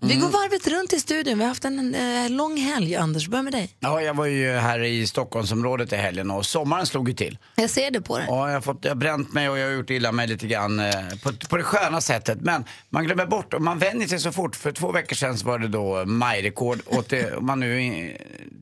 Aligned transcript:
Vi 0.00 0.14
går 0.16 0.28
varvet 0.28 0.66
runt 0.66 0.92
i 0.92 1.00
studion. 1.00 1.38
Vi 1.38 1.44
har 1.44 1.48
haft 1.48 1.64
en 1.64 1.94
eh, 1.94 2.30
lång 2.30 2.56
helg. 2.56 2.96
Anders, 2.96 3.28
börja 3.28 3.42
med 3.42 3.52
dig. 3.52 3.70
Ja, 3.80 4.02
jag 4.02 4.14
var 4.14 4.26
ju 4.26 4.52
här 4.52 4.82
i 4.82 5.06
Stockholmsområdet 5.06 5.92
i 5.92 5.96
helgen 5.96 6.30
och 6.30 6.46
sommaren 6.46 6.86
slog 6.86 7.08
ju 7.08 7.14
till. 7.14 7.38
Jag 7.54 7.70
ser 7.70 7.90
det 7.90 8.00
på 8.00 8.18
dig. 8.18 8.26
Ja, 8.28 8.48
jag 8.48 8.54
har, 8.54 8.60
fått, 8.60 8.78
jag 8.82 8.90
har 8.90 8.96
bränt 8.96 9.32
mig 9.32 9.48
och 9.48 9.58
jag 9.58 9.66
har 9.66 9.72
gjort 9.72 9.90
illa 9.90 10.12
mig 10.12 10.26
lite 10.26 10.46
grann 10.46 10.80
eh, 10.80 10.92
på, 11.22 11.32
på 11.48 11.56
det 11.56 11.62
sköna 11.62 12.00
sättet. 12.00 12.40
Men 12.40 12.64
man 12.90 13.04
glömmer 13.04 13.26
bort 13.26 13.54
och 13.54 13.62
man 13.62 13.78
vänjer 13.78 14.08
sig 14.08 14.20
så 14.20 14.32
fort. 14.32 14.56
För 14.56 14.72
två 14.72 14.92
veckor 14.92 15.16
sedan 15.16 15.38
så 15.38 15.46
var 15.46 15.58
det 15.58 15.68
då 15.68 16.04
majrekord. 16.04 16.78
Åt 16.86 17.08
det, 17.08 17.36
om 17.36 17.46
man 17.46 17.60
nu 17.60 17.80
eh, 17.80 18.16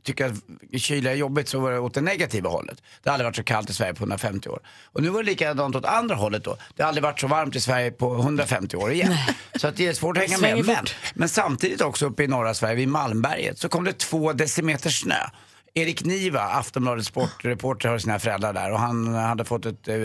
tycker 0.05 0.27
att 0.27 0.81
kyla 0.81 1.11
är 1.11 1.15
jobbigt 1.15 1.49
så 1.49 1.61
var 1.61 1.73
det 1.73 1.79
åt 1.79 1.95
det 1.95 2.01
negativa 2.01 2.51
hållet. 2.51 2.83
Det 3.03 3.11
har 3.11 3.15
aldrig 3.15 3.25
varit 3.25 3.37
så 3.37 3.45
kallt 3.45 3.71
i 3.71 3.75
Sverige 3.75 3.95
på 3.95 4.03
150 4.03 4.49
år. 4.49 4.61
Och 4.85 5.03
nu 5.03 5.09
var 5.09 5.23
det 5.23 5.31
likadant 5.31 5.77
åt 5.77 5.85
andra 5.85 6.15
hållet 6.15 6.45
då. 6.45 6.57
Det 6.77 6.83
har 6.83 6.89
aldrig 6.89 7.03
varit 7.03 7.21
så 7.21 7.27
varmt 7.27 7.57
i 7.57 7.61
Sverige 7.61 7.91
på 7.91 8.15
150 8.15 8.77
år 8.77 8.93
igen. 8.93 9.15
Så 9.55 9.69
att 9.69 9.77
det 9.77 9.87
är 9.87 9.93
svårt 9.93 10.17
att 10.17 10.23
hänga 10.23 10.39
med. 10.39 10.67
Men 10.67 10.87
men 11.15 11.29
samtidigt 11.29 11.81
också 11.81 12.07
uppe 12.07 12.25
i 12.25 12.27
norra 12.27 12.55
Sverige, 12.55 12.77
vid 12.77 12.89
Malmberget, 12.89 13.59
så 13.59 13.69
kom 13.69 13.85
det 13.85 13.99
två 13.99 14.33
decimeter 14.33 14.91
snö. 14.91 15.21
Erik 15.75 16.05
Niva, 16.05 16.41
Aftonbladets 16.41 17.09
sportreporter, 17.09 17.89
har 17.89 17.99
sina 17.99 18.19
föräldrar 18.19 18.53
där 18.53 18.73
och 18.73 18.79
han 18.79 19.15
hade 19.15 19.45
fått 19.45 19.67
ett 19.67 19.89
eh, 19.89 19.97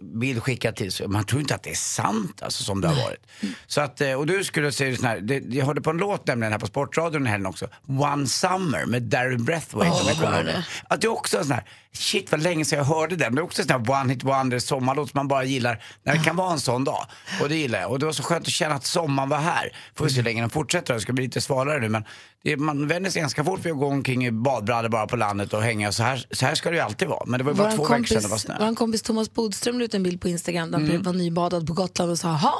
bild 0.00 0.42
skickat 0.42 0.76
till 0.76 0.92
sig. 0.92 1.08
Man 1.08 1.24
tror 1.24 1.40
inte 1.40 1.54
att 1.54 1.62
det 1.62 1.70
är 1.70 1.74
sant 1.74 2.42
alltså, 2.42 2.64
som 2.64 2.80
det 2.80 2.88
har 2.88 2.94
varit. 2.94 3.26
Så 3.66 3.80
att, 3.80 4.00
eh, 4.00 4.12
och 4.12 4.26
du 4.26 4.44
skulle 4.44 4.72
se 4.72 4.96
sån 4.96 5.06
här, 5.06 5.20
det, 5.20 5.42
jag 5.48 5.66
hörde 5.66 5.80
på 5.80 5.90
en 5.90 5.96
låt 5.96 6.26
nämligen 6.26 6.52
här 6.52 6.58
på 6.58 6.66
Sportradion 6.66 7.26
helgen 7.26 7.46
också, 7.46 7.68
One 7.86 8.26
Summer 8.26 8.86
med 8.86 9.02
Darren 9.02 9.46
kommer 9.46 10.38
ihåg 10.38 10.44
det. 10.44 10.64
Att 10.88 11.00
det 11.00 11.06
är 11.06 11.12
också 11.12 11.38
en 11.38 11.44
sån 11.44 11.52
här, 11.52 11.64
shit 11.92 12.30
vad 12.30 12.42
länge 12.42 12.64
sedan 12.64 12.78
jag 12.78 12.86
hörde 12.86 13.16
den. 13.16 13.34
Det 13.34 13.40
är 13.40 13.44
också 13.44 13.62
en 13.62 13.68
sån 13.68 13.84
här 13.86 14.02
one 14.02 14.12
hit 14.12 14.24
wonder 14.24 14.58
sommarlåt 14.58 15.10
som 15.10 15.18
man 15.18 15.28
bara 15.28 15.44
gillar 15.44 15.82
när 16.02 16.12
det 16.12 16.24
kan 16.24 16.36
vara 16.36 16.52
en 16.52 16.60
sån 16.60 16.84
dag. 16.84 17.06
Och 17.40 17.48
det 17.48 17.56
gillar 17.56 17.80
jag. 17.80 17.90
Och 17.90 17.98
det 17.98 18.06
var 18.06 18.12
så 18.12 18.22
skönt 18.22 18.46
att 18.46 18.52
känna 18.52 18.74
att 18.74 18.84
sommaren 18.84 19.28
var 19.28 19.38
här. 19.38 19.76
Får 19.94 20.04
vi 20.04 20.10
se 20.10 20.16
hur 20.16 20.24
länge 20.24 20.40
den 20.40 20.50
fortsätter, 20.50 20.94
det 20.94 21.00
ska 21.00 21.12
bli 21.12 21.24
lite 21.24 21.40
svalare 21.40 21.80
nu 21.80 21.88
men 21.88 22.04
det, 22.44 22.56
man 22.56 22.88
vänjer 22.88 23.10
sig 23.10 23.20
ganska 23.22 23.44
fort 23.44 23.64
vid 23.66 23.72
att 23.72 23.78
gå 23.78 23.86
omkring 23.86 24.26
i 24.26 24.30
badbrallor 24.30 24.88
bara 24.88 25.06
på 25.06 25.16
landet 25.16 25.52
och 25.54 25.62
hänga. 25.62 25.92
Så 25.92 26.02
här, 26.02 26.26
så 26.30 26.46
här 26.46 26.54
ska 26.54 26.70
det 26.70 26.76
ju 26.76 26.82
alltid 26.82 27.08
vara. 27.08 27.22
Men 27.26 27.38
det 27.38 27.44
var 27.44 27.54
bara 27.54 27.70
Vår 27.70 27.76
två 27.76 27.82
veckor 27.82 28.04
sedan 28.04 28.22
kompis, 28.22 28.22
det 28.24 28.28
var 28.30 28.38
snö. 28.38 28.66
vår 28.68 28.74
kompis 28.74 29.02
Thomas 29.02 29.32
Bodström 29.34 29.78
la 29.78 29.84
ut 29.84 29.94
en 29.94 30.02
bild 30.02 30.20
på 30.20 30.28
Instagram 30.28 30.70
där 30.70 30.78
han 30.78 30.88
Mm. 30.90 31.02
var 31.02 31.12
nybadad 31.12 31.66
på 31.66 31.72
Gotland 31.72 32.10
och 32.10 32.18
sa 32.18 32.28
ha 32.28 32.54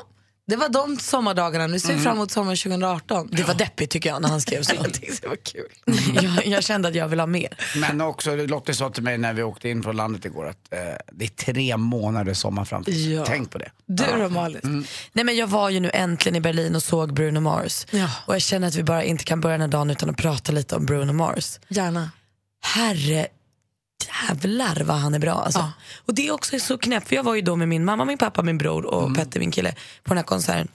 det 0.46 0.56
var 0.56 0.68
de 0.68 0.96
sommardagarna, 0.96 1.66
nu 1.66 1.80
ser 1.80 1.88
Mm. 1.88 1.98
vi 1.98 2.04
fram 2.04 2.16
emot 2.16 2.30
sommaren 2.30 2.56
2018. 2.56 3.28
Det 3.32 3.42
var 3.42 3.54
deppigt 3.54 3.90
tycker 3.90 4.08
jag 4.10 4.22
när 4.22 4.28
han 4.28 4.40
skrev 4.40 4.62
så. 4.62 4.74
Jag 4.74 4.84
det 5.20 5.26
var 5.28 5.36
kul. 5.36 5.68
jag, 6.22 6.46
jag 6.46 6.64
kände 6.64 6.88
att 6.88 6.94
jag 6.94 7.08
vill 7.08 7.20
ha 7.20 7.26
mer. 7.26 7.48
Men 7.76 8.00
också, 8.00 8.36
Lottie 8.36 8.74
sa 8.74 8.90
till 8.90 9.02
mig 9.02 9.18
när 9.18 9.32
vi 9.32 9.42
åkte 9.42 9.68
in 9.68 9.82
från 9.82 9.96
landet 9.96 10.24
igår 10.24 10.48
att 10.48 10.72
eh, 10.72 10.78
det 11.12 11.24
är 11.24 11.28
tre 11.28 11.76
månader 11.76 12.34
sommar 12.34 12.64
framför 12.64 12.90
oss. 12.92 12.96
Ja. 12.98 13.24
Tänk 13.26 13.50
på 13.50 13.58
det. 13.58 13.70
Du 13.86 14.04
då 14.18 14.28
Malin? 14.28 14.86
Nej, 15.12 15.24
men 15.24 15.36
jag 15.36 15.46
var 15.46 15.70
ju 15.70 15.80
nu 15.80 15.90
äntligen 15.94 16.36
i 16.36 16.40
Berlin 16.40 16.76
och 16.76 16.82
såg 16.82 17.12
Bruno 17.14 17.40
Mars. 17.40 17.86
Ja. 17.90 18.08
Och 18.26 18.34
jag 18.34 18.42
känner 18.42 18.68
att 18.68 18.74
vi 18.74 18.82
bara 18.82 19.04
inte 19.04 19.24
kan 19.24 19.40
börja 19.40 19.52
den 19.54 19.60
här 19.60 19.68
dagen 19.68 19.90
utan 19.90 20.10
att 20.10 20.16
prata 20.16 20.52
lite 20.52 20.76
om 20.76 20.86
Bruno 20.86 21.12
Mars. 21.12 21.60
Gärna. 21.68 22.10
Herre 22.64 23.26
jävlar 24.28 24.84
vad 24.84 24.96
han 24.96 25.14
är 25.14 25.18
bra 25.18 25.34
alltså. 25.34 25.60
Ja. 25.60 25.72
Och 26.06 26.14
det 26.14 26.28
är 26.28 26.32
också 26.32 26.58
så 26.58 26.78
knäppt, 26.78 27.08
för 27.08 27.16
jag 27.16 27.22
var 27.22 27.34
ju 27.34 27.40
då 27.40 27.56
med 27.56 27.68
min 27.68 27.84
mamma, 27.84 28.04
min 28.04 28.18
pappa, 28.18 28.42
min 28.42 28.58
bror 28.58 28.86
och 28.86 29.16
Petter, 29.16 29.40
min 29.40 29.50
kille, 29.50 29.72
på 30.02 30.08
den 30.08 30.16
här 30.16 30.24
konserten. 30.24 30.68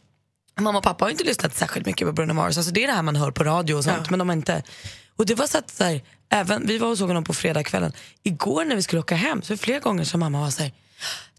Mamma 0.59 0.77
och 0.77 0.83
pappa 0.83 1.05
har 1.05 1.09
inte 1.09 1.23
lyssnat 1.23 1.55
särskilt 1.55 1.85
mycket 1.85 2.07
på 2.07 2.13
Bruno 2.13 2.33
Mars, 2.33 2.57
alltså 2.57 2.71
det 2.71 2.83
är 2.83 2.87
det 2.87 2.93
här 2.93 3.01
man 3.01 3.15
hör 3.15 3.31
på 3.31 3.43
radio 3.43 3.75
och 3.75 3.83
sånt, 3.83 4.09
men 4.09 4.19
de 4.19 4.29
har 4.29 4.35
inte... 4.35 4.63
Och 5.15 5.25
det 5.25 5.35
var 5.35 5.47
så 5.47 5.57
att 5.57 5.69
så 5.69 5.83
här, 5.83 6.01
även, 6.29 6.67
vi 6.67 6.77
var 6.77 6.87
och 6.87 6.97
såg 6.97 7.07
honom 7.07 7.23
på 7.23 7.33
fredagskvällen. 7.33 7.91
Igår 8.23 8.65
när 8.65 8.75
vi 8.75 8.83
skulle 8.83 8.99
åka 8.99 9.15
hem 9.15 9.41
så 9.41 9.57
flera 9.57 9.79
gånger 9.79 10.03
som 10.03 10.19
mamma 10.19 10.41
var 10.41 10.49
så 10.49 10.63
här, 10.63 10.71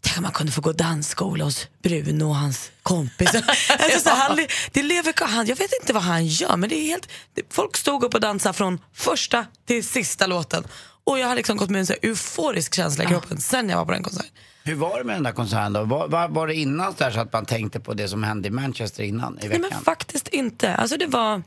Tänk 0.01 0.17
om 0.17 0.23
man 0.23 0.31
kunde 0.31 0.51
få 0.51 0.61
gå 0.61 0.71
dansskola 0.71 1.43
hos 1.43 1.67
Bruno 1.83 2.23
och 2.23 2.35
hans 2.35 2.71
kompisar. 2.83 3.43
alltså, 3.79 3.99
så 3.99 4.09
han, 4.09 4.47
det 4.71 4.83
lever, 4.83 5.13
han, 5.25 5.47
jag 5.47 5.55
vet 5.55 5.71
inte 5.81 5.93
vad 5.93 6.03
han 6.03 6.27
gör, 6.27 6.57
men 6.57 6.69
det 6.69 6.75
är 6.75 6.85
helt, 6.85 7.09
det, 7.33 7.41
folk 7.49 7.77
stod 7.77 8.03
upp 8.03 8.13
och 8.13 8.21
dansade 8.21 8.53
från 8.53 8.79
första 8.93 9.45
till 9.67 9.87
sista 9.87 10.27
låten. 10.27 10.63
Och 11.09 11.19
jag 11.19 11.27
har 11.27 11.35
liksom 11.35 11.57
gått 11.57 11.69
med 11.69 11.79
en 11.79 11.85
så 11.87 11.93
euforisk 12.01 12.75
känsla 12.75 13.03
i 13.03 13.07
kroppen 13.07 13.37
sen 13.37 13.69
jag 13.69 13.77
var 13.77 13.85
på 13.85 13.91
den 13.91 14.03
konserten. 14.03 14.31
Hur 14.63 14.75
var 14.75 14.97
det 14.97 15.03
med 15.03 15.15
den 15.15 15.23
där 15.23 15.31
konserten 15.31 15.73
då? 15.73 15.83
Var, 15.83 16.07
var, 16.07 16.27
var 16.27 16.47
det 16.47 16.55
innan 16.55 16.93
så, 16.93 17.11
så 17.11 17.19
att 17.19 17.33
man 17.33 17.45
tänkte 17.45 17.79
på 17.79 17.93
det 17.93 18.07
som 18.07 18.23
hände 18.23 18.47
i 18.47 18.51
Manchester 18.51 19.03
innan 19.03 19.33
i 19.33 19.39
Nej 19.39 19.49
veckan? 19.49 19.67
men 19.71 19.81
faktiskt 19.81 20.27
inte. 20.27 20.75
Alltså 20.75 20.97
det 20.97 21.07
var, 21.07 21.41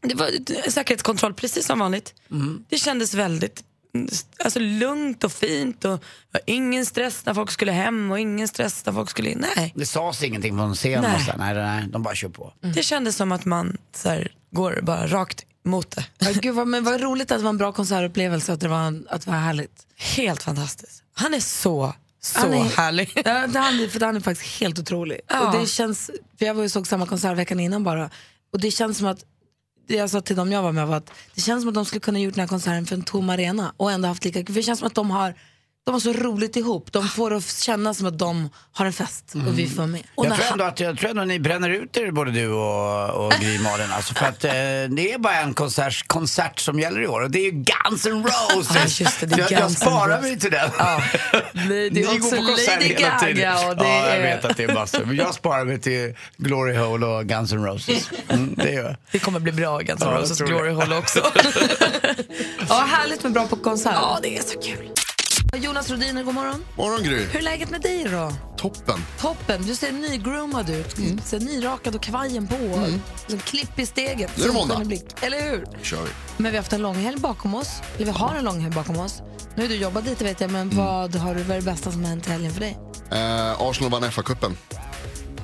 det 0.00 0.14
var 0.14 0.30
säkerhetskontroll 0.70 1.34
precis 1.34 1.66
som 1.66 1.78
vanligt. 1.78 2.14
Det 2.68 2.78
kändes 2.78 3.14
väldigt 3.14 3.64
mm, 3.94 4.08
alltså, 4.44 4.58
lugnt 4.60 5.24
och 5.24 5.32
fint 5.32 5.84
och 5.84 6.02
ingen 6.46 6.86
stress 6.86 7.26
när 7.26 7.34
folk 7.34 7.50
skulle 7.50 7.72
hem 7.72 8.10
och 8.10 8.20
ingen 8.20 8.48
stress 8.48 8.86
när 8.86 8.92
folk 8.92 9.10
skulle 9.10 9.30
in. 9.30 9.44
Nej. 9.56 9.72
Det 9.76 9.86
sades 9.86 10.22
ingenting 10.22 10.56
från 10.56 10.74
scenen 10.74 11.02
Nej. 11.02 11.14
och 11.14 11.20
så, 11.20 11.32
nej, 11.36 11.54
nej, 11.54 11.84
de 11.88 12.02
bara 12.02 12.14
kör 12.14 12.28
på. 12.28 12.52
Det 12.60 12.82
kändes 12.82 13.16
som 13.16 13.32
att 13.32 13.44
man 13.44 13.76
så 13.96 14.08
här, 14.08 14.32
går 14.50 14.80
bara 14.82 15.06
rakt 15.06 15.44
mot 15.64 15.90
det. 15.90 16.04
Ja, 16.18 16.30
Gud, 16.34 16.54
vad, 16.54 16.66
men 16.68 16.84
vad 16.84 17.00
roligt 17.00 17.30
att 17.32 17.38
det 17.38 17.42
var 17.44 17.50
en 17.50 17.58
bra 17.58 17.72
konsertupplevelse, 17.72 18.52
att 18.52 18.60
det 18.60 18.68
var, 18.68 19.02
att 19.08 19.24
det 19.24 19.30
var 19.30 19.38
härligt. 19.38 19.86
Helt 19.96 20.42
fantastiskt. 20.42 21.02
Han 21.14 21.34
är 21.34 21.40
så, 21.40 21.94
så 22.22 22.40
Han 22.40 22.54
är- 22.54 22.64
härlig. 22.64 23.12
Ja, 23.14 23.46
det, 23.46 23.58
han, 23.58 23.88
för 23.90 24.00
han 24.00 24.16
är 24.16 24.20
faktiskt 24.20 24.60
helt 24.60 24.78
otrolig. 24.78 25.20
Ja. 25.28 25.46
Och 25.54 25.60
det 25.60 25.66
känns, 25.66 26.10
för 26.38 26.46
jag 26.46 26.54
var 26.54 26.62
ju 26.62 26.64
och 26.64 26.72
såg 26.72 26.86
samma 26.86 27.06
konsert 27.06 27.38
veckan 27.38 27.60
innan 27.60 27.84
bara. 27.84 28.10
Och 28.52 28.60
det 28.60 28.70
känns 28.70 28.98
som 28.98 29.06
att, 29.06 29.24
det 29.88 29.94
jag 29.96 30.10
sa 30.10 30.20
till 30.20 30.36
dem 30.36 30.52
jag 30.52 30.62
var 30.62 30.72
med 30.72 30.86
var 30.86 30.96
att 30.96 31.10
det 31.34 31.40
känns 31.40 31.62
som 31.62 31.68
att 31.68 31.74
de 31.74 31.84
skulle 31.84 32.00
kunna 32.00 32.18
gjort 32.18 32.34
den 32.34 32.40
här 32.40 32.48
konserten 32.48 32.86
för 32.86 32.94
en 32.96 33.02
tom 33.02 33.30
arena 33.30 33.74
och 33.76 33.92
ändå 33.92 34.08
haft 34.08 34.24
lika 34.24 34.38
kul. 34.38 34.46
För 34.46 34.52
det 34.54 34.62
känns 34.62 34.78
som 34.78 34.86
att 34.88 34.94
de 34.94 35.10
har, 35.10 35.34
de 35.90 35.94
har 35.94 36.00
så 36.00 36.12
roligt 36.12 36.56
ihop. 36.56 36.92
De 36.92 37.08
får 37.08 37.34
att 37.34 37.44
kännas 37.62 37.98
som 37.98 38.06
att 38.06 38.18
de 38.18 38.50
har 38.72 38.86
en 38.86 38.92
fest 38.92 39.32
och 39.46 39.58
vi 39.58 39.68
får 39.68 39.86
med. 39.86 40.02
Och 40.14 40.24
Jag 40.24 40.28
när 40.30 40.36
tror, 40.36 40.44
han- 40.44 40.52
ändå 40.52 40.64
att, 40.64 40.80
jag 40.80 40.98
tror 40.98 41.10
ändå 41.10 41.22
att 41.22 41.28
ni 41.28 41.38
bränner 41.40 41.70
ut 41.70 41.96
er 41.96 42.10
både 42.10 42.30
du 42.30 42.48
och, 42.48 43.10
och 43.26 43.32
Gry 43.32 43.58
Malin. 43.58 43.86
Alltså 43.92 44.14
för 44.14 44.26
att 44.26 44.44
eh, 44.44 44.50
det 44.50 45.12
är 45.12 45.18
bara 45.18 45.40
en 45.40 45.54
konsert, 45.54 46.08
konsert 46.08 46.60
som 46.60 46.80
gäller 46.80 47.02
i 47.02 47.06
år 47.06 47.20
och 47.20 47.30
det 47.30 47.38
är 47.38 47.44
ju 47.44 47.50
Guns 47.50 48.06
N' 48.06 48.24
Roses. 48.24 48.74
Ja, 48.74 49.04
just 49.04 49.20
det, 49.20 49.26
det 49.26 49.34
är 49.34 49.38
jag, 49.38 49.50
jag 49.52 49.60
Guns 49.60 49.82
N' 49.82 49.88
sparar 49.90 50.08
Roses. 50.16 50.22
mig 50.22 50.38
till 50.38 50.50
den. 50.50 50.70
Är 50.78 51.90
Ni 51.90 52.04
också 52.06 52.18
går 52.18 52.36
på 52.36 52.46
konsert 52.46 52.82
Lady 52.82 52.94
hela 52.94 53.18
tiden. 53.18 53.36
Gaga 53.36 53.68
och 53.68 53.76
det 53.76 53.84
ja, 53.88 54.06
jag 54.06 54.16
är- 54.16 54.22
vet 54.36 54.44
att 54.44 54.56
det 54.56 54.64
är 54.64 54.74
massor. 54.74 55.04
Men 55.04 55.16
jag 55.16 55.34
sparar 55.34 55.64
mig 55.64 55.80
till 55.80 56.14
Glory 56.36 56.76
Hole 56.76 57.06
och 57.06 57.26
Guns 57.26 57.52
N' 57.52 57.64
Roses. 57.64 58.10
Mm, 58.28 58.54
det 58.56 58.72
gör 58.72 58.84
jag. 58.84 58.96
Det 59.10 59.18
kommer 59.18 59.40
bli 59.40 59.52
bra, 59.52 59.78
Guns 59.78 60.02
N' 60.02 60.08
Ja, 60.08 60.14
jag 60.14 60.22
Roses 60.22 60.38
tror 60.38 60.48
det. 60.48 60.54
Glory 60.54 60.70
Hole 60.72 60.96
också. 60.98 61.20
Ja, 62.68 62.74
härligt 62.88 63.22
med 63.22 63.32
bra 63.32 63.46
på 63.46 63.56
konsert. 63.56 63.92
ja, 63.94 64.18
det 64.22 64.38
är 64.38 64.42
så 64.42 64.60
kul. 64.60 64.90
Jonas 65.56 65.90
Rodiner, 65.90 66.22
god 66.22 66.34
morgon. 66.34 66.64
Morgon 66.76 67.02
Gry. 67.02 67.24
Hur 67.24 67.36
är 67.36 67.42
läget 67.42 67.70
med 67.70 67.80
dig 67.80 68.04
då? 68.12 68.32
Toppen. 68.56 69.00
Toppen, 69.20 69.62
du 69.66 69.74
ser 69.74 69.92
nygroomad 69.92 70.70
ut. 70.70 70.98
Mm. 70.98 71.20
Ser 71.24 71.40
nyrakad 71.40 71.94
och 71.94 72.02
kavajen 72.02 72.46
på. 72.48 72.54
Mm. 72.54 73.00
klipp 73.44 73.78
i 73.78 73.86
steget. 73.86 74.30
Nu 74.36 74.42
är 74.44 74.48
det 74.48 74.54
måndag. 74.54 74.82
Eller 75.20 75.50
hur? 75.50 75.64
kör 75.82 76.02
vi. 76.02 76.10
Men 76.36 76.50
vi 76.52 76.56
har 76.56 76.62
haft 76.62 76.72
en 76.72 76.82
långhelg 76.82 77.18
bakom 77.20 77.54
oss. 77.54 77.70
Eller 77.96 78.04
vi 78.06 78.12
har 78.12 78.34
en 78.34 78.44
långhelg 78.44 78.74
bakom 78.74 78.98
oss. 78.98 79.22
Nu 79.56 79.62
har 79.62 79.68
du 79.68 79.74
jobbat 79.76 80.04
lite 80.04 80.24
vet 80.24 80.40
jag, 80.40 80.50
men 80.50 80.60
Mm. 80.70 80.76
vad 80.84 81.14
har 81.16 81.34
du 81.34 81.42
varit 81.42 81.64
det 81.64 81.70
bästa 81.70 81.92
som 81.92 82.04
hänt 82.04 82.26
i 82.28 82.30
helgen 82.30 82.52
för 82.52 82.60
dig? 82.60 82.78
Eh, 83.10 83.60
Arsenal 83.60 83.90
vann 83.90 84.04
FA-cupen. 84.04 84.56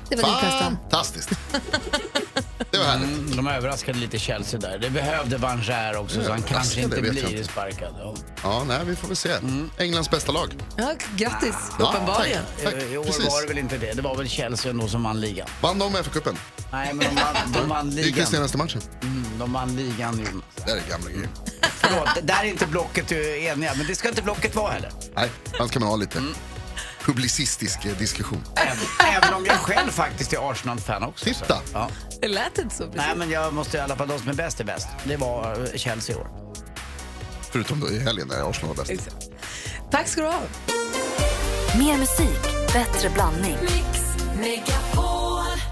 Det 0.09 0.15
var 0.15 0.29
ditt 0.29 0.41
bästa. 0.41 0.59
Fantastiskt. 0.63 1.29
Det 2.71 2.77
var 2.77 2.85
härligt. 2.85 3.07
Mm, 3.17 3.35
de 3.35 3.47
överraskade 3.47 3.97
lite 3.99 4.19
Chelsea 4.19 4.59
där. 4.59 4.77
Det 4.79 4.89
behövde 4.89 5.37
Vanjär 5.37 5.95
också 5.97 6.23
så 6.23 6.31
han 6.31 6.41
kanske 6.41 6.81
inte 6.81 6.95
vet 6.95 7.05
jag 7.05 7.13
blir 7.25 7.37
inte. 7.37 7.51
sparkad. 7.51 7.95
Ja. 7.99 8.15
Ja, 8.43 8.63
nej, 8.67 8.79
vi 8.85 8.95
får 8.95 9.07
väl 9.07 9.17
se. 9.17 9.29
Englands 9.77 10.09
bästa 10.11 10.31
lag. 10.31 10.53
Ja, 10.77 10.93
grattis, 11.15 11.55
Ja, 11.79 11.89
uppenbarligen. 11.93 12.43
tack, 12.63 12.73
tack. 12.73 12.83
I 12.83 12.97
år 12.97 13.03
Precis. 13.03 13.25
var 13.25 13.41
det 13.41 13.47
väl 13.47 13.57
inte 13.57 13.77
det. 13.77 13.93
Det 13.93 14.01
var 14.01 14.15
väl 14.15 14.27
Chelsea 14.29 14.71
ändå 14.71 14.87
som 14.87 15.03
vann 15.03 15.21
ligan. 15.21 15.47
Vann 15.61 15.79
de 15.79 15.95
FA-cupen? 15.95 16.35
Nej, 16.71 16.93
men 16.93 17.15
de 17.15 17.21
vann, 17.21 17.35
de 17.53 17.69
vann 17.69 17.89
Det 17.89 17.95
gick 18.01 18.05
i 18.07 18.11
ligan. 18.11 18.27
senaste 18.27 18.57
matchen. 18.57 18.81
Mm, 19.01 19.25
de 19.39 19.53
vann 19.53 19.75
ligan, 19.75 20.17
Jonas. 20.19 20.43
Det 20.65 20.71
är 20.71 20.81
gamla 20.89 21.09
grejer. 21.11 21.29
Förlåt, 21.61 22.09
där 22.23 22.39
är 22.43 22.45
inte 22.45 22.67
blocket 22.67 23.11
eniga, 23.11 23.73
men 23.77 23.87
det 23.87 23.95
ska 23.95 24.09
inte 24.09 24.21
blocket 24.21 24.55
vara 24.55 24.71
heller. 24.71 24.91
Nej, 25.15 25.29
man 25.59 25.67
ska 25.67 25.79
man 25.79 25.89
ha 25.89 25.95
lite 25.95 26.19
publicistisk 27.01 27.85
eh, 27.85 27.97
diskussion. 27.97 28.43
Även, 28.55 29.13
även 29.15 29.33
om 29.33 29.45
jag 29.45 29.55
själv 29.55 29.89
faktiskt 29.89 30.33
är 30.33 30.51
Arsenal-fan 30.51 31.03
också. 31.03 31.25
så. 31.25 31.33
Titta. 31.33 31.61
Ja. 31.73 31.89
Det 32.21 32.27
lät 32.27 32.57
inte 32.57 32.75
så 32.75 32.83
precis. 32.83 33.01
Nej, 33.07 33.15
men 33.15 33.29
jag 33.29 33.53
måste 33.53 33.77
i 33.77 33.79
alla 33.79 33.95
fall, 33.95 34.07
de 34.07 34.19
som 34.19 34.29
är 34.29 34.33
bäst 34.33 34.59
är 34.59 34.63
bäst. 34.63 34.87
Det 35.03 35.17
var 35.17 35.59
eh, 35.59 35.77
Chelsea 35.77 36.15
i 36.15 36.19
år. 36.19 36.27
Förutom 37.51 37.79
då 37.79 37.89
i 37.89 37.99
helgen 37.99 38.27
när 38.27 38.49
Arsenal 38.49 38.75
var 38.75 38.75
bäst. 38.75 38.91
Exakt. 38.91 39.29
Tack 39.91 40.07
ska 40.07 40.21
du 40.21 40.27
ha. 40.27 40.41
Mer 41.77 41.97
musik, 41.97 42.41
bättre 42.73 43.09
blandning. 43.09 43.57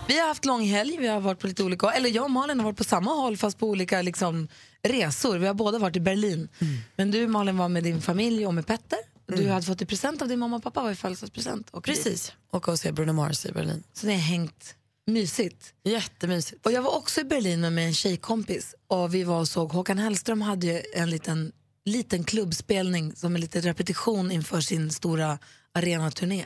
Vi 0.08 0.20
har 0.20 0.28
haft 0.28 0.46
långhelg, 0.46 0.98
vi 1.00 1.08
har 1.08 1.20
varit 1.20 1.40
på 1.40 1.48
lite 1.48 1.64
olika 1.64 1.92
Eller 1.92 2.10
jag 2.10 2.24
och 2.24 2.32
Malin 2.32 2.60
har 2.60 2.66
varit 2.66 2.78
på 2.78 2.84
samma 2.84 3.12
håll 3.12 3.38
fast 3.38 3.60
på 3.60 3.70
olika 3.70 4.02
liksom, 4.02 4.48
resor. 4.84 5.38
Vi 5.38 5.48
har 5.48 5.54
båda 5.54 5.80
varit 5.80 5.96
i 5.96 6.00
Berlin. 6.00 6.50
Men 6.96 7.12
du 7.12 7.28
Malin 7.28 7.58
var 7.58 7.70
med 7.70 7.84
din 7.84 8.02
familj 8.02 8.48
och 8.48 8.54
med 8.54 8.68
Petter. 8.68 9.00
Du 9.28 9.48
hade 9.48 9.66
fått 9.66 9.82
i 9.82 9.86
present 9.86 10.22
av 10.22 10.28
din 10.28 10.40
mamma 10.40 10.56
och 10.56 10.64
pappa 10.64 10.82
var 10.82 10.92
i 10.92 10.96
födelsedagspresent. 10.96 11.70
Och 11.70 11.84
Precis. 11.84 12.34
Åka 12.52 12.72
och 12.72 12.80
se 12.80 12.92
Bruno 12.92 13.14
Mars 13.14 13.46
i 13.46 13.52
Berlin. 13.52 13.84
Så 13.94 14.08
ni 14.08 14.14
har 14.14 14.20
hängt 14.20 14.76
mysigt. 15.08 15.74
Jättemysigt. 15.84 16.66
Och 16.66 16.72
jag 16.72 16.82
var 16.82 16.96
också 16.98 17.22
i 17.22 17.24
Berlin 17.24 17.74
med 17.74 17.88
en 17.88 17.94
tjejkompis 17.94 18.76
och 18.88 19.14
vi 19.14 19.24
var 19.24 19.40
och 19.40 19.48
såg, 19.48 19.72
Håkan 19.72 19.98
Hellström 19.98 20.42
hade 20.42 20.68
ju 20.68 20.82
en 20.96 21.10
liten, 21.10 21.52
liten 21.86 22.24
klubbspelning 22.24 23.16
som 23.16 23.36
en 23.36 23.42
liten 23.42 23.62
repetition 23.62 24.32
inför 24.32 24.62
sin 24.62 24.92
stora 24.92 25.40
arenaturné. 25.74 26.46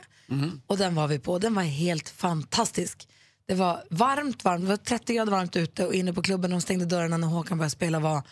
Och 0.66 0.78
den 0.78 0.94
var 0.94 1.08
vi 1.08 1.18
på, 1.18 1.38
den 1.38 1.54
var 1.54 1.62
helt 1.62 2.08
fantastisk. 2.08 3.08
Det 3.46 3.54
var 3.54 3.84
varmt, 3.90 4.44
varmt, 4.44 4.62
det 4.64 4.68
var 4.68 4.76
30 4.76 5.14
grader 5.14 5.32
varmt 5.32 5.56
ute 5.56 5.86
och 5.86 5.94
inne 5.94 6.12
på 6.12 6.22
klubben, 6.22 6.50
de 6.50 6.60
stängde 6.60 6.84
dörrarna 6.84 7.16
när 7.16 7.26
Håkan 7.28 7.58
började 7.58 7.70
spela 7.70 8.00
var 8.00 8.22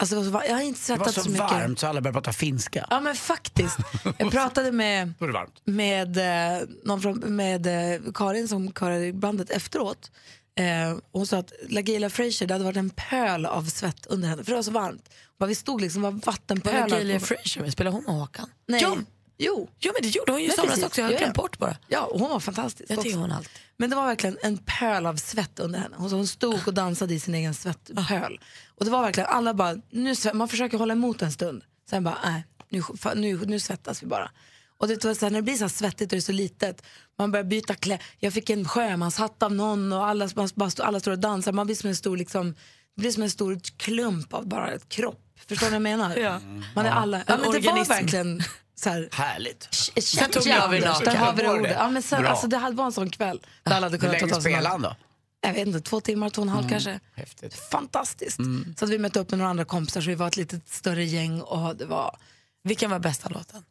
Alltså, 0.00 0.14
det 0.14 0.18
var 0.20 0.24
så 0.24 0.30
var- 0.30 0.44
jag 0.44 0.54
har 0.54 0.62
inte 0.62 0.80
Det 0.92 0.98
var 0.98 1.06
svettats 1.06 1.14
så 1.14 1.22
så 1.22 1.30
mycket. 1.30 1.50
varmt 1.50 1.78
så 1.78 1.86
alla 1.86 2.00
började 2.00 2.14
prata 2.16 2.32
finska. 2.32 2.86
Ja 2.90 3.00
men 3.00 3.14
faktiskt. 3.14 3.78
Jag 4.18 4.30
pratade 4.32 4.72
med, 4.72 5.12
det 5.18 5.72
med, 5.72 6.16
eh, 6.16 6.68
någon 6.84 7.00
från, 7.02 7.18
med 7.18 7.66
eh, 7.66 8.00
Karin 8.14 8.48
som 8.48 8.72
körade 8.72 9.06
i 9.06 9.12
bandet 9.12 9.50
efteråt. 9.50 10.10
Eh, 10.58 10.92
och 10.92 11.00
hon 11.12 11.26
sa 11.26 11.38
att 11.38 11.52
LaGaylia 11.68 12.10
Frazier, 12.10 12.48
det 12.48 12.54
hade 12.54 12.64
varit 12.64 12.76
en 12.76 12.90
pöl 12.90 13.46
av 13.46 13.64
svett 13.64 14.06
under 14.06 14.28
henne 14.28 14.44
för 14.44 14.50
det 14.52 14.56
var 14.56 14.62
så 14.62 14.70
varmt. 14.70 15.08
Bara 15.38 15.46
vi 15.46 15.54
stod 15.54 15.80
liksom, 15.80 16.02
det 16.02 16.08
var 16.08 16.12
Var 16.12 16.20
vattenpölar. 16.26 16.88
Galia 16.88 17.20
Frazier 17.20 17.70
Spelar 17.70 17.90
hon 17.90 18.04
med 18.06 18.14
Håkan? 18.14 18.48
Nej. 18.68 18.82
Ja. 18.82 18.96
Jo. 19.42 19.68
Jo 19.78 19.92
men 19.94 20.02
det 20.02 20.16
gjorde 20.16 20.32
hon 20.32 20.42
ju 20.42 20.48
i 20.48 20.50
somras 20.50 20.82
också, 20.82 21.00
jag 21.00 21.08
har 21.08 21.18
glömt 21.18 21.34
bort 21.34 21.58
bara. 21.58 21.76
Ja, 21.88 22.04
och 22.04 22.20
hon 22.20 22.30
var 22.30 22.40
fantastisk. 22.40 22.90
Jag 22.90 23.02
tycker 23.02 23.18
hon 23.18 23.32
allt. 23.32 23.50
Men 23.76 23.90
det 23.90 23.96
var 23.96 24.06
verkligen 24.06 24.38
en 24.42 24.58
pöl 24.58 25.06
av 25.06 25.16
svett 25.16 25.60
under 25.60 25.78
henne. 25.78 25.96
Hon, 25.98 26.12
hon 26.12 26.26
stod 26.26 26.68
och 26.68 26.74
dansade 26.74 27.14
i 27.14 27.20
sin 27.20 27.34
egen 27.34 27.54
svettpöl. 27.54 28.40
Och 28.78 28.84
det 28.84 28.90
var 28.90 29.02
verkligen, 29.02 29.28
alla 29.28 29.54
bara, 29.54 29.76
nu, 29.90 30.14
man 30.34 30.48
försöker 30.48 30.78
hålla 30.78 30.92
emot 30.92 31.22
en 31.22 31.32
stund. 31.32 31.62
Sen 31.90 32.04
bara, 32.04 32.18
nej, 32.24 32.44
nu, 32.68 32.82
nu, 33.14 33.46
nu 33.46 33.60
svettas 33.60 34.02
vi 34.02 34.06
bara. 34.06 34.30
Och 34.78 34.88
det 34.88 35.04
var 35.04 35.14
så 35.14 35.26
här, 35.26 35.30
när 35.30 35.38
det 35.38 35.42
blir 35.42 35.56
så 35.56 35.64
här 35.64 35.68
svettigt 35.68 36.12
och 36.12 36.16
det 36.16 36.18
är 36.18 36.20
så 36.20 36.32
litet, 36.32 36.82
man 37.18 37.32
börjar 37.32 37.44
byta 37.44 37.74
kläder. 37.74 38.04
Jag 38.18 38.32
fick 38.32 38.50
en 38.50 38.68
sjömanshatt 38.68 39.42
av 39.42 39.52
någon 39.54 39.92
och 39.92 40.06
alla, 40.06 40.28
man, 40.36 40.48
bara 40.54 40.70
stod, 40.70 40.86
alla 40.86 41.00
står 41.00 41.12
och 41.12 41.18
dansar. 41.18 41.52
Man 41.52 41.66
blir 41.66 41.76
som 41.76 41.88
en 41.88 41.96
stor, 41.96 42.16
liksom, 42.16 42.54
det 42.94 43.00
blir 43.00 43.10
som 43.10 43.22
en 43.22 43.30
stor 43.30 43.60
klump 43.76 44.34
av 44.34 44.48
bara 44.48 44.72
ett 44.72 44.88
kropp. 44.88 45.26
Förstår 45.48 45.66
ni 45.66 45.70
vad 45.70 45.74
jag 45.74 45.82
menar? 45.82 46.16
Ja. 46.16 46.40
Man 46.74 46.86
är 46.86 46.90
alla, 46.90 47.22
ja, 47.26 47.34
En 47.34 47.40
men 47.40 47.52
det 47.52 47.58
var 47.68 47.84
verkligen 47.84 48.42
så 48.82 48.90
här, 48.90 49.08
Härligt. 49.12 49.68
Sen 50.02 50.30
tog 50.30 50.46
jag 50.46 50.64
över. 50.64 50.80
Där 50.80 51.14
har 51.16 51.32
vi 51.32 51.42
det 51.42 51.50
ordet. 51.50 51.72
Ja, 51.78 51.90
men 51.90 52.02
sen, 52.02 52.20
Bra. 52.22 52.30
alltså, 52.30 52.46
det 52.46 52.56
hade- 52.56 52.76
var 52.76 52.84
en 52.84 52.92
sån 52.92 53.10
kväll 53.10 53.40
där 53.62 53.72
alla 53.72 53.86
hade 53.86 53.96
Hur 53.96 53.98
kunnat 54.00 54.20
länge 54.20 54.32
ta 54.34 54.40
sig 54.40 54.52
spelade 54.52 54.68
han 54.68 54.82
då? 54.82 54.96
jag 55.40 55.52
vet 55.52 55.66
inte, 55.66 55.80
två 55.80 56.00
timmar, 56.00 56.30
två 56.30 56.42
och 56.42 56.48
en 56.48 56.54
halv 56.54 56.68
kanske. 56.68 57.00
Häftigt. 57.14 57.54
Fantastiskt. 57.54 58.38
Så 58.78 58.84
att 58.84 58.90
vi 58.90 58.98
mötte 58.98 59.20
upp 59.20 59.30
med 59.30 59.38
några 59.38 59.50
andra 59.50 59.64
kompisar 59.64 60.00
så 60.00 60.08
vi 60.08 60.14
var 60.14 60.26
ett 60.26 60.36
lite 60.36 60.60
större 60.66 61.04
gäng 61.04 61.40
och 61.40 61.76
det 61.76 61.84
var, 61.86 62.16
Vilken 62.62 62.90
var 62.90 62.98
bästa 62.98 63.28
låten? 63.28 63.64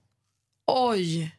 oj. 0.67 1.35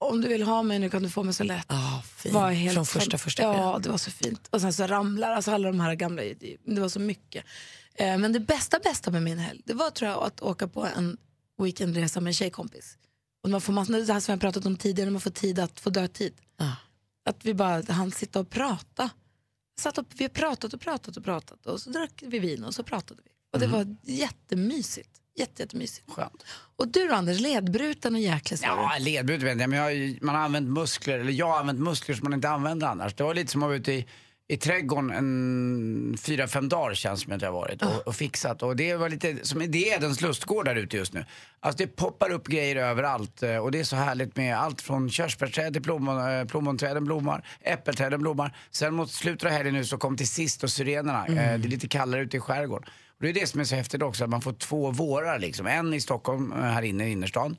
Om 0.00 0.20
du 0.20 0.28
vill 0.28 0.42
ha 0.42 0.62
mig 0.62 0.78
nu 0.78 0.90
kan 0.90 1.02
du 1.02 1.10
få 1.10 1.22
mig 1.22 1.34
så 1.34 1.44
lätt. 1.44 1.66
Ja, 1.68 2.02
fin. 2.16 2.34
Var 2.34 2.50
helt 2.50 2.74
Från 2.74 2.86
första 2.86 3.18
första 3.18 3.42
Ja, 3.42 3.78
det 3.82 3.88
var 3.90 3.98
så 3.98 4.10
fint. 4.10 4.48
Och 4.50 4.60
sen 4.60 4.72
så 4.72 4.86
ramlar, 4.86 5.32
alltså 5.32 5.50
alla 5.52 5.68
de 5.68 5.80
här 5.80 5.94
gamla, 5.94 6.22
det 6.22 6.56
det 6.64 6.80
var 6.80 6.88
så 6.88 7.00
mycket. 7.00 7.44
Eh, 7.94 8.18
Men 8.18 8.32
det 8.32 8.40
bästa, 8.40 8.78
bästa 8.78 9.10
med 9.10 9.22
min 9.22 9.38
helg, 9.38 9.60
det 9.64 9.74
var 9.74 9.90
tror 9.90 10.10
jag 10.10 10.22
att 10.22 10.40
åka 10.42 10.68
på 10.68 10.86
en 10.96 11.16
weekendresa 11.64 12.20
med 12.20 12.30
en 12.30 12.34
tjejkompis. 12.34 12.98
Och 13.42 13.50
man 13.50 13.60
får 13.60 13.72
massor, 13.72 13.92
det 14.06 14.12
här 14.12 14.20
som 14.20 14.32
jag 14.32 14.40
pratat 14.40 14.66
om 14.66 14.76
tidigare, 14.76 15.10
man 15.10 15.20
får 15.20 15.30
tid 15.30 15.58
att 15.58 15.80
få 15.80 15.90
dödtid. 15.90 16.34
Ja. 16.56 16.76
Att 17.28 17.44
vi 17.44 17.54
bara 17.54 17.82
hann 17.92 18.12
sitta 18.12 18.40
och 18.40 18.50
prata. 18.50 19.10
Satt 19.80 19.98
och, 19.98 20.06
vi 20.14 20.24
har 20.24 20.28
pratat 20.28 20.74
och 20.74 20.80
pratat 20.80 21.16
och 21.16 21.24
pratat 21.24 21.66
och 21.66 21.80
så 21.80 21.90
drack 21.90 22.22
vi 22.26 22.38
vin 22.38 22.64
och 22.64 22.74
så 22.74 22.82
pratade 22.82 23.22
vi. 23.24 23.30
Och 23.52 23.58
det 23.60 23.66
var 23.66 23.96
jättemysigt. 24.02 25.10
Jätte, 25.38 25.62
jättemysigt. 25.62 26.10
Skönt. 26.10 26.44
Och 26.76 26.88
du 26.88 27.12
Anders, 27.12 27.40
ledbruten 27.40 28.14
och 28.14 28.20
jäklig 28.20 28.58
sa 28.58 28.66
Ja, 28.66 28.92
ledbrud 29.00 29.42
vet 29.42 29.60
jag, 29.60 29.70
men 29.70 29.78
jag, 29.78 30.22
man 30.22 30.34
har 30.34 30.42
använt 30.42 30.68
muskler, 30.68 31.18
eller 31.18 31.32
jag 31.32 31.46
har 31.46 31.60
använt 31.60 31.80
muskler 31.80 32.14
som 32.14 32.24
man 32.24 32.34
inte 32.34 32.48
använder 32.48 32.86
annars. 32.86 33.14
Det 33.14 33.24
var 33.24 33.34
lite 33.34 33.52
som 33.52 33.62
att 33.62 33.66
vara 33.66 33.76
ute 33.76 33.92
i, 33.92 34.06
i 34.50 34.56
trädgården 34.56 35.10
en 35.10 36.16
fyra, 36.20 36.48
fem 36.48 36.68
dagar 36.68 36.94
känns 36.94 37.20
som 37.22 37.32
att 37.32 37.42
jag 37.42 37.48
har 37.52 37.60
varit 37.60 37.82
och, 37.82 38.06
och 38.06 38.14
fixat. 38.14 38.62
Och 38.62 38.76
det 38.76 38.94
var 38.94 39.08
lite 39.08 39.36
som 39.46 39.58
det 39.68 39.90
är 39.90 39.96
Edens 39.96 40.20
lustgård 40.20 40.64
där 40.64 40.74
ute 40.74 40.96
just 40.96 41.12
nu. 41.12 41.24
Alltså 41.60 41.84
det 41.84 41.96
poppar 41.96 42.30
upp 42.32 42.46
grejer 42.48 42.76
överallt 42.76 43.42
eh, 43.42 43.56
och 43.56 43.70
det 43.70 43.80
är 43.80 43.84
så 43.84 43.96
härligt 43.96 44.36
med 44.36 44.58
allt 44.58 44.80
från 44.82 45.10
körsbärsträd 45.10 45.72
till 45.72 45.82
plommon, 45.82 46.30
eh, 46.30 46.44
plommonträden 46.44 47.04
blommar, 47.04 47.44
äppelträden 47.60 48.20
blommar. 48.20 48.56
Sen 48.70 48.94
mot 48.94 49.10
slutet 49.10 49.44
av 49.46 49.50
helgen 49.52 49.74
nu 49.74 49.84
så 49.84 49.98
kom 49.98 50.16
till 50.16 50.28
sist 50.28 50.64
och 50.64 50.70
syrenerna. 50.70 51.26
Eh, 51.26 51.34
Det 51.34 51.42
är 51.42 51.58
lite 51.58 51.88
kallare 51.88 52.20
ute 52.22 52.36
i 52.36 52.40
skärgården. 52.40 52.88
Och 53.18 53.22
det 53.24 53.28
är 53.28 53.34
det 53.34 53.46
som 53.46 53.60
är 53.60 53.64
så 53.64 53.74
häftigt 53.74 54.02
också, 54.02 54.24
att 54.24 54.30
man 54.30 54.40
får 54.42 54.52
två 54.52 54.90
vårar 54.90 55.38
liksom. 55.38 55.66
En 55.66 55.94
i 55.94 56.00
Stockholm, 56.00 56.52
här 56.52 56.82
inne 56.82 57.08
i 57.08 57.12
innerstan. 57.12 57.56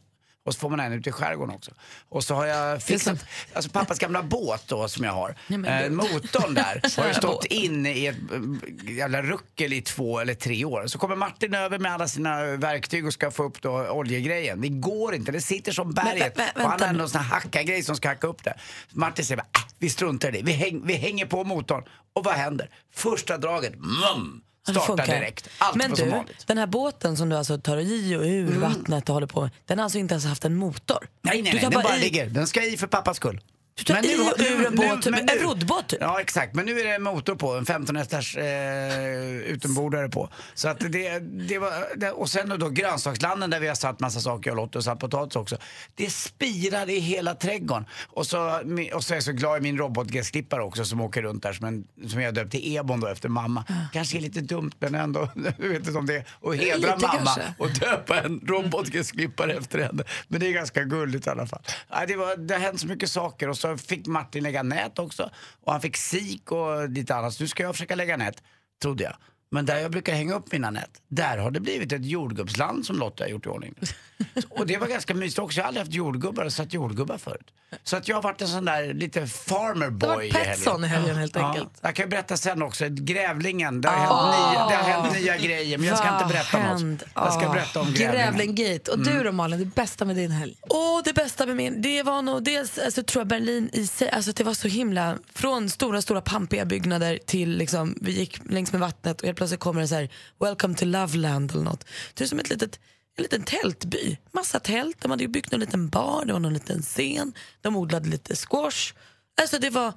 Och 0.50 0.54
så 0.54 0.60
får 0.60 0.70
man 0.70 0.80
en 0.80 0.94
ute 0.94 1.10
i 1.10 1.12
skärgården 1.12 1.56
också. 1.56 1.72
Och 2.10 2.24
så 2.24 2.36
har 2.36 2.46
jag 2.46 2.84
fixat, 2.84 3.26
alltså 3.54 3.72
pappas 3.72 4.00
gamla 4.00 4.24
båt 4.24 4.64
då 4.68 4.88
som 4.88 5.06
jag 5.06 5.12
har. 5.14 5.36
Eh, 5.50 5.90
motorn 5.90 6.54
där 6.54 6.98
har 7.02 7.08
ju 7.08 7.14
stått 7.14 7.46
inne 7.46 7.94
i 7.94 8.08
ett 8.08 8.16
eh, 8.32 8.94
jävla 8.96 9.22
ruckel 9.22 9.74
i 9.74 9.82
två 9.82 10.20
eller 10.20 10.34
tre 10.34 10.66
år. 10.66 10.88
Så 10.88 10.98
kommer 11.00 11.16
Martin 11.16 11.54
över 11.54 11.80
med 11.80 11.94
alla 11.94 12.08
sina 12.08 12.44
verktyg 12.44 13.06
och 13.06 13.14
ska 13.14 13.32
få 13.32 13.44
upp 13.44 13.62
då 13.62 13.90
oljegrejen. 13.90 14.62
Det 14.62 14.70
går 14.70 15.16
inte, 15.16 15.32
det 15.32 15.42
sitter 15.42 15.72
som 15.72 15.92
berget. 15.92 16.38
Men, 16.38 16.48
men, 16.56 16.66
och 16.66 16.72
han 16.72 16.82
har 16.82 16.94
någon 16.94 17.10
sån 17.10 17.22
här 17.22 17.36
hackargrej 17.36 17.84
som 17.84 17.96
ska 17.96 18.08
hacka 18.08 18.28
upp 18.28 18.44
det. 18.44 18.54
Martin 18.92 19.26
säger 19.26 19.38
bara, 19.38 19.60
äh, 19.62 19.72
vi 19.80 19.90
struntar 19.90 20.30
i 20.30 20.32
det. 20.32 20.44
Vi, 20.44 20.52
häng, 20.52 20.82
vi 20.86 20.94
hänger 20.94 21.26
på 21.26 21.44
motorn. 21.44 21.84
Och 22.14 22.24
vad 22.26 22.34
händer? 22.34 22.70
Första 22.94 23.38
draget, 23.38 23.76
mum, 23.76 24.42
Funkar. 24.74 25.06
direkt. 25.06 25.50
Allt 25.58 25.76
Men 25.76 25.92
du, 25.92 26.10
vanligt. 26.10 26.48
den 26.48 26.58
här 26.58 26.68
båten 26.68 27.18
som 27.18 27.30
du 27.30 27.36
alltså 27.36 27.58
tar 27.58 27.78
i 27.78 28.16
och 28.16 28.22
ur 28.22 28.48
Mm. 28.48 28.62
vattnet 28.62 29.10
och 29.10 29.14
håller 29.14 29.28
på 29.28 29.50
den 29.66 29.78
har 29.78 29.84
alltså 29.84 29.98
inte 30.00 30.14
ens 30.14 30.26
haft 30.26 30.46
en 30.46 30.56
motor? 30.56 31.08
Nej, 31.22 31.42
nej, 31.42 31.54
nej, 31.54 31.62
den 31.62 31.72
bara 31.84 31.98
i- 31.98 32.00
ligger. 32.00 32.26
Den 32.26 32.48
ska 32.48 32.64
i 32.66 32.78
för 32.78 32.88
pappas 32.88 33.18
skull. 33.18 33.42
Du 33.86 33.94
tar 33.94 34.06
i 34.06 34.16
och 34.16 34.60
ur 34.60 34.68
en 34.68 34.76
båt, 34.76 35.06
men 35.06 35.30
en 35.30 35.40
roddbåt 35.40 35.88
typ. 35.88 36.00
Ja, 36.02 36.22
exakt. 36.22 36.56
Men 36.56 36.66
nu 36.66 36.80
är 36.80 36.86
det 36.86 37.00
motor 37.00 37.36
på, 37.36 37.54
en 37.54 37.66
15 37.66 37.96
hästars 37.96 38.38
eh, 38.38 39.28
utombordare 39.28 40.10
på. 40.10 40.30
Så 40.54 40.70
att 40.70 40.80
det, 40.80 41.20
det 41.20 41.60
var, 41.60 41.72
det, 41.98 42.12
och 42.12 42.30
sen 42.30 42.60
då 42.60 42.70
grönsakslanden 42.70 43.50
där 43.50 43.60
vi 43.60 43.68
har 43.68 43.76
satt 43.76 44.00
massa 44.00 44.20
saker, 44.20 44.50
jag 44.50 44.58
och 44.60 44.64
Lotta 44.66 44.80
och 44.80 44.84
satt 44.84 45.00
potatis 45.00 45.36
också. 45.36 45.58
Det 45.96 46.10
spirar 46.10 46.90
i 46.90 47.00
hela 47.00 47.36
trädgården. 47.36 47.86
Och 48.08 48.28
så, 48.28 48.62
och 48.94 49.04
så 49.04 49.14
är 49.14 49.16
jag 49.16 49.24
så 49.24 49.32
glad 49.32 49.58
i 49.58 49.62
min 49.62 49.78
robotgräsklippare 49.78 50.64
också 50.64 50.86
som 50.86 51.02
åker 51.02 51.22
runt 51.22 51.44
där 51.44 51.54
som, 51.54 51.66
en, 51.68 52.10
som 52.10 52.22
jag 52.22 52.34
döpt 52.34 52.52
till 52.52 52.78
Ebon 52.78 53.00
då 53.00 53.08
efter 53.08 53.30
mamma. 53.30 53.64
Kanske 53.94 54.18
är 54.18 54.22
lite 54.22 54.42
dumt 54.42 54.72
men 54.80 54.96
ändå, 54.96 55.30
jag 55.60 55.70
vet 55.70 55.88
inte 55.88 56.00
om 56.00 56.06
det 56.06 56.16
är 56.16 56.26
att 56.50 56.56
hedra 56.58 56.76
Lite 56.76 57.08
mamma 57.08 57.16
kanske. 57.16 57.54
och 57.58 57.70
döpa 57.70 58.22
en 58.22 58.40
robotgräsklippare 58.48 59.54
efter 59.54 59.80
henne. 59.80 60.04
Men 60.28 60.40
det 60.40 60.48
är 60.48 60.54
ganska 60.54 60.84
gulligt 60.84 61.28
i 61.28 61.30
alla 61.30 61.48
fall. 61.48 61.62
Det, 62.08 62.16
var, 62.16 62.38
det 62.38 62.54
har 62.54 62.62
hänt 62.62 62.80
så 62.80 62.88
mycket 62.88 63.12
saker 63.12 63.50
och 63.50 63.58
så 63.58 63.69
fick 63.78 64.08
Martin 64.08 64.44
lägga 64.44 64.64
nät 64.64 65.00
också. 65.00 65.30
Och 65.62 65.72
han 65.72 65.82
fick 65.82 65.98
sik 65.98 66.52
och 66.52 66.90
lite 66.90 67.16
annat. 67.16 67.34
Så 67.34 67.44
nu 67.44 67.48
ska 67.48 67.64
jag 67.64 67.76
försöka 67.76 67.96
lägga 67.96 68.18
nät, 68.18 68.44
trodde 68.82 69.04
jag. 69.04 69.16
Men 69.52 69.66
där 69.66 69.78
jag 69.78 69.92
brukar 69.92 70.14
hänga 70.14 70.34
upp 70.36 70.52
mina 70.52 70.70
nät, 70.72 70.90
där 71.08 71.38
har 71.38 71.52
det 71.52 71.60
blivit 71.60 71.92
ett 71.92 72.06
jordgubbsland 72.06 72.86
som 72.86 73.00
Lotta 73.00 73.24
har 73.24 73.30
gjort 73.30 73.46
i 73.46 73.50
ordning. 73.50 73.74
Och 74.50 74.68
det 74.68 74.78
var 74.78 74.88
ganska 74.88 75.14
mysigt 75.14 75.40
också. 75.40 75.58
Jag 75.60 75.64
har 75.64 75.68
aldrig 75.68 75.86
haft 75.86 75.94
jordgubbar 75.94 76.46
och 76.46 76.54
satt 76.54 76.74
jordgubbar 76.74 77.18
förut. 77.18 77.48
Så 77.84 77.98
att 77.98 78.08
jag 78.08 78.16
har 78.16 78.22
varit 78.22 78.42
en 78.42 78.48
sån 78.48 78.66
där 78.66 78.94
lite 78.94 79.28
farmer 79.28 79.90
boy 79.90 80.26
i 80.26 80.32
helgen. 80.32 80.56
Petson 80.56 80.84
i 80.84 80.88
helgen 80.88 81.16
helt 81.16 81.36
enkelt. 81.38 81.70
Jag 81.82 81.96
kan 81.96 82.06
ju 82.06 82.10
berätta 82.10 82.38
sen 82.38 82.62
också, 82.62 82.86
Grävlingen, 82.90 83.82
det 83.82 83.90
har, 83.90 83.96
hänt, 83.98 84.10
nya, 84.38 84.68
det 84.70 84.76
har 84.76 85.02
hänt 85.04 85.14
nya 85.20 85.38
grejer 85.38 85.78
men 85.78 85.88
jag 85.88 85.98
ska 85.98 86.14
inte 86.14 86.26
berätta 86.34 86.58
om 86.58 86.94
oss. 86.94 87.02
Jag 87.16 87.34
ska 87.34 87.48
Ah. 87.50 87.54
berätta 87.54 87.80
om 87.80 87.86
Grävlingen. 87.94 88.34
Grävlinggate. 88.36 88.92
Och 88.92 89.00
du 89.00 89.24
då 89.24 89.32
Malin, 89.32 89.60
det 89.60 89.66
bästa 89.66 90.06
med 90.06 90.16
din 90.16 90.32
helg? 90.32 90.56
Åh, 90.62 91.02
det 91.06 91.14
bästa 91.14 91.46
med 91.46 91.56
min, 91.56 91.82
det 91.82 92.04
var 92.04 92.22
nog 92.22 92.44
dels 92.44 92.78
alltså, 92.78 93.04
tror 93.04 93.20
jag 93.22 93.28
Berlin 93.28 93.70
i 93.74 93.88
sig, 93.88 94.10
alltså 94.10 94.32
det 94.32 94.44
var 94.44 94.54
så 94.54 94.68
himla, 94.68 95.18
från 95.34 95.70
stora 95.70 96.02
stora 96.02 96.22
pampiga 96.22 96.66
byggnader 96.66 97.20
till 97.26 97.58
liksom, 97.58 97.96
vi 98.02 98.12
gick 98.12 98.40
längs 98.50 98.72
med 98.72 98.82
vattnet 98.82 99.22
och 99.22 99.28
plötsligt 99.40 99.60
kommer 99.60 99.82
det 99.82 99.88
så 99.88 99.96
här, 99.96 100.10
welcome 100.40 100.76
to 100.76 100.86
Loveland 100.86 101.52
eller 101.52 101.64
något. 101.64 101.86
Det 102.14 102.24
är 102.24 102.28
som 102.28 102.40
ett 102.40 102.50
litet, 102.50 102.80
en 103.18 103.24
liten 103.24 103.44
tältby, 103.44 104.18
massa 104.32 104.60
tält, 104.60 105.02
de 105.02 105.12
hade 105.12 105.24
ju 105.24 105.28
byggt 105.28 105.54
en 105.54 105.60
liten 105.60 105.90
bar, 105.90 106.26
det 106.26 106.34
var 106.34 106.40
någon 106.40 106.54
liten 106.54 106.82
scen, 106.82 107.34
de 107.62 107.76
odlade 107.76 108.10
lite 108.10 108.36
squash. 108.36 108.94
Alltså 109.42 109.60
det 109.60 109.70
var 109.70 109.94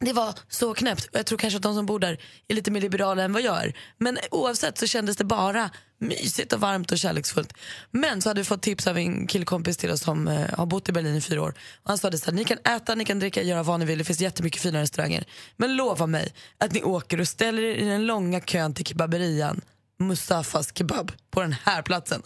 det 0.00 0.12
var 0.12 0.34
så 0.48 0.74
knäppt. 0.74 1.08
Jag 1.12 1.26
tror 1.26 1.38
kanske 1.38 1.56
att 1.56 1.62
de 1.62 1.74
som 1.74 1.86
bor 1.86 1.98
där 1.98 2.18
är 2.48 2.54
lite 2.54 2.70
mer 2.70 2.80
liberala 2.80 3.22
än 3.22 3.32
vad 3.32 3.42
jag 3.42 3.64
är. 3.64 3.76
Men 3.98 4.18
oavsett 4.30 4.78
så 4.78 4.86
kändes 4.86 5.16
det 5.16 5.24
bara 5.24 5.70
mysigt 5.98 6.52
och 6.52 6.60
varmt 6.60 6.92
och 6.92 6.98
kärleksfullt. 6.98 7.52
Men 7.90 8.22
så 8.22 8.30
hade 8.30 8.40
vi 8.40 8.44
fått 8.44 8.62
tips 8.62 8.86
av 8.86 8.98
en 8.98 9.26
killkompis 9.26 9.76
till 9.76 9.90
oss 9.90 10.00
som 10.00 10.28
eh, 10.28 10.46
har 10.58 10.66
bott 10.66 10.88
i 10.88 10.92
Berlin 10.92 11.14
i 11.14 11.20
fyra 11.20 11.42
år. 11.42 11.54
Och 11.82 11.88
han 11.88 11.98
sa 11.98 12.10
det 12.10 12.18
så 12.18 12.24
här, 12.24 12.32
ni 12.32 12.44
kan 12.44 12.58
äta, 12.58 12.94
ni 12.94 13.04
kan 13.04 13.18
dricka, 13.18 13.42
göra 13.42 13.62
vad 13.62 13.80
ni 13.80 13.86
vill. 13.86 13.98
Det 13.98 14.04
finns 14.04 14.20
jättemycket 14.20 14.62
fina 14.62 14.80
restauranger. 14.80 15.24
Men 15.56 15.76
lova 15.76 16.06
mig 16.06 16.34
att 16.58 16.72
ni 16.72 16.82
åker 16.82 17.20
och 17.20 17.28
ställer 17.28 17.62
er 17.62 17.74
i 17.74 17.84
den 17.84 18.06
långa 18.06 18.40
kön 18.40 18.74
till 18.74 18.86
kebaberian 18.86 19.60
Mustafas 19.98 20.72
kebab 20.74 21.12
på 21.30 21.40
den 21.40 21.52
här 21.52 21.82
platsen. 21.82 22.22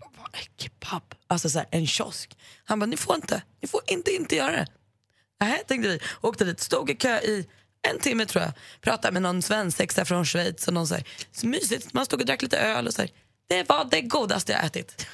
Bara, 0.00 0.10
vad 0.16 0.28
är 0.34 0.48
kebab? 0.56 1.14
Alltså 1.26 1.50
så 1.50 1.58
här, 1.58 1.68
en 1.70 1.86
kiosk. 1.86 2.36
Han 2.64 2.78
bara, 2.78 2.86
ni 2.86 2.96
får 2.96 3.14
inte, 3.14 3.42
ni 3.62 3.68
får 3.68 3.80
inte 3.86 4.10
inte 4.10 4.36
göra 4.36 4.52
det. 4.52 4.66
Nej, 5.40 5.62
tänkte 5.68 5.88
vi. 5.88 6.00
Åkte 6.20 6.44
dit, 6.44 6.60
stod 6.60 6.90
i 6.90 6.94
kö 6.94 7.18
i 7.18 7.46
en 7.88 7.98
timme 7.98 8.26
tror 8.26 8.44
jag. 8.44 8.52
Pratade 8.80 9.12
med 9.12 9.22
någon 9.22 9.42
svensexa 9.42 10.04
från 10.04 10.24
Schweiz 10.24 10.68
och 10.68 10.74
någon 10.74 10.86
så 10.88 10.94
här, 10.94 11.04
så 11.32 11.46
mysigt. 11.46 11.92
Man 11.92 12.04
stod 12.06 12.20
och 12.20 12.26
drack 12.26 12.42
lite 12.42 12.58
öl 12.58 12.86
och 12.86 12.94
så 12.94 13.02
här. 13.02 13.10
Det 13.48 13.68
var 13.68 13.84
det 13.90 14.00
godaste 14.00 14.52
jag 14.52 14.64
ätit. 14.64 15.06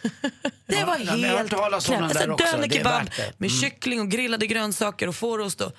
Det 0.66 0.84
var 0.84 0.98
Ja, 0.98 1.12
helt 1.12 1.50
knäppt. 1.50 1.52
Alltså, 1.74 1.94
också. 1.94 2.16
Döner 2.16 2.34
Det 2.68 2.74
är 2.74 2.78
kebab 2.78 2.92
värt 3.04 3.16
det. 3.16 3.22
Mm. 3.22 3.34
med 3.38 3.50
kyckling 3.50 4.00
och 4.00 4.08
grillade 4.10 4.46
grönsaker 4.46 5.08
och 5.08 5.16
fårost. 5.16 5.60
Och, 5.60 5.72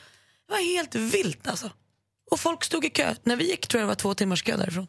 Det 0.48 0.54
var 0.54 0.74
helt 0.76 0.96
vilt 0.96 1.48
alltså. 1.48 1.70
Och 2.32 2.40
folk 2.40 2.64
stod 2.64 2.86
i 2.86 2.90
kö. 2.90 3.16
När 3.24 3.36
vi 3.36 3.50
gick 3.50 3.68
tror 3.68 3.80
jag 3.82 3.86
det 3.86 3.88
var 3.88 3.96
två 3.96 4.14
timmars 4.14 4.44
kö 4.44 4.58
därifrån. 4.58 4.88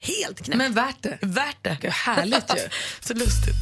Helt 0.00 0.42
knäppt. 0.44 0.58
Men 0.58 0.72
värt 0.72 1.02
det. 1.02 1.18
Värt 1.22 1.56
det. 1.62 1.78
Är 1.82 1.90
härligt 1.90 2.50
ju. 2.56 2.68
Så 3.00 3.14
lustigt. 3.14 3.54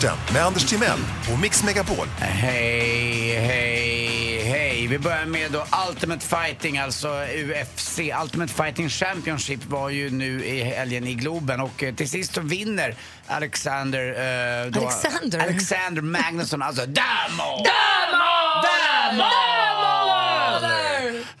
Sporten 0.00 0.34
med 0.34 0.44
Anders 0.46 0.64
Timell 0.64 0.98
och 1.32 1.38
Mix 1.38 1.64
Megapol. 1.64 2.06
Hej, 2.18 3.36
hej, 3.38 4.42
hej. 4.42 4.86
Vi 4.86 4.98
börjar 4.98 5.26
med 5.26 5.52
då 5.52 5.64
Ultimate 5.88 6.26
Fighting, 6.26 6.78
alltså 6.78 7.08
UFC. 7.08 7.98
Ultimate 8.22 8.52
Fighting 8.52 8.88
Championship 8.88 9.64
var 9.66 9.88
ju 9.88 10.10
nu 10.10 10.44
i 10.44 10.62
helgen 10.62 11.06
i 11.06 11.14
Globen 11.14 11.60
och 11.60 11.82
eh, 11.82 11.94
till 11.94 12.08
sist 12.08 12.34
så 12.34 12.40
vinner 12.40 12.94
Alexander... 13.26 14.08
eh, 14.08 14.70
då, 14.70 14.80
Alexander? 14.80 15.38
Alexander 15.38 16.02
Magnusson, 16.02 16.62
alltså 16.62 16.86
Damo! 16.86 17.64
Damo! 17.64 18.40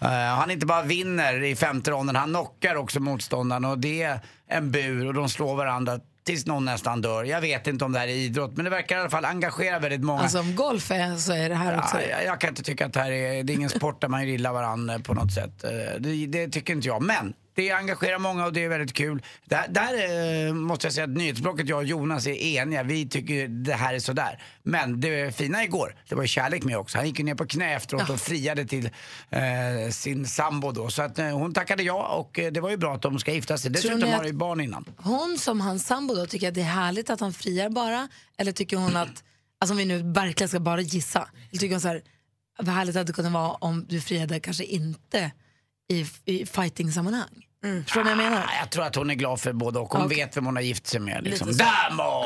Eh, 0.02 0.08
han 0.10 0.50
inte 0.50 0.66
bara 0.66 0.82
vinner 0.82 1.42
i 1.44 1.56
femte 1.56 1.90
ronden, 1.90 2.16
han 2.16 2.28
knockar 2.28 2.76
också 2.76 3.00
motståndaren 3.00 3.64
och 3.64 3.78
det 3.78 4.02
är 4.02 4.20
en 4.48 4.70
bur 4.70 5.06
och 5.06 5.14
de 5.14 5.28
slår 5.28 5.56
varandra 5.56 6.00
tills 6.30 6.46
någon 6.46 6.64
nästan 6.64 7.00
dör. 7.00 7.24
Jag 7.24 7.40
vet 7.40 7.66
inte 7.66 7.84
om 7.84 7.92
det 7.92 7.98
här 7.98 8.08
är 8.08 8.12
idrott 8.12 8.56
men 8.56 8.64
det 8.64 8.70
verkar 8.70 8.96
i 8.96 9.00
alla 9.00 9.10
fall 9.10 9.24
engagera 9.24 9.78
väldigt 9.78 10.00
många. 10.04 10.20
Alltså 10.22 10.40
om 10.40 10.54
golf 10.56 10.90
är 10.90 11.16
så 11.16 11.32
är 11.32 11.48
det 11.48 11.54
här 11.54 11.78
också 11.78 11.96
Ja, 12.00 12.06
jag, 12.10 12.24
jag 12.24 12.40
kan 12.40 12.50
inte 12.50 12.62
tycka 12.62 12.86
att 12.86 12.92
det 12.92 13.00
här 13.00 13.10
är, 13.10 13.42
det 13.44 13.52
är 13.52 13.54
ingen 13.54 13.70
sport 13.70 14.00
där 14.00 14.08
man 14.08 14.28
gillar 14.28 14.52
varandra 14.52 14.98
på 14.98 15.14
något 15.14 15.32
sätt. 15.32 15.64
Eh, 15.64 15.70
Det, 16.00 16.26
det 16.26 16.48
tycker 16.48 16.72
inte 16.72 16.88
jag. 16.88 17.02
Men 17.02 17.32
det 17.60 17.70
engagerar 17.70 18.18
många 18.18 18.46
och 18.46 18.52
det 18.52 18.64
är 18.64 18.68
väldigt 18.68 18.92
kul. 18.92 19.22
Där, 19.44 19.68
där 19.68 19.92
eh, 20.46 20.54
måste 20.54 20.86
jag 20.86 20.94
säga 20.94 21.04
att 21.04 21.10
nyhetsblocket, 21.10 21.68
jag 21.68 21.78
och 21.78 21.84
Jonas 21.84 22.26
är 22.26 22.32
eniga. 22.32 22.82
Vi 22.82 23.08
tycker 23.08 23.48
det 23.48 23.74
här 23.74 23.94
är 23.94 23.98
sådär. 23.98 24.42
Men 24.62 25.00
det 25.00 25.36
fina 25.36 25.64
igår, 25.64 25.96
det 26.08 26.14
var 26.14 26.26
kärlek 26.26 26.64
med 26.64 26.78
också. 26.78 26.98
Han 26.98 27.06
gick 27.06 27.18
ju 27.18 27.24
ner 27.24 27.34
på 27.34 27.46
knä 27.46 27.74
efteråt 27.74 28.10
och 28.10 28.20
friade 28.20 28.64
till 28.64 28.90
eh, 29.30 29.90
sin 29.90 30.26
sambo 30.26 30.72
då. 30.72 30.90
Så 30.90 31.02
att 31.02 31.18
eh, 31.18 31.26
hon 31.26 31.54
tackade 31.54 31.82
ja 31.82 32.08
och 32.08 32.38
eh, 32.38 32.52
det 32.52 32.60
var 32.60 32.70
ju 32.70 32.76
bra 32.76 32.94
att 32.94 33.02
de 33.02 33.18
ska 33.18 33.32
gifta 33.32 33.58
sig. 33.58 33.70
Dessutom 33.70 34.02
har 34.02 34.22
de 34.22 34.26
ju 34.26 34.32
barn 34.32 34.60
innan. 34.60 34.84
Hon 34.96 35.38
som 35.38 35.60
hans 35.60 35.86
sambo 35.86 36.14
då 36.14 36.26
tycker 36.26 36.48
att 36.48 36.54
det 36.54 36.60
är 36.60 36.64
härligt 36.64 37.10
att 37.10 37.20
han 37.20 37.32
friar 37.32 37.70
bara? 37.70 38.08
Eller 38.38 38.52
tycker 38.52 38.76
hon 38.76 38.96
att, 38.96 39.24
alltså 39.60 39.72
om 39.72 39.76
vi 39.76 39.84
nu 39.84 40.02
verkligen 40.02 40.48
ska 40.48 40.60
bara 40.60 40.80
gissa, 40.80 41.28
eller 41.50 41.60
tycker 41.60 41.74
hon 41.74 41.80
så 41.80 41.88
här, 41.88 42.02
vad 42.58 42.74
härligt 42.74 42.96
att 42.96 43.06
det 43.06 43.12
kunde 43.12 43.30
vara 43.30 43.50
om 43.50 43.86
du 43.88 44.00
friade 44.00 44.40
kanske 44.40 44.64
inte 44.64 45.30
i, 45.90 46.06
i 46.24 46.46
fighting-sammanhang? 46.46 47.46
Förstår 47.62 48.00
du 48.00 48.02
vad 48.04 48.10
jag 48.10 48.16
menar? 48.18 48.36
Ah, 48.46 48.58
Jag 48.60 48.70
tror 48.70 48.84
att 48.84 48.94
hon 48.94 49.10
är 49.10 49.14
glad 49.14 49.40
för 49.40 49.52
både 49.52 49.78
och. 49.78 49.92
Hon 49.92 50.06
Okej. 50.06 50.18
vet 50.18 50.36
vem 50.36 50.46
hon 50.46 50.56
har 50.56 50.62
gift 50.62 50.86
sig 50.86 51.00
med. 51.00 51.24
Liksom. 51.24 51.48
Damo! 51.56 52.24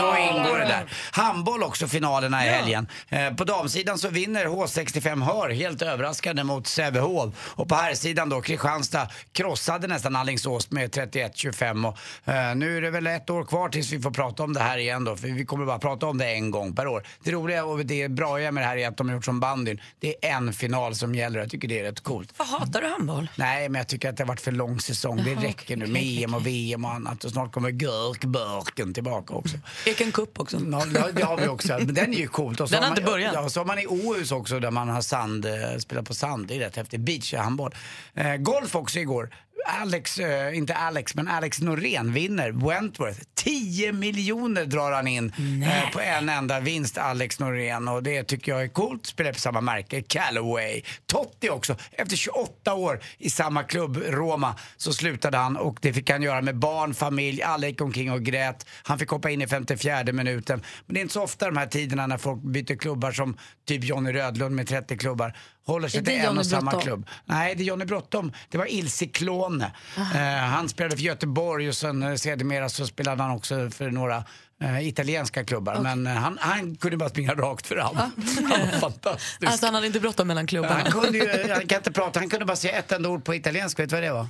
Då, 0.00 0.16
ingår 0.18 0.58
det 0.58 0.64
där. 0.64 0.92
Handboll 1.12 1.62
också, 1.62 1.86
finalerna 1.88 2.46
i 2.46 2.48
helgen. 2.48 2.88
Eh, 3.08 3.34
på 3.34 3.44
damsidan 3.44 3.98
så 3.98 4.08
vinner 4.08 4.44
H65 4.46 5.24
Hör 5.24 5.50
helt 5.50 5.82
överraskande 5.82 6.44
mot 6.44 6.66
Sävehof. 6.66 7.34
Och 7.56 7.68
på 7.68 7.74
här 7.74 7.94
sidan 7.94 8.28
då, 8.28 8.40
Kristianstad 8.40 9.08
krossade 9.32 9.86
nästan 9.86 10.16
Alingsås 10.16 10.70
med 10.70 10.90
31-25. 10.94 11.88
Och, 11.88 12.32
eh, 12.34 12.54
nu 12.54 12.76
är 12.76 12.82
det 12.82 12.90
väl 12.90 13.06
ett 13.06 13.30
år 13.30 13.44
kvar 13.44 13.68
tills 13.68 13.92
vi 13.92 14.00
får 14.00 14.10
prata 14.10 14.42
om 14.42 14.52
det 14.52 14.60
här 14.60 14.78
igen 14.78 15.04
då. 15.04 15.16
För 15.16 15.28
vi 15.28 15.44
kommer 15.44 15.66
bara 15.66 15.78
prata 15.78 16.06
om 16.06 16.18
det 16.18 16.26
en 16.26 16.50
gång 16.50 16.74
per 16.74 16.86
år. 16.86 17.06
Det 17.24 17.30
roliga 17.32 17.64
och 17.64 17.86
det 17.86 18.08
bra 18.08 18.38
med 18.38 18.54
det 18.54 18.60
här 18.66 18.76
är 18.76 18.88
att 18.88 18.96
de 18.96 19.08
har 19.08 19.14
gjort 19.16 19.24
som 19.24 19.40
bandyn. 19.40 19.80
Det 20.00 20.26
är 20.26 20.30
en 20.36 20.52
final 20.52 20.94
som 20.94 21.14
gäller. 21.14 21.38
Jag 21.40 21.50
tycker 21.50 21.68
det 21.68 21.78
är 21.78 21.82
rätt 21.84 22.00
coolt. 22.00 22.32
Vad 22.36 22.48
hatar 22.48 22.80
du 22.80 22.88
handboll? 22.88 23.28
Nej, 23.36 23.68
men 23.68 23.78
jag 23.78 23.88
tycker 23.88 24.08
att 24.08 24.16
det 24.16 24.22
har 24.22 24.28
varit 24.28 24.40
för 24.50 24.56
lång 24.56 24.80
säsong. 24.80 25.16
Det 25.24 25.34
räcker 25.34 25.76
nu 25.76 25.86
med 25.86 26.02
EM 26.02 26.34
och 26.34 26.46
VM 26.46 26.84
och 26.84 26.92
annat. 26.94 27.24
Och 27.24 27.30
snart 27.30 27.52
kommer 27.52 27.70
Gurkburken 27.70 28.94
tillbaka 28.94 29.34
också. 29.34 29.56
Eken 29.86 30.12
Cup 30.12 30.40
också. 30.40 30.56
Ja, 30.72 30.84
det- 30.84 31.12
det 31.12 31.24
har 31.24 31.36
vi 31.36 31.48
också. 31.48 31.68
Men 31.78 31.94
den 31.94 32.14
är 32.14 32.18
ju 32.18 32.28
coolt. 32.28 32.60
Och 32.60 32.68
så 32.68 32.74
Den 32.74 32.82
har 32.82 32.90
man, 32.90 32.98
inte 32.98 33.10
börjat. 33.10 33.34
Ja, 33.34 33.48
så 33.48 33.60
har 33.60 33.64
man 33.64 33.78
i 33.78 33.86
Åhus 33.86 34.32
också 34.32 34.60
där 34.60 34.70
man 34.70 34.88
har 34.88 35.00
sand, 35.02 35.44
eh, 35.46 35.52
spelar 35.78 36.02
på 36.02 36.14
sand. 36.14 36.46
Det 36.48 36.54
är 36.54 36.58
rätt 36.58 36.76
häftigt. 36.76 37.00
Beachhandboll. 37.00 37.74
Eh, 38.14 38.36
golf 38.36 38.74
också 38.76 38.98
igår. 38.98 39.30
Alex, 39.66 40.18
eh, 40.18 40.56
inte 40.56 40.74
Alex, 40.74 41.14
men 41.14 41.28
Alex 41.28 41.60
Norén 41.60 42.12
vinner 42.12 42.50
Wentworth. 42.50 43.20
10 43.34 43.92
miljoner 43.92 44.64
drar 44.64 44.92
han 44.92 45.06
in 45.06 45.32
eh, 45.62 45.90
på 45.92 46.00
en 46.00 46.28
enda 46.28 46.60
vinst, 46.60 46.98
Alex 46.98 47.38
Norén. 47.38 47.88
Och 47.88 48.02
det 48.02 48.24
tycker 48.24 48.52
jag 48.52 48.62
är 48.62 48.68
coolt. 48.68 49.06
Spelar 49.06 49.32
på 49.32 49.38
samma 49.38 49.60
märke, 49.60 50.02
Callaway. 50.02 50.82
Totti 51.06 51.50
också. 51.50 51.76
Efter 51.92 52.16
28 52.16 52.74
år 52.74 53.00
i 53.18 53.30
samma 53.30 53.62
klubb, 53.62 53.96
Roma, 53.96 54.54
så 54.76 54.92
slutade 54.92 55.36
han 55.36 55.56
och 55.56 55.78
det 55.80 55.92
fick 55.92 56.10
han 56.10 56.22
göra 56.22 56.42
med 56.42 56.58
barn, 56.58 56.94
familj. 56.94 57.42
Alla 57.42 57.66
gick 57.66 57.80
omkring 57.80 58.12
och 58.12 58.22
grät. 58.22 58.66
Han 58.82 58.98
fick 58.98 59.08
hoppa 59.08 59.30
in 59.30 59.42
i 59.42 59.46
54 59.46 60.12
minuten. 60.12 60.62
Men 60.86 60.94
det 60.94 61.00
är 61.00 61.02
inte 61.02 61.14
så 61.14 61.22
ofta 61.22 61.46
de 61.46 61.56
här 61.56 61.66
tiderna 61.66 62.06
när 62.06 62.18
folk 62.18 62.42
byter 62.42 62.76
klubbar 62.76 63.12
som 63.12 63.36
typ 63.66 63.84
Johnny 63.84 64.12
Rödlund 64.12 64.54
med 64.54 64.68
30 64.68 64.96
klubbar. 64.96 65.36
Håller 65.66 65.88
sig 65.88 66.04
till 66.04 66.14
en 66.14 66.38
och 66.38 66.46
samma 66.46 66.80
klubb. 66.80 67.06
Nej, 67.24 67.54
det 67.54 67.62
är 67.62 67.64
Johnny 67.64 67.84
Bråttom. 67.84 68.32
Det 68.48 68.58
var 68.58 68.66
Ilse 68.66 69.06
Klone. 69.06 69.72
Eh, 69.96 70.20
han 70.36 70.68
spelade 70.68 70.96
för 70.96 71.02
Göteborg 71.02 71.68
och 71.68 71.76
sen 71.76 72.02
eh, 72.02 72.14
sedermera 72.14 72.68
så 72.68 72.86
spelade 72.86 73.22
han 73.22 73.30
också 73.32 73.70
för 73.70 73.90
några 73.90 74.24
eh, 74.62 74.88
italienska 74.88 75.44
klubbar. 75.44 75.78
Men 75.80 76.06
eh, 76.06 76.12
han, 76.12 76.38
han 76.40 76.76
kunde 76.76 76.96
bara 76.96 77.08
springa 77.08 77.34
rakt 77.34 77.66
fram. 77.66 77.96
Han 77.96 78.12
var 78.60 78.78
fantastisk. 78.80 79.50
Alltså 79.50 79.66
han 79.66 79.74
hade 79.74 79.86
inte 79.86 80.00
bråttom 80.00 80.28
mellan 80.28 80.46
klubbarna. 80.46 80.74
han, 80.82 80.92
kunde 80.92 81.18
ju, 81.18 81.52
han 81.52 81.66
kan 81.66 81.78
inte 81.78 81.92
prata, 81.92 82.20
han 82.20 82.28
kunde 82.30 82.46
bara 82.46 82.56
säga 82.56 82.78
ett 82.78 82.92
enda 82.92 83.08
ord 83.08 83.24
på 83.24 83.34
italienska. 83.34 83.82
Vet 83.82 83.90
du 83.90 83.96
vad 83.96 84.02
det 84.02 84.12
var? 84.12 84.26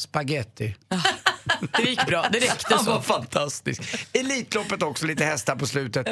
Spaghetti. 0.00 0.76
Det 1.76 1.82
gick 1.82 2.06
bra, 2.06 2.26
det 2.32 2.38
räckte 2.38 2.74
Han 2.74 2.84
var 2.84 2.94
så. 2.96 3.02
fantastisk. 3.02 3.82
Elitloppet 4.12 4.82
också, 4.82 5.06
lite 5.06 5.24
hästar 5.24 5.56
på 5.56 5.66
slutet. 5.66 6.06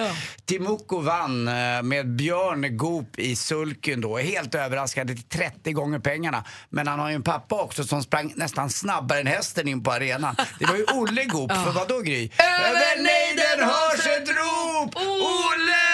Timuko 0.47 1.01
vann 1.01 1.49
eh, 1.49 1.83
med 1.83 2.17
Björn 2.17 2.77
Goop 2.77 3.19
i 3.19 3.37
sulken 3.37 4.01
då. 4.01 4.19
Helt 4.19 4.55
överraskande 4.55 5.15
till 5.15 5.25
30 5.25 5.73
gånger 5.73 5.99
pengarna. 5.99 6.45
Men 6.71 6.87
han 6.87 6.99
har 6.99 7.09
ju 7.09 7.15
en 7.15 7.23
pappa 7.23 7.63
också 7.63 7.85
som 7.85 8.03
sprang 8.03 8.33
nästan 8.37 8.71
snabbare 8.71 9.21
än 9.21 9.27
hästen 9.27 9.69
in 9.69 9.83
på 9.83 9.93
arenan. 9.93 10.37
Det 10.59 10.67
var 10.67 10.77
ju 10.77 10.85
Olle 10.85 11.25
Goop, 11.25 11.53
för 11.53 11.73
vad 11.73 11.89
då 11.89 12.01
Gry? 12.01 12.31
Över 12.39 13.03
nejden 13.03 13.69
hörs 13.69 14.07
ett 14.07 14.29
rop! 14.29 14.97
Olle 14.97 15.88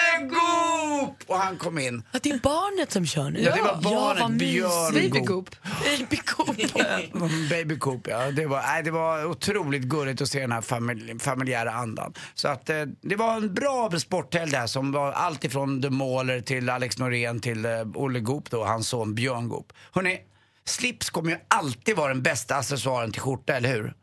Goop! 1.19 1.29
Och 1.29 1.37
han 1.37 1.57
kom 1.57 1.77
in. 1.79 2.03
Att 2.11 2.23
det 2.23 2.29
är 2.29 2.39
barnet 2.39 2.91
som 2.91 3.05
kör 3.05 3.29
nu. 3.29 3.39
Ja, 3.41 3.55
det 3.55 3.61
var 3.61 3.81
barnet, 3.81 4.21
vad 4.21 4.37
Björn. 4.37 4.93
Baby 4.93 5.19
Goop. 5.19 5.55
Baby 5.83 6.21
Goop. 6.25 6.75
Mm, 7.15 7.47
Baby 7.49 7.79
Coop, 7.79 8.07
ja. 8.07 8.31
Det 8.31 8.45
var, 8.45 8.61
nej, 8.61 8.83
det 8.83 8.91
var 8.91 9.25
otroligt 9.25 9.81
gulligt 9.81 10.21
att 10.21 10.29
se 10.29 10.39
den 10.39 10.51
här 10.51 10.61
familj, 10.61 11.19
familjära 11.19 11.71
andan. 11.71 12.13
Så 12.33 12.47
att 12.47 12.69
eh, 12.69 12.81
det 13.01 13.15
var 13.15 13.35
en 13.37 13.53
bra 13.53 13.91
sporthelg 13.99 14.51
där 14.51 14.67
som 14.67 14.91
var 14.91 15.11
allt 15.11 15.43
ifrån 15.43 15.81
The 15.81 15.89
Mauler 15.89 16.41
till 16.41 16.69
Alex 16.69 16.97
Norén 16.97 17.39
till 17.39 17.65
eh, 17.65 17.71
Olle 17.95 18.19
Goop 18.19 18.49
då, 18.49 18.63
hans 18.65 18.87
son 18.87 19.15
Björn 19.15 19.49
Goop. 19.49 19.73
Hörrni, 19.91 20.19
slips 20.65 21.09
kommer 21.09 21.31
ju 21.31 21.37
alltid 21.47 21.95
vara 21.95 22.07
den 22.07 22.23
bästa 22.23 22.55
accessoaren 22.55 23.11
till 23.11 23.21
skjorta, 23.21 23.53
eller 23.53 23.69
hur? 23.69 23.93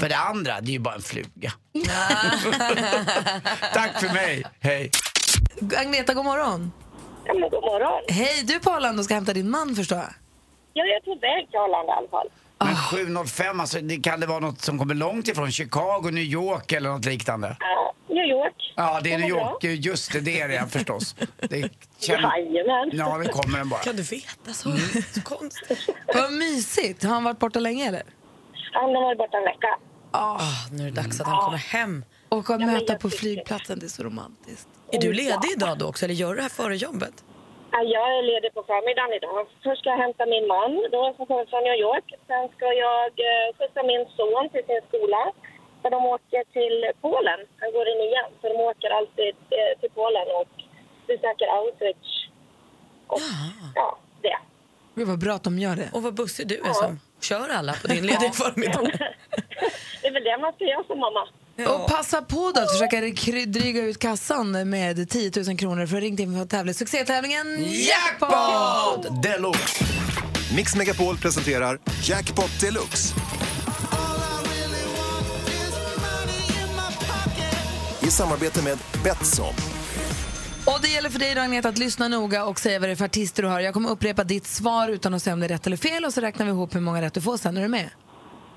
För 0.00 0.08
det 0.08 0.16
andra, 0.16 0.60
det 0.60 0.70
är 0.70 0.72
ju 0.72 0.78
bara 0.78 0.94
en 0.94 1.02
fluga. 1.02 1.52
Tack 3.74 4.00
för 4.00 4.12
mig, 4.12 4.44
hej. 4.60 4.90
Agneta, 5.76 6.14
god 6.14 6.24
morgon. 6.24 6.72
Ja, 7.24 7.34
men 7.34 7.50
god 7.50 7.62
morgon. 7.62 8.02
Hej, 8.08 8.42
du 8.44 8.54
är 8.54 8.58
på 8.58 8.70
Arlanda 8.70 9.00
och 9.00 9.04
ska 9.04 9.14
hämta 9.14 9.32
din 9.32 9.50
man 9.50 9.76
förstår 9.76 9.98
jag. 9.98 10.08
Jag 10.72 10.88
är 10.88 11.00
på 11.00 11.14
väg 11.14 11.50
till 11.50 11.58
Arlanda 11.58 11.92
i 11.92 11.96
alla 11.96 12.08
fall. 12.08 12.28
Men 12.58 12.76
705, 12.76 13.60
alltså, 13.60 13.80
det, 13.80 13.96
kan 13.96 14.20
det 14.20 14.26
vara 14.26 14.38
något 14.38 14.60
som 14.60 14.78
kommer 14.78 14.94
långt 14.94 15.28
ifrån? 15.28 15.50
Chicago, 15.50 16.10
New 16.10 16.24
York 16.24 16.72
eller 16.72 16.90
något 16.90 17.04
liknande? 17.04 17.56
Ja, 17.60 17.94
New 18.08 18.24
York. 18.24 18.72
Ja, 18.76 19.00
det 19.04 19.12
är 19.12 19.18
New. 19.18 19.28
York. 19.28 19.64
Just 19.64 20.12
det, 20.12 20.20
det 20.20 20.40
är 20.40 20.48
det 20.48 20.66
förstås. 20.70 21.16
Det 21.40 21.70
känner... 22.00 22.38
Jajamän. 22.38 22.90
Ja, 22.92 23.18
det 23.18 23.28
kommer 23.28 23.58
den 23.58 23.68
bara. 23.68 23.80
Kan 23.80 23.96
du 23.96 24.02
veta 24.02 24.52
så? 24.52 24.76
Så 25.14 25.22
konstigt. 25.22 25.88
Vad 26.14 26.32
mysigt. 26.32 27.04
Har 27.04 27.10
han 27.14 27.24
varit 27.24 27.38
borta 27.38 27.60
länge 27.60 27.88
eller? 27.88 28.02
Han 28.72 28.84
har 28.84 29.02
varit 29.02 29.18
borta 29.18 29.36
en 29.36 29.44
vecka. 29.44 29.68
Ah, 30.10 30.40
nu 30.72 30.82
är 30.82 30.90
det 30.90 31.02
dags 31.02 31.20
att 31.20 31.26
han 31.26 31.44
kommer 31.44 31.58
hem. 31.58 32.04
Och 32.34 32.50
att 32.50 32.60
men 32.60 32.72
möta 32.72 32.94
på 33.04 33.08
flygplatsen, 33.20 33.78
det 33.80 33.86
är 33.86 33.94
så 33.98 34.02
romantiskt. 34.10 34.68
Är 34.94 35.00
du 35.04 35.10
ledig 35.22 35.50
idag 35.56 35.74
då 35.78 35.84
också 35.90 36.00
eller 36.04 36.14
gör 36.22 36.30
du 36.32 36.36
det 36.36 36.46
här 36.48 36.56
före 36.62 36.76
jobbet? 36.86 37.16
Ja, 37.74 37.80
Jag 37.96 38.06
är 38.18 38.22
ledig 38.32 38.50
på 38.56 38.62
förmiddagen 38.72 39.12
idag. 39.18 39.40
Först 39.64 39.80
ska 39.80 39.88
jag 39.94 40.02
hämta 40.06 40.22
min 40.34 40.46
man 40.54 40.72
då, 40.94 41.02
som 41.16 41.22
kommer 41.28 41.46
från 41.52 41.62
New 41.68 41.78
York. 41.88 42.06
Sen 42.30 42.44
ska 42.54 42.66
jag 42.86 43.10
eh, 43.30 43.46
skjutsa 43.56 43.80
min 43.92 44.02
son 44.16 44.44
till 44.52 44.64
sin 44.68 44.82
skola. 44.88 45.22
För 45.82 45.88
de 45.94 46.00
åker 46.16 46.42
till 46.58 46.76
Polen. 47.04 47.40
Han 47.60 47.68
går 47.76 47.86
i 47.92 47.94
nian. 48.02 48.30
Så 48.40 48.44
de 48.52 48.58
åker 48.70 48.90
alltid 48.98 49.34
eh, 49.58 49.72
till 49.80 49.92
Polen 49.98 50.26
och 50.40 50.52
besöker 51.10 51.46
Auschwitz. 51.56 52.08
Och 53.12 53.24
ja, 53.80 53.88
det. 54.26 54.38
Gud 54.94 55.08
vad 55.12 55.20
bra 55.24 55.32
att 55.38 55.46
de 55.48 55.58
gör 55.64 55.76
det. 55.82 55.88
Och 55.94 56.02
vad 56.06 56.14
bussig 56.14 56.44
du 56.52 56.56
är 56.70 56.74
som 56.84 56.92
kör 57.28 57.48
alla 57.58 57.72
på 57.82 57.86
din 57.92 58.04
lediga 58.10 58.32
förmiddag. 58.42 58.82
Det 60.02 60.08
är 60.08 60.12
väl 60.12 60.24
det 60.24 60.38
man 60.44 60.52
ska 60.52 60.64
göra 60.64 60.84
som 60.84 60.98
mamma. 61.06 61.28
Och 61.68 61.88
passa 61.88 62.22
på 62.22 62.52
då 62.54 62.60
att 62.60 62.70
försöka 62.72 62.96
kry- 63.00 63.46
dryga 63.46 63.82
ut 63.82 63.98
kassan 63.98 64.70
med 64.70 65.08
10 65.10 65.30
000 65.46 65.58
kronor 65.58 65.86
för 65.86 65.96
att 65.96 66.02
ringa 66.02 66.22
in 66.22 66.34
för 66.34 66.42
att 66.42 66.50
tävla. 66.50 66.72
Succétävlingen 66.74 67.46
Jackpot 67.72 69.22
deluxe! 69.22 69.84
Mix 70.56 70.76
Megapol 70.76 71.16
presenterar 71.18 71.78
Jackpot 72.02 72.60
Deluxe. 72.60 73.14
samarbete 78.12 78.62
med 78.62 78.78
Betsson. 79.04 79.54
Och 80.66 80.78
det 80.82 80.88
gäller 80.88 81.10
för 81.10 81.18
dig 81.18 81.34
då, 81.34 81.40
Agneta, 81.40 81.68
att 81.68 81.78
lyssna 81.78 82.08
noga 82.08 82.44
och 82.44 82.60
säga 82.60 82.78
vad 82.78 82.88
det 82.88 82.92
är 82.92 82.96
för 82.96 83.04
artister 83.04 83.42
du 83.42 83.48
har. 83.48 83.60
Jag 83.60 83.74
kommer 83.74 83.90
upprepa 83.90 84.24
ditt 84.24 84.46
svar 84.46 84.88
utan 84.88 85.14
att 85.14 85.22
säga 85.22 85.34
om 85.34 85.40
det 85.40 85.46
är 85.46 85.48
rätt 85.48 85.66
eller 85.66 85.76
fel 85.76 86.04
och 86.04 86.14
så 86.14 86.20
räknar 86.20 86.46
vi 86.46 86.52
ihop 86.52 86.74
hur 86.74 86.80
många 86.80 87.02
rätt 87.02 87.14
du 87.14 87.20
får 87.20 87.36
sen. 87.36 87.56
Är 87.56 87.62
du 87.62 87.68
med? 87.68 87.90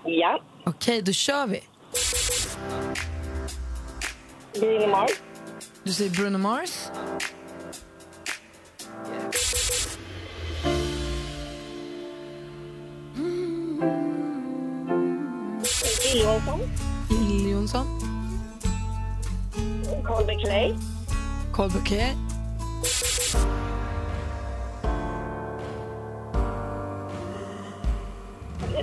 Ja. 0.06 0.42
Okej, 0.66 1.02
då 1.02 1.12
kör 1.12 1.48
vi. 1.48 1.60
Bruno 4.60 4.88
Mars. 4.88 5.12
Du 5.84 5.94
säger 5.94 6.12
Bruno 6.12 6.38
Mars. 6.38 6.92
Johnson. 16.16 16.60
Jill 17.10 17.50
Johnson. 17.50 17.86
Colby 20.04 20.38
Clay. 20.44 20.76
Cole 21.52 21.70
Bouquet. 21.70 22.16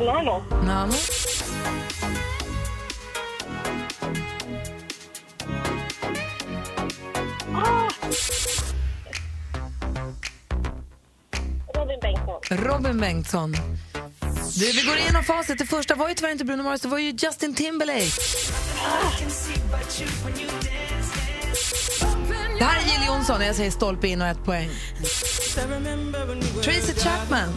Nano. 0.01 0.43
Nano. 0.65 0.95
Robin 12.57 13.01
Bengtsson. 13.01 13.57
Du, 14.55 14.73
vi 14.73 14.83
går 14.83 14.97
igenom 14.97 15.25
facit. 15.25 15.59
Det 15.59 15.67
första 15.67 15.95
var 15.95 16.09
ju 16.09 16.15
tyvärr 16.15 16.33
inte 16.33 16.45
Bruno 16.45 16.63
Mars, 16.63 16.81
det 16.81 16.89
var 16.89 16.99
ju 16.99 17.11
Justin 17.11 17.55
Timberlake. 17.55 18.11
Det 22.59 22.65
här 22.65 22.79
är 22.79 22.83
Jill 22.83 23.07
Johnson 23.07 23.41
jag 23.41 23.57
säger 23.57 23.71
stolpe 23.71 24.09
in 24.09 24.23
och 24.23 24.29
ett 24.29 24.45
poäng. 24.45 24.71
Tracy 26.65 26.95
Chapman. 26.95 27.49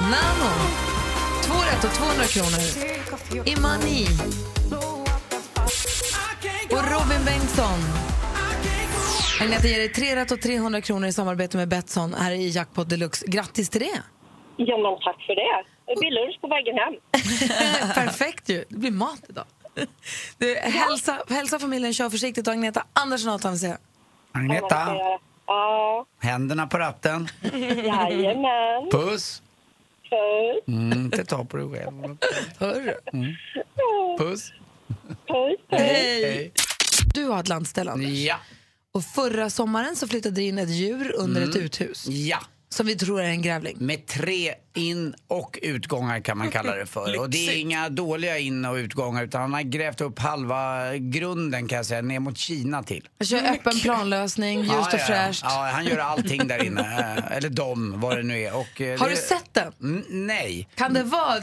Nano. 0.00 0.50
Två 1.42 1.54
rätt 1.54 1.84
och 1.84 1.92
200 1.92 2.24
kronor. 2.24 3.48
Imani. 3.48 4.06
Och 6.70 6.90
Robin 6.90 7.24
Bengtsson. 7.24 7.99
Agneta 9.40 9.68
ger 9.68 9.78
dig 9.78 9.88
tre 9.88 10.16
rätt 10.16 10.30
och 10.30 10.40
300 10.40 10.80
kronor 10.80 11.08
i 11.08 11.12
samarbete 11.12 11.56
med 11.56 11.68
Betsson 11.68 12.14
här 12.14 12.32
i 12.32 12.48
Jackpot 12.48 12.88
Deluxe. 12.88 13.26
Grattis 13.28 13.68
till 13.68 13.80
det! 13.80 14.02
Ja, 14.56 14.76
men 14.78 14.98
tack 15.04 15.22
för 15.26 15.34
det. 15.34 15.64
Det 15.86 16.00
blir 16.00 16.10
lunch 16.10 16.40
på 16.40 16.48
vägen 16.48 16.76
hem. 16.78 16.94
Perfekt 17.94 18.48
ju. 18.48 18.64
Det 18.68 18.76
blir 18.76 18.90
mat 18.90 19.20
idag. 19.28 19.44
Du, 20.38 20.54
hälsa, 20.54 21.18
hälsa 21.28 21.58
familjen, 21.58 21.94
kör 21.94 22.10
försiktigt 22.10 22.46
och 22.46 22.52
Agneta 22.52 22.84
Andersson 22.92 23.28
har 23.30 23.50
att 23.52 23.58
säga. 23.58 23.78
Agneta, 24.32 24.96
Ja, 25.46 26.06
händerna 26.18 26.66
på 26.66 26.78
ratten. 26.78 27.28
jajamän. 27.84 28.90
Puss. 28.90 29.42
Puss. 30.10 30.68
Mm, 30.68 30.92
inte 30.92 31.24
ta 31.24 31.44
på 31.44 31.56
dig 31.56 31.68
själv. 31.68 32.16
Hörru. 32.58 32.94
Puss. 34.18 34.52
Puss. 35.26 35.60
Hej! 35.70 36.52
Du 37.14 37.24
har 37.24 37.40
ett 37.40 37.48
landställe, 37.48 37.90
Anders. 37.90 38.08
Ja. 38.10 38.36
Och 38.94 39.04
förra 39.04 39.50
sommaren 39.50 39.96
så 39.96 40.08
flyttade 40.08 40.34
det 40.34 40.42
in 40.42 40.58
ett 40.58 40.68
djur 40.70 41.12
under 41.16 41.42
ett 41.42 41.56
uthus 41.56 42.06
Ja. 42.08 42.38
som 42.68 42.86
vi 42.86 42.96
tror 42.96 43.20
är 43.20 43.28
en 43.28 43.42
grävling. 43.42 43.76
Med 43.80 44.06
tre 44.06 44.54
in 44.74 45.14
och 45.28 45.58
utgångar 45.62 46.20
kan 46.20 46.38
man 46.38 46.50
kalla 46.50 46.76
det 46.76 46.86
för. 46.86 47.20
och 47.20 47.30
det 47.30 47.48
är 47.48 47.56
inga 47.56 47.88
dåliga 47.88 48.38
in 48.38 48.64
och 48.64 48.74
utgångar 48.74 49.24
utan 49.24 49.40
han 49.40 49.52
har 49.54 49.62
grävt 49.62 50.00
upp 50.00 50.18
halva 50.18 50.96
grunden 50.96 51.68
kan 51.68 51.76
jag 51.76 51.86
säga, 51.86 52.02
ner 52.02 52.20
mot 52.20 52.38
Kina 52.38 52.82
till. 52.82 53.08
Jag 53.18 53.28
kör 53.28 53.38
öppen 53.50 53.80
planlösning, 53.80 54.60
ljust 54.60 54.72
och 54.74 54.88
ja, 54.92 54.98
fräscht. 54.98 55.40
Ja, 55.44 55.70
han 55.74 55.84
gör 55.86 55.98
allting 55.98 56.48
där 56.48 56.64
inne. 56.64 57.22
Eller 57.30 57.48
de, 57.48 58.00
vad 58.00 58.16
det 58.16 58.22
nu 58.22 58.38
är. 58.40 58.54
Och, 58.56 58.80
eh, 58.80 58.98
Har 59.00 59.08
det- 59.08 59.14
du 59.14 59.20
sett 59.20 59.54
den? 59.54 59.72
Mm, 59.82 60.04
nej. 60.08 60.68
Kan 60.74 60.94
det 60.94 61.02
vara... 61.02 61.36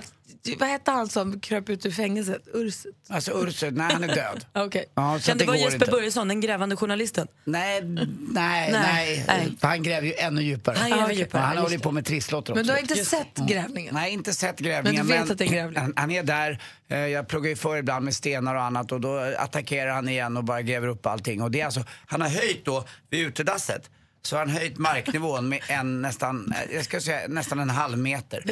Vad 0.60 0.69
hette 0.69 0.91
han 0.91 1.08
som 1.10 1.39
kröp 1.39 1.69
ut 1.69 1.86
ur 1.86 1.91
fängelset? 1.91 2.41
Urset? 2.54 2.91
Alltså 3.10 3.32
Urset, 3.47 3.73
nej 3.73 3.93
han 3.93 4.04
är 4.04 4.08
död. 4.15 4.45
Okej. 4.65 4.86
Ja, 4.95 5.19
så 5.19 5.26
Kan 5.26 5.34
att 5.34 5.39
det 5.39 5.45
vara 5.45 5.58
Jesper 5.58 5.73
inte. 5.76 5.91
Börjesson, 5.91 6.28
den 6.28 6.41
grävande 6.41 6.76
journalisten? 6.76 7.28
Nej, 7.43 7.82
nej, 7.82 8.71
nej. 8.71 9.26
Nej, 9.28 9.58
han 9.62 9.84
gräver 9.84 10.08
ju 10.08 10.13
ännu 10.13 10.41
djupare. 10.41 10.78
Han 10.80 10.89
gräver 10.89 11.04
Ja, 11.08 11.12
djupare, 11.13 11.41
Han 11.41 11.52
just 11.52 11.62
håller 11.62 11.71
ju 11.71 11.78
det. 11.78 11.84
på 11.84 11.91
med 11.91 12.06
trisslotter 12.06 12.54
också. 12.54 12.60
Men 12.60 12.65
du 12.67 12.71
har 12.73 12.80
inte 12.80 13.06
sett 13.06 13.36
grävlingen? 13.47 13.93
Nej, 13.95 14.13
inte 14.13 14.34
sett 14.34 14.60
grävlingen. 14.60 15.08
Men 15.08 15.15
du 15.17 15.21
vet 15.23 15.32
att 15.32 15.38
det 15.38 15.43
är 15.43 15.47
en 15.47 15.54
grävling? 15.54 15.80
Han, 15.82 15.93
han 15.95 16.12
är 16.12 16.23
där. 16.23 16.62
Eh, 16.89 16.97
Jag 16.97 17.28
pluggar 17.28 17.50
ju 17.50 17.56
för 17.56 17.78
ibland 17.78 18.06
med 18.06 18.15
stenar 18.15 18.56
och 18.56 18.62
annat 18.63 18.91
och 18.91 19.02
då 19.02 19.17
attackerar 19.38 19.91
han 19.91 20.10
igen 20.10 20.38
och 20.38 20.43
bara 20.43 20.62
gräver 20.62 20.88
upp 20.88 21.06
allting. 21.06 21.41
Och 21.41 21.52
det 21.52 21.62
är 21.62 21.65
alltså, 21.65 21.84
han 22.08 22.21
har 22.21 22.30
höjt 22.30 22.65
då 22.65 22.86
vid 23.10 23.28
utedasset. 23.28 23.89
Så 24.21 24.36
har 24.36 24.45
han 24.45 24.49
höjt 24.56 24.77
marknivån 24.77 25.49
med 25.49 25.60
en 25.67 26.01
nästan, 26.01 26.53
jag 26.73 26.86
ska 26.86 27.01
säga 27.01 27.27
nästan 27.27 27.60
en 27.60 27.69
halv 27.69 27.97
meter. 27.97 28.43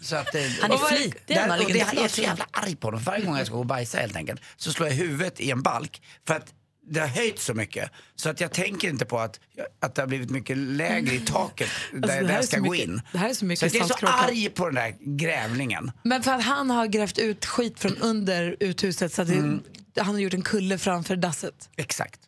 Så 0.00 0.16
att, 0.16 0.34
eh, 0.34 0.42
Han 0.62 0.72
är 0.72 0.76
flitig, 0.76 1.14
där- 1.26 1.60
och 1.62 1.72
det, 1.72 1.78
Jag 1.78 2.04
är 2.04 2.08
så 2.08 2.20
jävla 2.22 2.46
arg 2.50 2.76
på 2.76 2.86
honom. 2.86 3.02
Varje 3.02 3.24
gång 3.24 3.36
jag 3.36 3.46
ska 3.46 3.54
gå 3.54 3.60
och 3.60 3.66
bajsa 3.66 3.98
helt 3.98 4.16
enkelt 4.16 4.40
så 4.56 4.72
slår 4.72 4.88
jag 4.88 4.94
huvudet 4.96 5.40
i 5.40 5.50
en 5.50 5.62
balk. 5.62 6.02
För 6.26 6.34
att 6.34 6.52
det 6.92 7.00
har 7.00 7.06
höjt 7.06 7.38
så 7.38 7.54
mycket 7.54 7.90
så 8.16 8.28
att 8.30 8.40
jag 8.40 8.52
tänker 8.52 8.88
inte 8.88 9.04
på 9.04 9.18
att, 9.18 9.40
att 9.80 9.94
det 9.94 10.02
har 10.02 10.06
blivit 10.06 10.30
mycket 10.30 10.56
lägre 10.58 11.14
i 11.14 11.20
taket 11.20 11.68
där, 11.92 11.96
Alltså, 11.96 12.06
det 12.08 12.12
här 12.12 12.22
där 12.22 12.28
är 12.28 12.34
jag 12.34 12.44
så 12.44 12.50
ska 12.50 12.60
gå 12.60 12.70
mycket- 12.70 12.88
in. 12.88 13.02
det 13.12 13.18
här 13.18 13.28
är 13.30 13.34
så 13.34 13.44
mycket 13.44 13.66
att 13.66 13.74
jag 13.74 13.84
är 13.84 13.88
så 14.00 14.06
arg 14.06 14.50
på 14.50 14.66
den 14.66 14.74
där 14.74 14.94
grävlingen. 15.16 15.92
Men 16.02 16.22
för 16.22 16.30
att 16.32 16.42
han 16.44 16.70
har 16.70 16.86
grävt 16.86 17.18
ut 17.18 17.46
skit 17.46 17.78
från 17.80 17.96
under 17.96 18.56
uthuset 18.60 19.12
så 19.14 19.22
att 19.22 19.28
det, 19.28 20.02
han 20.02 20.14
har 20.14 20.20
gjort 20.20 20.34
en 20.34 20.42
kulle 20.42 20.78
framför 20.78 21.16
dasset. 21.16 21.68
Exakt. 21.76 22.20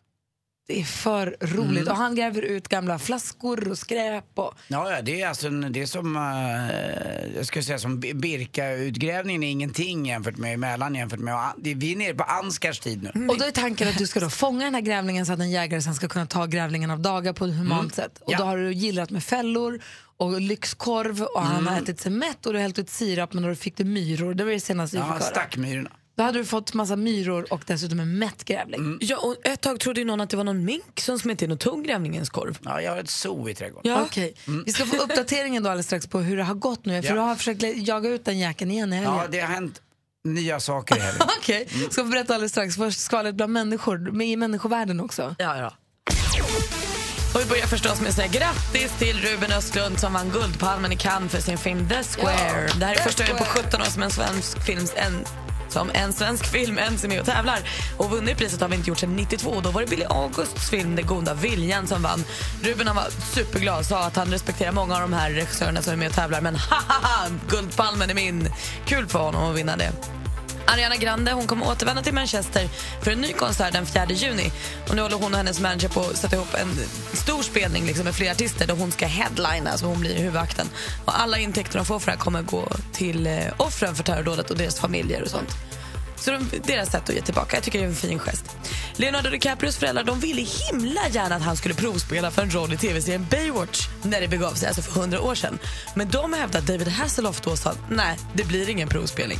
Det 0.67 0.79
är 0.81 0.83
för 0.83 1.37
roligt. 1.41 1.81
Mm. 1.81 1.91
Och 1.91 1.97
han 1.97 2.15
gräver 2.15 2.41
ut 2.41 2.67
gamla 2.67 2.99
flaskor 2.99 3.67
och 3.67 3.77
skräp. 3.77 4.25
Och... 4.35 4.53
Ja, 4.67 4.91
ja, 4.91 5.01
det 5.01 5.21
är 5.21 5.27
alltså 5.27 5.49
det 5.49 5.81
är 5.81 5.85
som, 5.85 6.15
eh, 6.15 7.35
jag 7.35 7.45
skulle 7.45 7.63
säga 7.63 7.79
som 7.79 7.99
Birka-utgrävningen 7.99 9.43
är 9.43 9.49
ingenting 9.51 10.05
jämfört 10.05 10.37
med 10.37 10.59
Mälaren 10.59 10.95
jämfört 10.95 11.19
med, 11.19 11.51
det, 11.57 11.73
vi 11.73 11.91
är 11.91 11.95
nere 11.97 12.13
på 12.13 12.23
Ansgars 12.23 12.79
tid 12.79 13.03
nu. 13.15 13.27
Och 13.27 13.37
då 13.37 13.45
är 13.45 13.51
tanken 13.51 13.87
att 13.87 13.97
du 13.97 14.07
ska 14.07 14.19
då 14.19 14.29
fånga 14.29 14.65
den 14.65 14.73
här 14.75 14.81
grävlingen 14.81 15.25
så 15.25 15.33
att 15.33 15.39
en 15.39 15.51
jägare 15.51 15.81
sen 15.81 15.95
ska 15.95 16.07
kunna 16.07 16.25
ta 16.25 16.45
grävlingen 16.45 16.91
av 16.91 16.99
dagar 16.99 17.33
på 17.33 17.45
ett 17.45 17.53
humant 17.55 17.95
sätt. 17.95 18.17
Och 18.21 18.31
Ja. 18.33 18.37
då 18.37 18.43
har 18.43 18.57
du 18.57 18.73
gillrat 18.73 19.09
med 19.09 19.23
fällor 19.23 19.79
och 20.17 20.41
lyxkorv 20.41 21.21
och 21.21 21.41
han 21.41 21.67
har 21.67 21.77
ätit 21.81 21.99
sig 21.99 22.11
mätt 22.11 22.45
och 22.45 22.53
du 22.53 22.57
har 22.59 22.63
hällt 22.63 22.79
ut 22.79 22.89
sirap 22.89 23.33
men 23.33 23.43
då 23.43 23.55
fick 23.55 23.77
du 23.77 23.83
myror. 23.83 24.33
Det 24.33 24.43
var 24.43 24.51
det 24.51 24.59
senaste 24.59 24.97
vi 24.97 25.01
Ja, 25.01 25.05
fick 25.05 25.13
höra. 25.13 25.31
stackmyrorna. 25.31 25.89
Då 26.15 26.23
hade 26.23 26.37
du 26.39 26.45
fått 26.45 26.73
massa 26.73 26.95
myror 26.95 27.45
och 27.49 27.61
dessutom 27.67 27.99
en 27.99 28.17
mätt 28.19 28.43
grävling. 28.45 28.97
Ja, 29.01 29.17
och 29.17 29.35
ett 29.47 29.61
tag 29.61 29.79
trodde 29.79 30.01
ju 30.01 30.05
någon 30.05 30.21
att 30.21 30.29
det 30.29 30.37
var 30.37 30.43
någon 30.43 30.65
mink 30.65 30.99
som 30.99 31.19
smet 31.19 31.41
in 31.41 31.51
och 31.51 31.59
tog 31.59 31.85
grävlingens 31.85 32.29
korv. 32.29 32.57
Ja, 32.63 32.81
jag 32.81 32.91
har 32.91 32.97
ett 32.97 33.09
zoo 33.09 33.49
i 33.49 33.55
trädgården. 33.55 33.91
Ja. 33.91 34.01
Okej. 34.01 34.33
Vi 34.65 34.73
ska 34.73 34.85
få 34.85 34.95
uppdateringen 34.97 35.63
då 35.63 35.69
alldeles 35.69 35.85
strax 35.85 36.07
på 36.07 36.19
hur 36.19 36.37
det 36.37 36.43
har 36.43 36.55
gått 36.55 36.85
nu. 36.85 37.01
För 37.01 37.09
Ja. 37.09 37.13
du 37.15 37.19
har 37.19 37.35
försökt 37.35 37.63
jaga 37.87 38.09
ut 38.09 38.25
den 38.25 38.39
jäkeln 38.39 38.71
igen 38.71 38.93
i 38.93 38.95
helgen. 38.95 39.15
Ja, 39.15 39.23
det 39.31 39.39
har 39.39 39.47
hänt 39.47 39.81
nya 40.23 40.59
saker 40.59 40.97
i 40.97 40.99
helgen. 40.99 41.27
Okej, 41.39 41.67
ska 41.91 42.03
få 42.03 42.09
berätta 42.09 42.33
alldeles 42.33 42.51
strax. 42.51 42.75
Först 42.75 42.99
skvallret 42.99 43.35
bland 43.35 43.53
människor, 43.53 43.97
med 43.97 44.27
i 44.27 44.35
människovärlden 44.37 44.99
också. 44.99 45.35
Ja, 45.39 45.57
ja. 45.57 45.73
Och 47.35 47.41
vi 47.41 47.45
börjar 47.45 47.67
förstås 47.67 47.99
med 48.01 48.09
att 48.09 48.15
säga 48.15 48.27
grattis 48.27 48.91
till 48.99 49.17
Ruben 49.19 49.51
Östlund 49.51 49.99
som 49.99 50.13
vann 50.13 50.29
Guldpalmen 50.29 50.91
i 50.91 50.95
Cannes 50.97 51.31
för 51.31 51.41
sin 51.41 51.57
film 51.57 51.89
The 51.89 52.03
Square. 52.03 52.67
Ja, 52.67 52.75
det 52.79 52.85
här 52.85 52.95
är 52.95 52.99
första 52.99 53.23
gången 53.23 53.37
på 53.37 53.43
Square. 53.45 53.63
17 53.65 53.81
år 53.81 53.85
som 53.85 54.03
en 54.03 54.11
svensk 54.11 54.65
film 54.65 54.85
en, 54.95 55.23
som 55.73 55.91
en 55.93 56.13
svensk 56.13 56.45
film 56.45 56.77
ens 56.77 57.03
är 57.03 57.07
med 57.07 57.19
och 57.19 57.25
tävlar. 57.25 57.59
Och 57.97 58.09
vunnit 58.09 58.37
priset 58.37 58.61
har 58.61 58.69
vi 58.69 58.75
inte 58.75 58.89
gjort 58.89 58.99
sedan 58.99 59.15
92. 59.15 59.61
Då 59.63 59.71
var 59.71 59.81
det 59.81 59.87
Billy 59.87 60.05
Augusts 60.05 60.69
film 60.69 60.95
Den 60.95 61.05
goda 61.05 61.33
viljan 61.33 61.87
som 61.87 62.01
vann. 62.01 62.23
Ruben 62.63 62.87
han 62.87 62.95
var 62.95 63.09
superglad 63.35 63.85
sa 63.85 64.05
att 64.05 64.15
han 64.15 64.31
respekterar 64.31 64.71
många 64.71 64.95
av 64.95 65.01
de 65.01 65.13
här 65.13 65.31
regissörerna 65.31 65.81
som 65.81 65.93
är 65.93 65.97
med 65.97 66.07
och 66.07 66.15
tävlar 66.15 66.41
men 66.41 66.55
ha 66.55 66.77
ha 66.87 67.07
ha, 67.07 67.27
Guldpalmen 67.49 68.09
är 68.09 68.13
min. 68.13 68.49
Kul 68.85 69.07
för 69.07 69.19
honom 69.19 69.51
att 69.51 69.57
vinna 69.57 69.77
det. 69.77 70.22
Ariana 70.65 70.95
Grande 70.95 71.31
hon 71.31 71.47
kommer 71.47 71.67
återvända 71.67 72.01
till 72.01 72.13
Manchester 72.13 72.69
för 73.01 73.11
en 73.11 73.21
ny 73.21 73.33
konsert 73.33 73.73
den 73.73 73.85
4 73.85 74.05
juni. 74.09 74.51
Och 74.89 74.95
nu 74.95 75.01
håller 75.01 75.15
hon 75.15 75.31
och 75.31 75.37
hennes 75.37 75.59
manager 75.59 75.89
på 75.89 75.99
att 75.99 76.17
sätta 76.17 76.35
ihop 76.35 76.53
en 76.53 76.75
stor 77.13 77.43
spelning 77.43 77.85
liksom 77.85 78.05
med 78.05 78.15
flera 78.15 78.31
artister 78.31 78.67
där 78.67 78.75
hon 78.75 78.91
ska 78.91 79.05
headlina, 79.05 79.77
så 79.77 79.85
hon 79.85 79.99
blir 79.99 80.17
huvudakten. 80.17 80.67
Och 81.05 81.19
alla 81.19 81.37
intäkter 81.37 81.77
de 81.77 81.85
får 81.85 81.99
för 81.99 82.05
det 82.05 82.11
här 82.11 82.19
kommer 82.19 82.41
gå 82.41 82.67
till 82.91 83.27
eh, 83.27 83.33
offren 83.57 83.95
för 83.95 84.03
terrordådet 84.03 84.51
och 84.51 84.57
deras 84.57 84.79
familjer 84.79 85.21
och 85.21 85.29
sånt. 85.29 85.49
Så 86.23 86.31
de, 86.31 86.49
deras 86.63 86.91
sätt 86.91 87.09
att 87.09 87.15
ge 87.15 87.21
tillbaka. 87.21 87.57
Jag 87.57 87.63
tycker 87.63 87.79
det 87.79 87.85
är 87.85 87.89
en 87.89 87.95
fin 87.95 88.19
gest. 88.19 88.57
Leonardo 88.95 89.29
DiCaprios 89.29 89.77
föräldrar 89.77 90.03
de 90.03 90.19
ville 90.19 90.41
himla 90.41 91.01
gärna 91.11 91.35
att 91.35 91.41
han 91.41 91.57
skulle 91.57 91.73
provspela 91.73 92.31
för 92.31 92.41
en 92.41 92.51
roll 92.51 92.73
i 92.73 92.77
tv-serien 92.77 93.27
Baywatch 93.29 93.87
när 94.03 94.21
det 94.21 94.27
begav 94.27 94.53
sig, 94.53 94.67
alltså 94.67 94.81
för 94.81 95.01
hundra 95.01 95.21
år 95.21 95.35
sedan. 95.35 95.59
Men 95.95 96.09
de 96.09 96.33
hävdade 96.33 96.59
att 96.59 96.67
David 96.67 96.87
Hasselhoff 96.87 97.41
då 97.41 97.55
sa 97.55 97.73
nej, 97.89 98.17
det 98.33 98.43
blir 98.43 98.69
ingen 98.69 98.89
provspelning. 98.89 99.37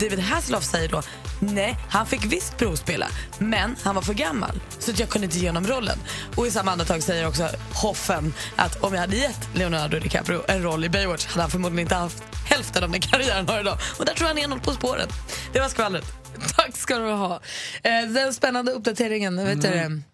David 0.00 0.18
Hasselhoff 0.18 0.64
säger 0.64 0.88
då 0.88 1.02
nej, 1.40 1.76
han 1.90 2.06
fick 2.06 2.24
visst 2.24 2.56
provspela, 2.56 3.08
men 3.38 3.76
han 3.82 3.94
var 3.94 4.02
för 4.02 4.14
gammal 4.14 4.60
så 4.78 4.90
att 4.90 4.98
jag 4.98 5.08
kunde 5.08 5.24
inte 5.24 5.38
ge 5.38 5.46
honom 5.48 5.66
rollen. 5.66 5.98
Och 6.36 6.46
i 6.46 6.50
samma 6.50 6.72
andetag 6.72 7.02
säger 7.02 7.26
också 7.28 7.48
Hoffen 7.74 8.34
att 8.56 8.82
om 8.84 8.94
jag 8.94 9.00
hade 9.00 9.16
gett 9.16 9.48
Leonardo 9.54 9.98
DiCaprio 9.98 10.42
en 10.48 10.62
roll 10.62 10.84
i 10.84 10.88
Baywatch 10.88 11.26
hade 11.26 11.40
han 11.40 11.50
förmodligen 11.50 11.80
inte 11.86 11.94
haft 11.94 12.22
hälften 12.50 12.84
av 12.84 12.90
den 12.90 13.00
karriären 13.00 13.48
har 13.48 13.60
idag. 13.60 13.78
Och 13.98 14.04
där 14.04 14.14
tror 14.14 14.28
jag 14.28 14.34
han 14.36 14.44
är 14.44 14.48
något 14.56 14.62
på 14.64 14.72
spåret. 14.72 15.08
Det 15.52 15.60
var 15.60 15.68
skvallret. 15.68 16.04
Tack 16.56 16.76
ska 16.76 16.98
du 16.98 17.10
ha. 17.10 17.40
Eh, 17.82 18.02
Den 18.08 18.34
spännande 18.34 18.72
uppdateringen, 18.72 19.44
vet 19.44 19.62
du, 19.62 19.68
Mm. 19.68 20.04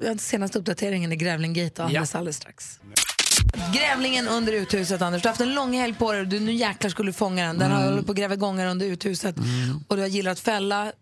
det, 0.00 0.04
den 0.06 0.18
senaste 0.18 0.58
uppdateringen 0.58 1.12
är 1.12 1.16
Grävlinggate 1.16 1.84
alldeles, 1.84 2.14
alldeles 2.14 2.36
strax. 2.36 2.78
Grävlingen 3.74 4.28
under 4.28 4.52
uthuset, 4.52 5.02
Anders. 5.02 5.22
Du 5.22 5.28
har 5.28 5.32
haft 5.32 5.40
en 5.40 5.54
lång 5.54 5.72
helg 5.72 5.94
på 5.94 6.12
dig. 6.12 6.26
Du, 6.26 6.40
nu 6.40 6.52
jäklar 6.52 6.90
skulle 6.90 7.08
du 7.08 7.12
fånga 7.12 7.46
den. 7.46 7.58
Den 7.58 7.70
Mm. 7.70 7.82
har 7.82 7.90
hållit 7.90 8.06
på 8.06 8.12
att 8.12 8.18
gräva 8.18 8.36
gångar 8.36 8.66
under 8.66 8.86
uthuset. 8.86 9.36
Och 9.88 9.96
du 9.96 10.02
har 10.02 10.08
gillat 10.08 10.40
fälla, 10.40 10.92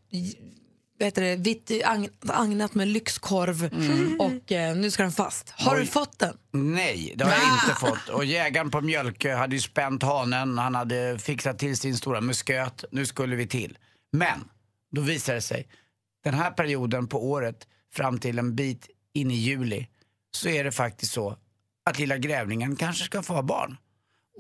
heter 1.01 1.23
det, 1.23 1.37
vitt 1.37 1.71
agn- 1.71 2.11
agnat 2.29 2.75
med 2.75 2.89
lyxkorv. 2.89 3.65
Mm. 3.75 4.21
Och 4.21 4.53
eh, 4.53 4.77
nu 4.77 4.91
ska 4.91 5.03
den 5.03 5.13
fast. 5.13 5.51
Har 5.51 5.77
du 5.79 5.87
fått 5.87 6.19
den? 6.19 6.37
Nej, 6.53 7.13
det 7.17 7.25
har 7.25 7.33
jag 7.33 7.43
inte 7.65 7.81
fått. 7.81 8.09
Och 8.09 8.25
jägaren 8.25 8.71
på 8.71 8.81
Mjölkö 8.81 9.35
hade 9.35 9.55
ju 9.55 9.61
spänt 9.61 10.03
hanen, 10.03 10.59
han 10.59 10.75
hade 10.75 11.19
fixat 11.19 11.59
till 11.59 11.77
sin 11.77 11.97
stora 11.97 12.21
musköt. 12.21 12.85
Nu 12.93 13.07
skulle 13.07 13.37
vi 13.37 13.47
till. 13.47 13.79
Men, 14.13 14.45
då 14.93 15.01
visade 15.01 15.39
det 15.39 15.43
sig, 15.43 15.69
den 16.25 16.35
här 16.35 16.51
perioden 16.51 17.07
på 17.07 17.31
året 17.31 17.67
fram 17.95 18.19
till 18.19 18.39
en 18.39 18.55
bit 18.57 18.89
in 19.15 19.31
i 19.31 19.35
juli 19.35 19.89
så 20.37 20.49
är 20.49 20.65
det 20.65 20.73
faktiskt 20.73 21.13
så 21.13 21.37
att 21.85 21.99
lilla 21.99 22.19
grävlingen 22.19 22.77
kanske 22.77 23.05
ska 23.05 23.23
få 23.23 23.35
ha 23.35 23.43
barn. 23.43 23.77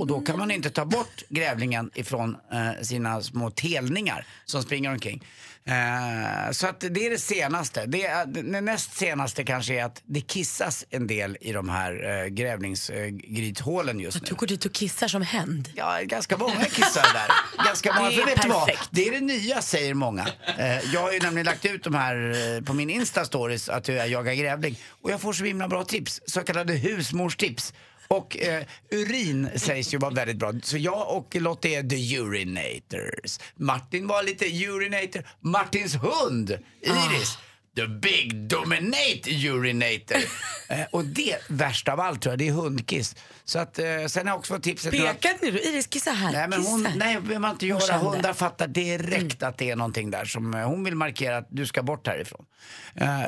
Och 0.00 0.06
då 0.06 0.20
kan 0.20 0.38
man 0.38 0.50
inte 0.50 0.70
ta 0.70 0.84
bort 0.84 1.22
grävlingen 1.28 1.90
ifrån 1.94 2.36
eh, 2.52 2.82
sina 2.82 3.22
små 3.22 3.50
telningar 3.50 4.26
som 4.44 4.62
springer 4.62 4.90
omkring. 4.90 5.24
Eh, 5.64 6.50
så 6.52 6.66
att 6.66 6.80
det 6.80 7.06
är 7.06 7.10
det 7.10 7.18
senaste. 7.18 7.86
Det, 7.86 8.06
är- 8.06 8.26
det 8.26 8.60
näst 8.60 8.92
senaste 8.96 9.44
kanske 9.44 9.74
är 9.80 9.84
att 9.84 10.02
det 10.06 10.20
kissas 10.20 10.84
en 10.90 11.06
del 11.06 11.36
i 11.40 11.52
de 11.52 11.68
här 11.68 12.22
eh, 12.22 12.26
grävlingsgrythålen 12.26 14.00
just 14.00 14.22
nu. 14.22 14.26
Du 14.28 14.34
går 14.34 14.46
dit 14.46 14.64
och 14.64 14.72
kissar 14.72 15.08
som 15.08 15.22
händ. 15.22 15.68
Ja, 15.76 15.98
ganska 16.02 16.36
många 16.36 16.64
kissar 16.64 17.02
där. 17.14 17.30
Ganska 17.64 17.92
många. 17.94 18.10
Det 18.10 18.16
är 18.22 18.42
du 18.42 18.48
vad? 18.48 18.66
perfekt. 18.66 18.88
Det 18.90 19.08
är 19.08 19.12
det 19.12 19.20
nya 19.20 19.62
säger 19.62 19.94
många. 19.94 20.26
Eh, 20.58 20.92
jag 20.94 21.00
har 21.00 21.12
ju 21.12 21.18
nämligen 21.20 21.46
lagt 21.46 21.64
ut 21.64 21.84
de 21.84 21.94
här 21.94 22.16
eh, 22.56 22.62
på 22.64 22.74
min 22.74 22.90
Insta-stories 22.90 23.70
att 23.72 23.88
jag 23.88 24.08
jagar 24.08 24.34
grävling. 24.34 24.78
Och 25.02 25.10
jag 25.10 25.20
får 25.20 25.32
så 25.32 25.44
himla 25.44 25.68
bra 25.68 25.84
tips, 25.84 26.20
så 26.26 26.40
kallade 26.40 26.72
husmorstips. 26.74 27.72
Och 28.14 28.38
eh, 28.38 28.64
urin 28.90 29.48
sägs 29.56 29.94
ju 29.94 29.98
vara 29.98 30.14
väldigt 30.14 30.36
bra. 30.36 30.52
Så 30.62 30.78
jag 30.78 31.16
och 31.16 31.36
Lotte 31.36 31.68
är 31.68 31.82
the 31.82 32.16
urinators. 32.16 33.38
Martin 33.56 34.06
var 34.06 34.22
lite 34.22 34.44
urinator. 34.44 35.22
Martins 35.40 35.94
hund, 35.94 36.58
Iris. 36.80 37.36
Ah. 37.36 37.49
The 37.76 37.86
big 37.86 38.48
dominate 38.48 39.30
urinator. 39.30 40.16
eh, 40.68 40.86
och 40.90 41.04
det, 41.04 41.36
värst 41.48 41.88
av 41.88 42.00
allt 42.00 42.22
tror 42.22 42.32
jag, 42.32 42.38
det 42.38 42.48
är 42.48 42.52
hundkiss. 42.52 43.16
Så 43.44 43.58
att, 43.58 43.78
eh, 43.78 43.84
sen 44.06 44.26
har 44.26 44.32
jag 44.32 44.38
också 44.38 44.54
fått 44.54 44.62
tipset 44.62 44.90
Pekade 44.90 45.38
ni 45.42 45.50
då? 45.50 45.58
Iris, 45.58 45.86
kissa 45.86 46.10
här. 46.10 46.32
Nej, 46.32 46.48
men 46.48 46.62
hon, 46.66 46.82
nej, 46.82 47.20
behöver 47.20 47.38
man 47.38 47.50
inte 47.50 47.66
göra. 47.66 47.80
kände. 47.80 48.10
Hundar 48.10 48.32
fattar 48.32 48.66
direkt 48.66 49.42
att 49.42 49.58
det 49.58 49.70
är 49.70 49.76
någonting 49.76 50.10
där 50.10 50.24
som 50.24 50.54
eh, 50.54 50.68
hon 50.68 50.84
vill 50.84 50.94
markera 50.94 51.36
att 51.36 51.46
du 51.50 51.66
ska 51.66 51.82
bort 51.82 52.06
härifrån. 52.06 52.46
Eh, 52.94 53.24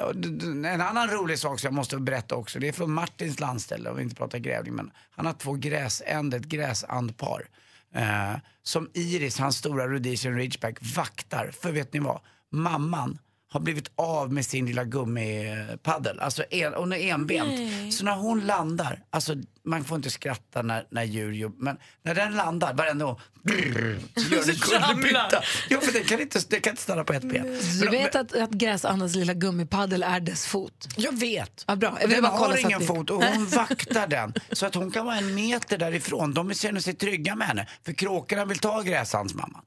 en 0.72 0.80
annan 0.80 1.08
rolig 1.08 1.38
sak 1.38 1.60
som 1.60 1.66
jag 1.66 1.74
måste 1.74 1.96
berätta 1.96 2.34
också, 2.34 2.58
det 2.58 2.68
är 2.68 2.72
från 2.72 2.92
Martins 2.92 3.40
landställe, 3.40 3.90
om 3.90 3.96
vi 3.96 4.02
inte 4.02 4.16
pratar 4.16 4.38
grävling, 4.38 4.74
men 4.74 4.90
han 5.10 5.26
har 5.26 5.32
två 5.32 5.52
gräsänder, 5.52 6.38
ett 6.38 6.44
gräsandpar. 6.44 7.48
Eh, 7.94 8.34
som 8.62 8.90
Iris, 8.94 9.38
hans 9.38 9.56
stora 9.56 9.88
rhodesian 9.88 10.36
ridgeback, 10.36 10.76
vaktar. 10.96 11.50
För 11.62 11.72
vet 11.72 11.92
ni 11.92 12.00
vad? 12.00 12.20
Mamman 12.50 13.18
har 13.52 13.60
blivit 13.60 13.90
av 13.96 14.32
med 14.32 14.46
sin 14.46 14.66
lilla 14.66 14.84
gummipaddel. 14.84 16.20
Alltså 16.20 16.44
en, 16.50 16.72
hon 16.74 16.92
är 16.92 16.96
enbent. 17.12 17.94
Så 17.94 18.04
när 18.04 18.16
hon 18.16 18.46
landar, 18.46 19.02
alltså 19.10 19.34
man 19.64 19.84
får 19.84 19.96
inte 19.96 20.10
skratta 20.10 20.62
när, 20.62 20.86
när 20.90 21.02
djur 21.04 21.32
gör, 21.32 21.50
men 21.58 21.76
när 22.02 22.14
den 22.14 22.36
landar 22.36 22.74
varenda 22.74 23.04
gång, 23.04 23.20
brrr, 23.42 23.98
så 24.14 24.34
gör 24.34 24.46
den 24.46 24.56
kullerbytta. 24.56 25.42
Jo 25.70 25.80
för 25.80 25.92
den 25.92 26.04
kan 26.04 26.20
inte, 26.20 26.38
den 26.48 26.60
kan 26.60 26.70
inte 26.70 26.82
stanna 26.82 27.04
på 27.04 27.12
ett 27.12 27.22
ben. 27.22 27.58
Du 27.80 27.84
Men- 27.84 27.90
vet 27.90 28.14
att, 28.14 28.36
att 28.36 28.50
gräsandens 28.50 29.14
lilla 29.16 29.34
gummipaddel 29.34 30.02
är 30.02 30.20
dess 30.20 30.46
fot? 30.46 30.88
jag 30.96 31.18
vet. 31.18 31.64
Ja, 31.68 31.76
bra. 31.76 31.98
Jag 32.00 32.10
den 32.10 32.22
bara 32.22 32.32
har 32.32 32.56
ingen 32.56 32.80
fot 32.80 33.10
och 33.10 33.24
hon 33.24 33.46
vaktar 33.56 34.06
den. 34.06 34.34
Så 34.52 34.66
att 34.66 34.74
hon 34.74 34.90
kan 34.90 35.06
vara 35.06 35.16
en 35.16 35.34
meter 35.34 35.78
därifrån. 35.78 36.34
De 36.34 36.54
känner 36.54 36.80
sig 36.80 36.94
trygga 36.94 37.34
med 37.34 37.46
henne. 37.48 37.66
För 37.84 37.92
kråkorna 37.92 38.44
vill 38.44 38.58
ta 38.58 38.80
gräshandsmamman. 38.82 39.62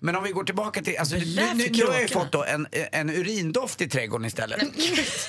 Men 0.00 0.16
om 0.16 0.22
vi 0.24 0.30
går 0.30 0.44
tillbaka 0.44 0.82
till... 0.82 0.96
Alltså, 0.98 1.16
nu, 1.16 1.24
nu, 1.54 1.68
nu 1.72 1.84
har 1.86 1.92
jag 1.92 2.02
ju 2.02 2.08
fått 2.08 2.32
då 2.32 2.44
en, 2.44 2.66
en 2.92 3.10
urindoft 3.10 3.80
i 3.80 3.88
trädgården 3.88 4.26
istället. 4.26 4.62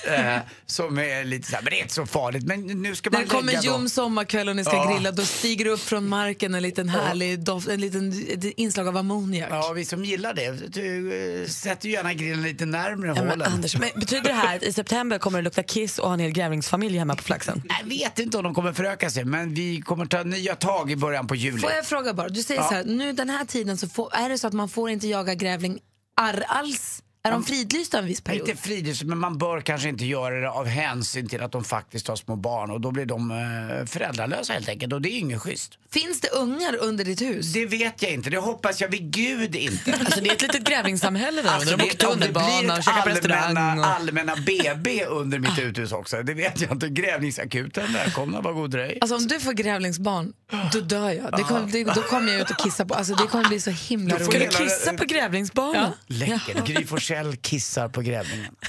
eh, 0.08 0.38
som 0.66 0.98
är 0.98 1.24
lite 1.24 1.48
så 1.50 1.56
här, 1.56 1.64
men 1.64 1.72
det 1.72 1.78
är 1.78 1.82
inte 1.82 1.94
så 1.94 2.06
farligt. 2.06 2.44
Men 2.44 2.62
nu 2.62 2.96
ska 2.96 3.10
När 3.10 3.18
man 3.20 3.28
det 3.28 3.36
kommer 3.36 3.64
ljum 3.64 3.90
sommarkväll 3.90 4.50
och 4.50 4.56
ni 4.56 4.64
ska 4.64 4.76
Ja. 4.76 4.94
grilla, 4.94 5.12
då 5.12 5.24
stiger 5.26 5.66
det 5.66 5.72
upp 5.72 5.80
från 5.82 6.10
marken 6.10 6.56
en 6.56 6.64
liten 6.64 6.90
härlig 6.90 7.40
doft, 7.40 7.68
en 7.68 7.82
liten 7.82 8.26
ett 8.30 8.44
inslag 8.44 8.88
av 8.88 8.98
ammoniak. 8.98 9.48
Ja, 9.52 9.72
vi 9.76 9.86
som 9.86 10.06
gillar 10.06 10.34
det, 10.34 10.52
du 10.74 11.14
eh, 11.42 11.48
sätter 11.48 11.88
ju 11.88 11.94
gärna 11.94 12.14
grillen 12.14 12.44
lite 12.44 12.66
närmare 12.66 13.14
Ja, 13.16 13.30
hålen. 13.30 13.42
Anders, 13.54 13.78
men 13.78 13.90
betyder 13.96 14.24
det 14.24 14.34
här 14.34 14.56
att 14.56 14.64
i 14.64 14.74
september 14.74 15.18
kommer 15.20 15.40
det 15.40 15.44
lukta 15.44 15.64
kiss 15.64 16.00
och 16.00 16.08
ha 16.08 16.14
en 16.14 16.20
hel 16.20 16.32
grävlingsfamilj 16.32 16.98
hemma 16.98 17.16
på 17.16 17.24
flaxen? 17.24 17.64
Jag 17.82 17.90
vet 17.90 18.20
inte 18.20 18.38
om 18.38 18.44
de 18.44 18.54
kommer 18.54 18.74
föröka 18.74 19.10
sig, 19.10 19.26
men 19.26 19.54
vi 19.54 19.82
kommer 19.82 20.06
ta 20.06 20.24
nya 20.24 20.56
tag 20.56 20.92
i 20.92 20.96
början 20.96 21.28
på 21.28 21.36
juli. 21.36 21.60
Får 21.60 21.72
jag 21.72 21.86
fråga 21.86 22.14
bara, 22.14 22.30
du 22.30 22.44
säger 22.44 22.62
Ja. 22.62 22.68
så 22.70 22.74
här, 22.76 22.84
nu 22.84 23.14
den 23.14 23.30
här 23.30 23.46
tiden 23.46 23.78
så 23.78 23.90
får, 23.90 24.16
är 24.16 24.30
det 24.32 24.38
så 24.38 24.48
att 24.48 24.54
man 24.54 24.70
får 24.70 24.90
inte 24.90 25.08
jaga 25.08 25.36
grävling 25.36 25.80
arr 26.22 26.44
alls? 26.48 27.04
Är 27.24 27.32
de 27.32 27.44
fridlysta 27.44 28.00
en 28.00 28.06
viss 28.06 28.22
period? 28.22 28.50
Inte 28.50 28.62
fridlyst, 28.62 29.04
men 29.04 29.18
man 29.18 29.38
bör 29.38 29.62
kanske 29.62 29.90
inte 29.90 30.06
göra 30.06 30.40
det 30.42 30.50
av 30.50 30.66
hänsyn 30.68 31.28
till 31.30 31.42
att 31.44 31.52
de 31.52 31.64
faktiskt 31.64 32.08
har 32.08 32.16
små 32.16 32.36
barn 32.36 32.72
och 32.72 32.82
då 32.82 32.92
blir 32.92 33.06
de 33.06 33.32
eh, 33.32 33.86
föräldralösa 33.86 34.54
helt 34.54 34.70
enkelt 34.70 34.94
och 34.94 35.02
det 35.02 35.10
är 35.10 35.12
ju 35.12 35.18
inget 35.20 35.42
schysst. 35.42 35.78
Finns 35.92 36.22
det 36.22 36.28
ungar 36.30 36.76
under 36.76 37.06
ditt 37.06 37.22
hus? 37.22 37.54
Det 37.54 37.66
vet 37.66 38.02
jag 38.02 38.12
inte, 38.12 38.30
det 38.30 38.38
hoppas 38.38 38.82
jag 38.82 38.88
vid 38.90 39.12
gud 39.12 39.56
inte. 39.56 39.92
Alltså 40.00 40.22
det 40.22 40.30
är 40.30 40.34
ett 40.34 40.42
litet 40.42 40.64
grävlingssamhälle 40.64 41.42
där 41.42 41.50
Alltså. 41.50 41.78
De 41.78 41.84
åker 41.84 41.98
det, 41.98 42.06
det 42.06 42.12
tunnelbana 42.12 42.78
och 42.78 42.84
käkar 42.84 43.02
på 43.02 43.10
restaurang. 43.10 43.40
allmänna, 43.58 43.82
Och... 43.82 43.88
allmänna 43.88 44.36
BB 44.36 45.06
under 45.06 45.40
mitt 45.40 45.60
uthus 45.60 45.92
också, 45.92 46.24
det 46.24 46.34
vet 46.34 46.62
jag 46.62 46.72
inte. 46.72 46.90
Grävlingsakuten, 46.90 47.94
välkomna, 47.94 48.42
var 48.42 48.54
god 48.54 48.72
dröj. 48.72 48.98
Alltså 49.02 49.16
om 49.16 49.28
du 49.28 49.40
får 49.40 49.52
grävlingsbarn, 49.54 50.34
då 50.74 50.80
dör 50.80 51.10
jag. 51.12 51.32
Det 51.38 51.44
kommer, 51.44 51.68
det, 51.72 51.84
då 51.84 52.02
kommer 52.02 52.32
jag 52.32 52.42
ut 52.42 52.50
och 52.50 52.58
kissa 52.64 52.86
på, 52.86 52.94
alltså 52.94 53.16
det 53.16 53.28
kommer 53.28 53.48
bli 53.50 53.60
så 53.60 53.70
himla 53.72 54.18
får 54.18 54.26
Ska 54.26 54.38
roligt. 54.38 54.58
du 54.58 54.64
kissa 54.64 54.94
på 54.94 55.06
grävlingsbanan? 55.06 55.92
Läckert, 56.08 56.66
Gry 56.68 56.86
Forssell 57.12 57.36
kissar 57.36 57.90
på 57.90 58.02
grävlingen. 58.02 58.56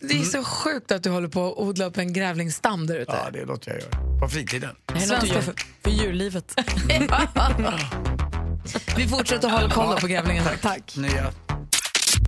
Det 0.00 0.14
är 0.14 0.24
så 0.24 0.44
sjukt 0.44 0.92
att 0.92 1.02
du 1.02 1.10
håller 1.10 1.28
på 1.28 1.46
att 1.46 1.58
odla 1.58 1.84
upp 1.84 1.96
en 1.96 2.12
grävlingsstam 2.12 2.86
där 2.86 2.96
ute. 2.96 3.20
Ja, 3.24 3.30
det 3.30 3.44
låter 3.44 3.70
jag 3.70 3.80
göra. 3.80 4.20
På 4.20 4.28
fritiden. 4.28 4.76
Det 4.86 5.04
är 5.04 5.08
något 5.08 5.20
du 5.20 5.26
gör 5.26 5.40
för, 5.40 5.54
för 5.82 5.90
djurlivet. 5.90 6.54
Vi 8.96 9.08
fortsätter 9.08 9.48
att 9.48 9.54
hålla 9.54 9.70
koll 9.70 10.00
på 10.00 10.06
grävlingarna. 10.06 10.50
Tack. 10.62 10.96
Nya. 10.96 11.32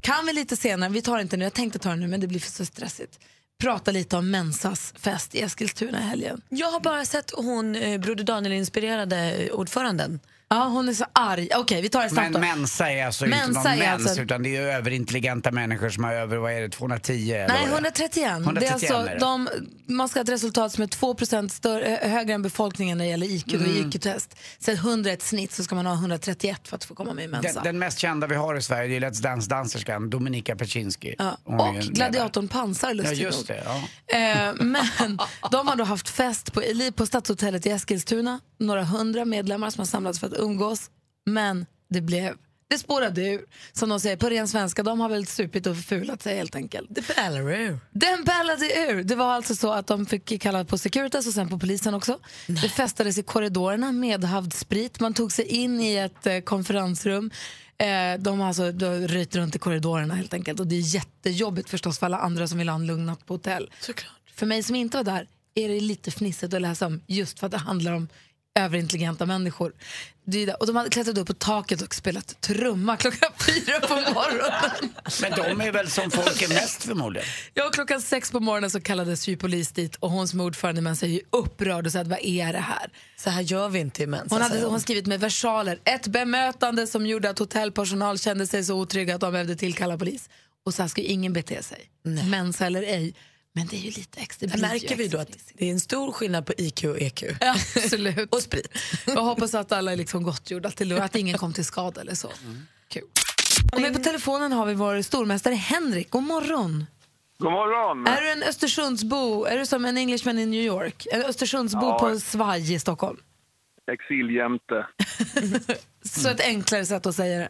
Kan 0.01 0.27
vi 0.27 0.33
lite 0.33 0.57
senare, 0.57 0.91
vi 0.91 1.03
tar 1.03 1.19
inte 1.19 1.37
nu, 1.37 1.45
jag 1.45 1.53
tänkte 1.53 1.79
ta 1.79 1.88
det 1.88 1.97
nu 1.97 2.07
men 2.07 2.21
det 2.21 2.27
blir 2.27 2.41
för 2.41 2.51
så 2.51 2.65
stressigt. 2.65 3.19
Prata 3.61 3.91
lite 3.91 4.17
om 4.17 4.31
Mensas 4.31 4.95
fest 4.97 5.35
i 5.35 5.41
Eskilstuna 5.41 6.01
i 6.01 6.03
helgen. 6.03 6.41
Jag 6.49 6.71
har 6.71 6.81
bara 6.81 7.05
sett 7.05 7.31
hon, 7.37 7.77
eh, 7.77 8.01
Broder 8.01 8.25
Daniel-inspirerade 8.25 9.51
ordföranden. 9.51 10.21
Ja, 10.55 10.65
hon 10.69 10.88
är 10.88 10.93
så 10.93 11.05
arg. 11.12 11.49
Okej, 11.57 11.83
vi 11.83 11.88
tar 11.88 12.03
det 12.03 12.09
snabbt 12.11 12.31
Men 12.31 12.41
mensa 12.41 12.91
är 12.91 13.07
alltså 13.07 13.27
Mensa 13.27 13.47
inte 13.47 13.69
någon 13.69 13.79
mens 13.79 14.07
alltså- 14.07 14.23
utan 14.23 14.43
det 14.43 14.57
är 14.57 14.62
överintelligenta 14.62 15.51
människor 15.51 15.91
som 15.91 16.05
har 16.05 16.12
över, 16.12 16.37
vad 16.37 16.53
är 16.53 16.61
det, 16.61 16.69
210 16.69 17.33
eller 17.33 17.49
Nej, 17.49 17.49
vad 17.49 17.59
är 17.59 17.67
det? 17.67 17.73
131. 17.73 18.11
det 18.15 18.23
är 18.23 18.37
131 18.41 18.73
alltså, 18.93 19.19
de, 19.21 19.49
man 19.87 20.09
ska 20.09 20.19
ha 20.19 20.23
ett 20.23 20.29
resultat 20.29 20.73
som 20.73 20.83
är 20.83 20.87
2 20.87 21.17
större, 21.49 21.97
äh, 21.97 22.11
högre 22.11 22.35
än 22.35 22.43
befolkningen 22.43 22.99
när 22.99 23.05
det 23.05 23.11
gäller 23.11 23.27
IQ 23.27 23.47
och 23.47 23.55
Mm. 23.55 23.88
IQ-test. 23.91 24.37
Så 24.59 24.71
100 24.71 25.11
är 25.11 25.15
ett 25.15 25.23
snitt 25.23 25.53
så 25.53 25.65
ska 25.65 25.75
man 25.75 25.87
ha 25.87 25.95
131 25.95 26.69
för 26.69 26.77
att 26.77 26.85
få 26.85 26.95
komma 26.95 27.15
med 27.15 27.25
i 27.25 27.29
Mensa. 27.29 27.53
Den, 27.53 27.65
den 27.65 27.79
mest 27.79 27.99
kända 27.99 28.27
vi 28.27 28.35
har 28.35 28.55
i 28.55 28.62
Sverige 28.62 28.97
är 28.97 29.01
Let's 29.01 29.23
Dance-danserskan 29.23 30.11
Dominika 30.11 30.57
Peczynski. 30.57 31.15
Ja. 31.19 31.38
Och 31.45 31.75
gladiatorn 31.77 32.49
Pansar, 32.49 32.88
Ja, 32.88 32.95
lustigt 32.95 33.19
just 33.19 33.49
nog. 33.49 33.59
det. 33.59 33.62
Ja. 33.67 34.49
Eh, 34.49 34.55
men 34.55 35.19
de 35.51 35.69
har 35.69 35.77
då 35.77 35.85
haft 35.85 36.09
fest 36.09 36.53
på, 36.53 36.62
på 36.97 37.07
Stadshotellet 37.07 37.67
i 37.67 37.71
Eskilstuna. 37.71 38.41
Några 38.62 38.85
hundra 38.85 39.25
medlemmar 39.25 39.70
som 39.70 39.81
har 39.81 39.87
samlats 39.87 40.20
för 40.20 40.27
att 40.27 40.38
umgås. 40.38 40.90
Men 41.25 41.66
det 41.88 42.01
blev 42.01 42.37
det 42.72 42.79
spårade 42.79 43.27
ur. 43.27 43.44
Som 43.72 43.88
de 43.88 44.01
säger 44.01 44.16
på 44.16 44.31
ren 44.31 44.48
svenska, 44.48 44.83
de 44.83 45.01
har 45.01 45.09
väl 45.09 45.27
supit 45.27 45.66
och 45.66 45.77
förfulat 45.77 46.22
sig 46.22 46.37
helt 46.37 46.57
enkelt. 46.57 46.87
Det 46.90 47.03
pärlar 47.03 47.51
ur. 47.51 47.79
Den 47.90 48.25
pärlade 48.25 48.92
ur. 48.92 49.03
Det 49.03 49.14
var 49.14 49.33
alltså 49.33 49.55
så 49.55 49.72
att 49.72 49.87
de 49.87 50.07
fick 50.07 50.42
kalla 50.42 50.64
på 50.64 50.79
Securitas 50.79 51.27
och 51.27 51.33
sen 51.33 51.48
på 51.48 51.59
polisen 51.59 51.94
också. 51.94 52.18
Det 52.46 52.68
festades 52.68 53.18
i 53.18 53.22
korridorerna, 53.22 53.92
medhavd 53.92 54.53
sprit. 54.53 55.01
Man 55.01 55.14
tog 55.14 55.33
sig 55.33 55.46
in 55.46 55.81
i 55.81 55.96
ett 55.96 56.27
eh, 56.27 56.40
konferensrum. 56.40 57.31
Eh, 57.79 57.87
de 58.18 58.40
har 58.40 58.48
alltså 58.48 58.64
rytt 59.07 59.37
runt 59.37 59.57
i 59.57 59.59
korridorerna 59.59 60.14
helt 60.14 60.35
enkelt. 60.35 60.61
Och 60.61 60.66
det 60.66 60.77
är 60.77 60.94
jättejobbigt 60.94 61.70
förstås 61.70 61.98
för 61.98 62.07
alla 62.07 62.18
andra 62.18 62.48
som 62.48 62.59
vill 62.59 62.68
ha 62.68 62.77
en 62.77 62.87
lugn 62.87 63.07
natt 63.07 63.27
på 63.27 63.35
hotell. 63.35 63.70
Såklart. 63.81 64.12
För 64.35 64.46
mig 64.46 64.62
som 64.62 64.77
inte 64.77 64.96
var 64.96 65.05
där 65.05 65.29
är 65.55 65.68
det 65.68 65.81
lite 65.81 66.11
fnissigt 66.11 66.55
att 66.55 66.62
läsa 66.62 66.87
om 66.87 67.01
just 67.07 67.38
för 67.38 67.46
att 67.46 67.53
det 67.53 67.59
handlar 67.59 67.92
om 67.92 68.09
överintelligenta 68.55 69.27
människor. 69.27 69.73
Och 70.61 70.67
de 70.67 70.77
hade 70.77 70.91
klättrat 70.91 71.19
upp 71.19 71.27
på 71.27 71.35
taket 71.35 71.83
och 71.83 71.95
spelat 71.95 72.41
trumma 72.41 72.97
klockan 72.97 73.31
fyra 73.47 73.81
på 73.81 73.95
morgonen. 73.95 74.93
Men 75.23 75.59
de 75.59 75.67
är 75.69 75.73
väl 75.73 75.91
som 75.91 76.11
folk 76.11 76.43
är 76.43 76.49
mest 76.49 76.85
förmodligen. 76.85 77.29
Ja, 77.55 77.71
klockan 77.73 78.03
sex 78.03 78.31
på 78.31 78.41
morgonen 78.41 78.71
så 78.71 78.81
kallades 78.81 79.29
ju 79.29 79.37
polis 79.37 79.73
dit 79.73 79.97
och 79.97 80.11
hon 80.11 80.29
som 80.29 80.41
är 80.41 80.45
ordförande 80.45 80.79
i 80.79 80.83
Mensa 80.83 81.07
är 81.07 81.11
ju 81.11 81.21
upprörd 81.31 81.87
och 81.87 81.93
sa 81.93 82.01
att 82.01 82.07
vad 82.07 82.19
är 82.23 82.53
det 82.53 82.59
här? 82.59 82.91
Så 83.17 83.31
här 83.31 83.43
gör 83.43 83.69
vi 83.69 83.79
inte 83.79 84.03
i 84.03 84.07
Mensa. 84.07 84.35
Hon 84.35 84.43
hade 84.43 84.65
hon 84.65 84.81
skrivit 84.81 85.07
med 85.07 85.21
versaler, 85.21 85.81
ett 85.85 86.07
bemötande 86.07 86.87
som 86.87 87.07
gjorde 87.07 87.31
att 87.31 87.38
hotellpersonal 87.38 88.19
kände 88.19 88.47
sig 88.47 88.65
så 88.65 88.75
otrygga 88.75 89.15
att 89.15 89.21
de 89.21 89.33
behövde 89.33 89.57
tillkalla 89.57 89.99
polis. 89.99 90.31
Och 90.67 90.75
så 90.75 90.83
här 90.83 90.88
ska 90.88 91.01
ju 91.01 91.07
ingen 91.07 91.33
bete 91.33 91.62
sig, 91.62 91.81
Mensa 92.31 92.67
eller 92.67 92.83
ej. 92.83 93.15
Men 93.55 93.67
det 93.67 93.77
är 93.77 93.81
ju 93.81 93.91
lite 93.91 94.21
extra. 94.21 94.47
det 94.47 94.59
märker 94.61 94.97
vi 94.97 95.09
då 95.09 95.19
att 95.19 95.38
det 95.55 95.67
är 95.69 95.73
en 95.73 95.81
stor 95.81 96.12
skillnad 96.12 96.47
på 96.47 96.53
IQ 96.59 96.85
och 96.85 97.01
EQ. 97.01 97.23
Ja, 97.41 97.51
Absolut. 97.77 98.33
Och 98.35 98.43
sprit. 98.43 98.67
Jag 99.07 99.23
hoppas 99.23 99.55
att 99.55 99.73
alla 99.73 99.93
är 99.93 99.97
liksom 99.97 100.23
gottgjorda, 100.23 100.71
till 100.71 100.99
att 101.01 101.17
ingen 101.17 101.38
kom 101.38 101.53
till 101.53 101.65
skada 101.65 102.01
eller 102.01 102.15
så. 102.15 102.31
Kul. 102.88 103.03
Och 103.73 103.81
med 103.81 103.93
på 103.95 103.99
telefonen 104.03 104.53
har 104.53 104.67
vi 104.67 104.75
vår 104.75 105.03
stormästare 105.03 105.55
Henrik. 105.55 106.11
God 106.11 106.23
morgon. 106.23 106.87
God 107.38 107.53
morgon! 107.53 108.07
Är 108.07 108.21
du 108.21 108.31
en 108.33 108.43
Östersundsbo, 108.43 109.45
är 109.45 109.59
du 109.59 109.67
som 109.67 109.85
en 109.85 109.97
Englishman 109.99 110.38
i 110.38 110.47
New 110.47 110.61
York? 110.62 111.07
En 111.12 111.23
Östersundsbo 111.23 111.81
Ja. 111.87 111.99
på 111.99 112.21
svaj 112.21 112.73
i 112.75 112.81
Stockholm? 112.81 113.19
Exiljämte. 113.93 114.87
Så 116.05 116.29
ett 116.29 116.41
enklare 116.41 116.87
sätt 116.87 117.07
att 117.07 117.15
säga 117.17 117.49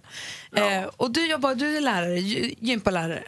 det. 0.51 0.61
Eh, 0.61 0.85
och 0.85 1.11
du 1.11 1.27
jobbar, 1.27 1.55
du 1.55 1.77
är 1.77 1.81
lärare, 1.81 2.17
gy- 2.17 2.55
gympalärare. 2.61 3.25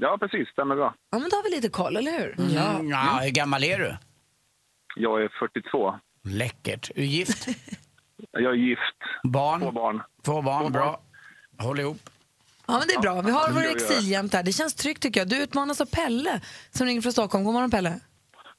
Ja, 0.00 0.18
precis. 0.20 0.48
Stämmer 0.48 0.76
bra. 0.76 0.94
Ja, 1.10 1.18
men 1.18 1.30
då 1.30 1.36
har 1.36 1.42
vi 1.44 1.50
lite 1.50 1.68
koll, 1.68 1.96
eller 1.96 2.12
hur? 2.12 2.34
Ja. 2.54 2.80
ja, 2.82 3.18
hur 3.22 3.30
gammal 3.30 3.64
är 3.64 3.78
du? 3.78 3.96
Jag 4.96 5.22
är 5.22 5.28
42. 5.38 5.94
Läckert. 6.24 6.90
Är 6.90 6.94
du 6.94 7.04
gift? 7.04 7.48
Jag 8.32 8.42
är 8.52 8.54
gift. 8.54 8.80
Barn? 9.22 9.60
Två 9.60 9.72
barn. 9.72 10.02
Två 10.24 10.42
barn, 10.42 10.72
bra. 10.72 11.00
Håll 11.58 11.80
ihop. 11.80 12.10
Ja, 12.66 12.78
men 12.78 12.88
det 12.88 12.94
är 12.94 13.00
bra. 13.00 13.20
Vi 13.22 13.30
har 13.30 13.50
vår 13.52 13.60
exiljämt 13.62 14.34
här. 14.34 14.42
Det 14.42 14.52
känns 14.52 14.74
tryggt 14.74 15.02
tycker 15.02 15.20
jag. 15.20 15.28
Du 15.28 15.42
utmanas 15.42 15.80
av 15.80 15.86
Pelle 15.86 16.40
som 16.70 16.86
ringer 16.86 17.00
från 17.00 17.12
Stockholm. 17.12 17.44
God 17.44 17.54
morgon 17.54 17.70
Pelle. 17.70 18.00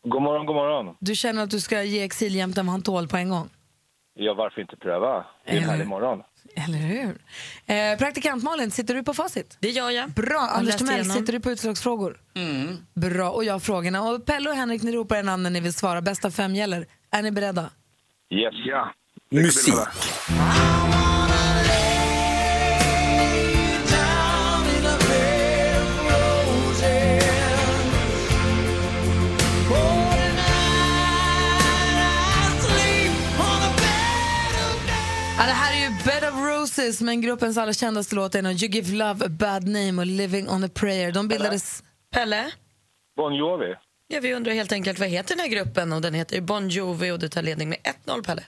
God 0.04 0.22
morgon, 0.22 0.46
god 0.46 0.56
morgon. 0.56 0.96
Du 1.00 1.16
känner 1.16 1.44
att 1.44 1.50
du 1.50 1.60
ska 1.60 1.84
ge 1.84 2.02
exiljämten 2.04 2.66
vad 2.66 2.72
han 2.72 2.82
tål 2.82 3.08
på 3.08 3.18
en 3.18 3.30
gång. 3.30 3.50
Ja, 4.14 4.34
varför 4.34 4.62
inte 4.62 4.76
pröva? 4.76 5.26
Det 5.46 5.52
är 5.52 5.58
en 5.58 5.64
härlig 5.64 5.88
morgon. 5.88 6.24
Eller 6.56 6.78
hur? 6.78 7.18
Eh, 7.66 7.98
praktikant 7.98 8.44
Malin, 8.44 8.72
sitter 8.72 8.96
du 8.96 9.04
på 9.04 9.14
facit? 9.14 9.58
Det 9.60 9.70
gör 9.70 9.90
jag. 9.90 10.10
Bra. 10.10 10.40
Anders 10.40 10.76
Timell, 10.76 11.06
sitter 11.06 11.34
du 11.34 11.40
på 11.40 11.52
utslagsfrågor? 11.52 12.18
Bra. 12.94 13.30
Och 13.30 13.44
jag 13.44 13.64
frågorna. 13.64 14.02
Och 14.02 14.26
Pelle 14.26 14.50
och 14.50 14.56
Henrik, 14.56 14.84
ni 14.84 14.92
ropar 14.92 15.16
er 15.16 15.24
namn 15.24 15.44
när 15.44 15.50
ni 15.50 15.60
vill 15.60 15.74
svara. 15.74 16.02
Bästa 16.02 16.32
fem 16.32 16.56
gäller. 16.56 16.86
Är 17.12 17.22
ni 17.22 17.32
beredda? 17.32 17.70
Yes. 18.30 18.54
Ja. 18.66 18.94
Musik. 19.32 19.74
Roses, 36.82 37.02
men 37.02 37.22
gruppens 37.22 37.58
allra 37.58 37.74
kändaste 37.74 38.16
låt 38.16 38.36
är 38.36 38.44
You 38.44 38.56
Give 38.56 38.92
Love 38.92 39.26
a 39.26 39.30
Bad 39.30 39.68
Name 39.68 40.02
och 40.02 40.06
Living 40.06 40.50
on 40.50 40.64
a 40.64 40.70
Prayer. 40.74 41.12
De 41.12 41.28
bildades... 41.28 41.84
Pelle? 42.12 42.52
Bon 43.18 43.36
Jovi. 43.36 43.76
Ja, 44.08 44.20
vi 44.20 44.34
undrar 44.34 44.54
helt 44.54 44.72
enkelt 44.72 45.00
vad 45.00 45.10
heter 45.10 45.36
den 45.36 45.40
här 45.40 45.48
gruppen 45.48 45.94
och 45.94 46.02
den 46.02 46.14
heter 46.14 46.42
Bon 46.42 46.70
Jovi 46.70 47.12
och 47.12 47.20
du 47.20 47.30
tar 47.30 47.42
ledning 47.42 47.70
med 47.70 47.78
1-0 48.06 48.24
Pelle. 48.24 48.44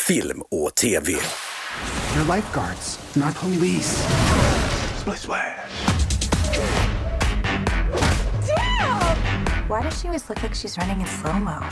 Film 0.00 0.42
och 0.50 0.74
TV. 0.74 1.12
They're 1.12 2.36
lifeguards, 2.36 2.98
not 3.14 3.34
police. 3.34 4.08
Split 5.00 5.18
swear. 5.18 5.56
Why 9.68 9.82
does 9.82 10.02
she 10.02 10.08
always 10.08 10.28
look 10.28 10.42
like 10.42 10.54
she's 10.54 10.78
running 10.78 11.00
in 11.00 11.06
slow-mo? 11.06 11.64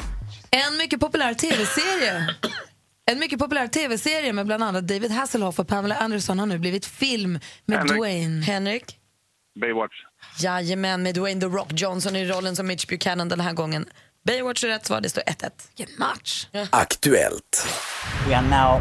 En 0.51 0.77
mycket 0.79 1.01
populär 1.01 1.35
tv-serie. 1.35 2.35
En 3.11 3.19
mycket 3.19 3.39
populär 3.39 3.67
tv-serie 3.67 4.33
med 4.33 4.47
bland 4.47 4.63
annat 4.63 4.89
David 4.89 5.11
Hasselhoff 5.11 5.59
och 5.59 5.69
Pamela 5.69 5.97
Anderson 5.97 6.39
har 6.39 6.47
nu 6.47 6.59
blivit 6.59 6.87
film 6.87 7.39
med 7.67 7.79
Henrik. 7.79 7.97
Dwayne. 7.97 8.43
Henrik? 8.43 8.99
Baywatch. 9.61 9.95
Jajamän, 10.39 11.03
med 11.03 11.15
Dwayne 11.15 11.41
The 11.41 11.47
Rock 11.47 11.73
Johnson 11.73 12.17
i 12.17 12.25
rollen 12.25 12.57
som 12.57 12.67
Mitch 12.67 12.87
Buchanan 12.87 13.29
den 13.29 13.41
här 13.41 13.53
gången. 13.53 13.87
Baywatch 14.27 14.65
är 14.65 14.69
rätt 14.69 14.87
svar, 14.87 15.01
det 15.01 15.09
står 15.09 15.23
1-1. 15.23 15.51
Vilken 15.77 15.99
match! 15.99 16.47
Aktuellt. 16.71 17.67
We 18.29 18.37
are 18.37 18.47
now 18.49 18.81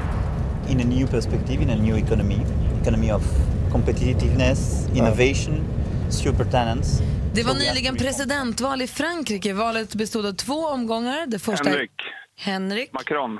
in 0.70 0.82
a 0.82 0.84
new 0.84 1.08
perspective, 1.08 1.64
in 1.64 1.70
a 1.70 1.76
new 1.76 1.98
economy, 1.98 2.38
economy 2.82 3.12
of 3.12 3.24
competitiveness, 3.72 4.88
innovation, 4.96 5.64
super 6.12 6.46
talents. 6.46 7.00
Det 7.34 7.44
var 7.44 7.54
nyligen 7.54 7.96
presidentval 7.98 8.82
i 8.82 8.88
Frankrike. 8.88 9.54
Valet 9.54 9.96
bestod 9.96 10.26
av 10.26 10.34
två 10.34 10.68
omgångar. 10.68 11.28
Det 11.28 11.40
första... 11.40 11.70
Henrik. 11.70 11.92
Henrik, 12.38 12.94
Macron. 12.94 13.40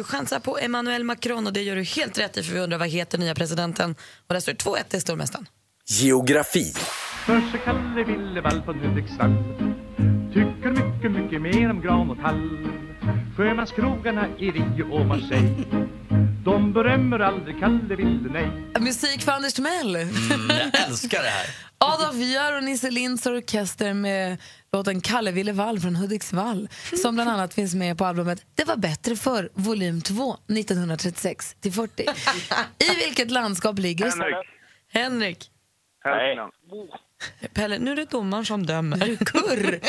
Du 0.00 0.04
chansar 0.04 0.40
på 0.40 0.58
Emmanuel 0.58 1.04
Macron 1.04 1.46
och 1.46 1.52
det 1.52 1.62
gör 1.62 1.76
du 1.76 1.82
helt 1.82 2.18
rätt 2.18 2.36
i 2.36 2.42
för 2.42 2.54
vi 2.54 2.60
undrar 2.60 2.78
vad 2.78 2.88
heter 2.88 3.18
nya 3.18 3.34
presidenten. 3.34 3.94
Och 4.26 4.34
där 4.34 4.40
står 4.40 4.52
det 4.52 4.58
2-1 4.58 4.82
till 4.88 5.00
stormästaren. 5.00 5.46
Geografi. 5.88 6.74
Förste 7.26 7.58
Kalle 7.64 8.04
Willevall 8.04 8.62
från 8.62 8.78
Hudiksvall 8.80 9.34
Tycker 10.28 10.70
mycket, 10.70 11.12
mycket 11.12 11.42
mer 11.42 11.70
om 11.70 11.80
gran 11.80 12.10
och 12.10 12.18
tall 12.18 12.68
Sjömanskrogarna 13.36 14.26
i 14.38 14.50
Rio 14.50 14.92
och 14.92 15.06
Marseille 15.06 15.64
De 16.44 16.72
berömmer 16.72 17.18
aldrig 17.18 17.60
Kalle 17.60 17.96
Ville, 17.96 18.32
nej 18.32 18.50
Musik 18.80 19.22
för 19.22 19.32
Anders 19.32 19.52
Timell. 19.52 19.94
Jag 19.94 20.86
älskar 20.88 21.22
det 21.22 21.28
här. 21.28 21.46
Adolf 21.78 22.16
Gör 22.16 22.56
och 22.56 22.64
Nisse 22.64 22.90
Linds 22.90 23.26
orkester 23.26 23.94
med 23.94 24.38
låten 24.72 25.00
Kalle 25.00 25.30
Willevall 25.30 25.80
från 25.80 25.96
Hudiksvall 25.96 26.68
som 27.02 27.14
bland 27.14 27.30
annat 27.30 27.54
finns 27.54 27.74
med 27.74 27.98
på 27.98 28.04
albumet 28.04 28.44
Det 28.54 28.64
var 28.64 28.76
bättre 28.76 29.16
för 29.16 29.48
volym 29.54 30.00
2 30.00 30.36
1936 30.48 31.56
till 31.60 31.72
40. 31.72 32.02
I 32.78 32.94
vilket 33.04 33.30
landskap 33.30 33.78
ligger 33.78 34.06
Henrik. 34.06 34.46
Henrik, 34.92 35.50
Hälsingland. 36.04 36.52
Pelle, 37.54 37.78
nu 37.78 37.92
är 37.92 37.96
det 37.96 38.10
domaren 38.10 38.44
som 38.44 38.66
dömer. 38.66 39.16
Kurr? 39.24 39.80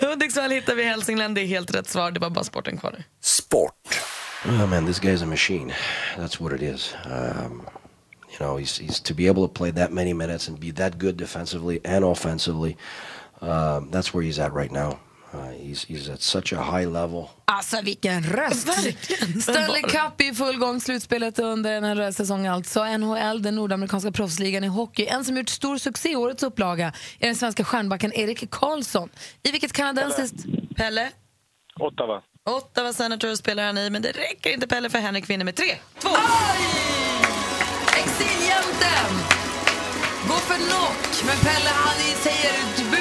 Hudiksvall 0.06 0.50
hittar 0.50 0.74
vi 0.74 0.82
i 0.82 0.86
Hälsingland, 0.86 1.34
det 1.34 1.40
är 1.40 1.46
helt 1.46 1.74
rätt 1.74 1.88
svar. 1.88 2.10
Det 2.10 2.20
var 2.20 2.30
bara 2.30 2.44
sporten 2.44 2.78
kvar 2.78 2.94
nu. 2.98 3.04
Sport. 3.20 4.00
Oh 4.46 4.66
man, 4.66 4.86
this 4.86 5.00
guy's 5.00 5.22
a 5.22 5.26
machine. 5.26 5.72
That's 6.16 6.42
what 6.42 6.52
it 6.52 6.62
is. 6.62 6.94
Um, 7.04 7.62
you 8.30 8.38
know, 8.38 8.58
he's, 8.58 8.80
he's 8.80 9.02
to 9.02 9.14
be 9.14 9.28
able 9.28 9.48
to 9.48 9.54
play 9.54 9.72
that 9.72 9.90
many 9.92 10.14
minutes 10.14 10.48
and 10.48 10.58
be 10.58 10.72
that 10.72 10.98
good 10.98 11.14
defensively 11.16 11.80
and 11.84 12.04
offensively. 12.04 12.76
Um, 13.40 13.90
that's 13.90 14.14
where 14.14 14.22
he's 14.22 14.38
at 14.38 14.52
right 14.52 14.72
now. 14.72 14.98
Uh, 15.34 15.50
he's, 15.50 15.84
he's 15.84 16.08
at 16.08 16.22
such 16.22 16.52
a 16.52 16.62
high 16.62 16.86
level. 16.86 17.28
Alltså 17.44 17.80
vilken 17.82 18.22
röst! 18.22 18.68
Stanley 19.42 19.82
Cup 19.82 20.20
är 20.20 20.30
i 20.30 20.34
full 20.34 20.58
gång, 20.58 20.80
slutspelet 20.80 21.38
under 21.38 21.72
den 21.72 21.84
här 21.84 22.12
säsongen 22.12 22.52
alltså. 22.52 22.84
NHL, 22.84 23.42
den 23.42 23.54
nordamerikanska 23.54 24.12
proffsligan 24.12 24.64
i 24.64 24.66
hockey. 24.66 25.06
En 25.06 25.24
som 25.24 25.36
gjort 25.36 25.48
stor 25.48 25.78
succé 25.78 26.12
i 26.12 26.16
årets 26.16 26.42
upplaga 26.42 26.92
är 27.18 27.26
den 27.26 27.36
svenska 27.36 27.64
stjärnbacken 27.64 28.12
Erik 28.12 28.50
Karlsson. 28.50 29.08
I 29.42 29.50
vilket 29.50 29.72
kanadensiskt... 29.72 30.36
Pelle, 30.76 31.10
Ottawa. 31.80 32.22
Ottawa 32.50 32.92
Senators 32.92 33.38
spelar 33.38 33.66
han 33.66 33.78
i, 33.78 33.90
men 33.90 34.02
det 34.02 34.12
räcker 34.12 34.50
inte 34.50 34.68
Pelle 34.68 34.90
för 34.90 34.98
Henrik 34.98 35.30
vinner 35.30 35.44
med 35.44 35.54
3-2. 35.54 35.68
Exiljämten! 37.96 39.10
Gå 40.28 40.34
för 40.34 40.54
knock! 40.54 41.24
Men 41.26 41.36
Pelle 41.36 41.70
han 41.70 41.94
säger 42.22 42.93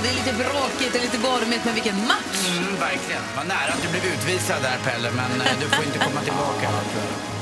och 0.00 0.06
det 0.06 0.12
är 0.12 0.18
lite 0.22 0.34
bråkigt 0.44 0.94
och 0.96 1.02
lite 1.02 1.18
gormigt, 1.28 1.64
men 1.64 1.74
vilken 1.74 1.96
match! 1.96 2.40
Mm, 2.58 2.76
verkligen. 2.80 3.22
Var 3.36 3.44
nära 3.44 3.70
att 3.74 3.82
du 3.82 3.88
blev 3.88 4.04
utvisad 4.14 4.62
där 4.62 4.78
Pelle, 4.84 5.10
men 5.10 5.30
eh, 5.40 5.60
du 5.60 5.66
får 5.68 5.84
inte 5.84 5.98
komma 5.98 6.20
tillbaka. 6.20 6.68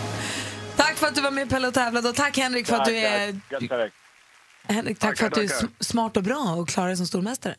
Tack 0.76 0.94
för 0.96 1.06
att 1.06 1.14
du 1.14 1.20
var 1.20 1.30
med 1.30 1.50
Pelle 1.50 1.68
och 1.68 1.74
tävlade 1.74 2.08
och 2.08 2.14
tack 2.14 2.38
Henrik 2.38 2.66
för 2.66 2.76
att 2.76 2.84
du 2.84 2.96
är... 2.96 3.26
Gött 3.50 3.68
tack. 3.68 3.92
Henrik, 4.68 4.98
tack 4.98 5.18
för 5.18 5.26
att 5.26 5.34
du 5.34 5.42
är 5.42 5.50
smart 5.84 6.16
och 6.16 6.22
bra 6.22 6.54
och 6.58 6.68
klarar 6.68 6.88
dig 6.88 6.96
som 6.96 7.06
stormästare. 7.06 7.54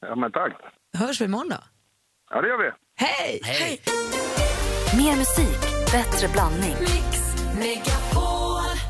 Ja, 0.00 0.16
men 0.16 0.32
tack. 0.32 0.52
Hörs 0.98 1.20
vi 1.20 1.24
imorgon 1.24 1.48
då? 1.48 1.56
Ja, 2.30 2.40
det 2.40 2.48
gör 2.48 2.58
vi. 2.58 2.70
Hej! 2.96 3.40
Hej. 3.44 3.80
Mer 4.96 5.16
musik, 5.16 5.60
bättre 5.92 6.28
blandning. 6.28 6.76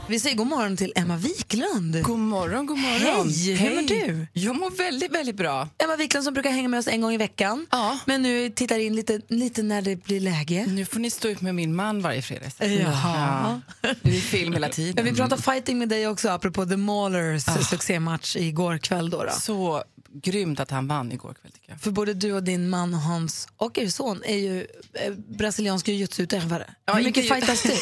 Vi 0.09 0.21
säger 0.21 0.37
god 0.37 0.47
morgon 0.47 0.77
till 0.77 0.93
Emma 0.97 1.17
Wiklund. 1.17 2.03
God 2.03 2.19
morgon, 2.19 2.67
god 2.67 2.79
morgon. 2.79 3.31
Hej, 3.31 3.55
hur 3.55 3.75
mår 3.75 3.89
du? 3.89 4.27
Jag 4.33 4.57
mår 4.57 4.71
väldigt, 4.71 5.15
väldigt 5.15 5.37
bra. 5.37 5.69
Emma 5.79 5.97
Wiklund 5.97 6.25
som 6.25 6.35
brukar 6.35 6.51
hänga 6.51 6.69
med 6.69 6.79
oss 6.79 6.89
en 6.89 7.01
gång 7.01 7.13
i 7.13 7.17
veckan. 7.17 7.67
Ja. 7.71 7.99
Men 8.05 8.23
nu 8.23 8.51
tittar 8.51 8.79
in 8.79 8.97
lite, 8.97 9.21
lite 9.29 9.63
när 9.63 9.83
det 9.83 10.05
blir 10.05 10.21
läge. 10.21 10.67
Nu 10.69 10.85
får 10.85 11.01
ni 11.01 11.11
stå 11.11 11.29
ut 11.29 11.41
med 11.41 11.55
min 11.55 11.75
man 11.75 12.03
varje 12.03 12.23
fredag. 12.23 12.51
Jaha. 12.59 13.61
Ja. 13.83 13.95
Det 14.03 14.17
är 14.17 14.21
film 14.21 14.53
hela 14.53 14.69
tiden. 14.69 15.05
Men 15.05 15.05
vi 15.05 15.21
pratar 15.21 15.37
fighting 15.37 15.79
med 15.79 15.89
dig 15.89 16.09
också 16.09 16.29
apropå 16.29 16.67
The 16.67 16.77
Maulers 16.77 17.45
succématch 17.71 18.37
igår 18.37 18.79
kväll. 18.79 19.11
Då, 19.11 19.25
då. 19.25 19.31
Så 19.31 19.85
grymt 20.23 20.61
att 20.61 20.71
han 20.71 20.89
vann 20.89 21.13
igår 21.13 21.35
kväll 21.43 21.53
jag. 21.67 21.81
För 21.81 21.91
både 21.91 22.15
du 22.15 22.33
och 22.33 22.43
din 22.43 22.69
man 22.69 22.95
Hans 22.95 23.49
och 23.57 23.79
er 23.79 23.89
son 23.89 24.23
är 24.25 24.37
ju 24.37 24.67
eh, 24.95 25.13
brasilianska 25.13 25.93
jiu-jitsu-utövare. 25.93 26.71
Hur 26.87 26.95
mycket 27.05 27.25
inte- 27.25 27.35
fightas 27.35 27.63
du? 27.63 27.73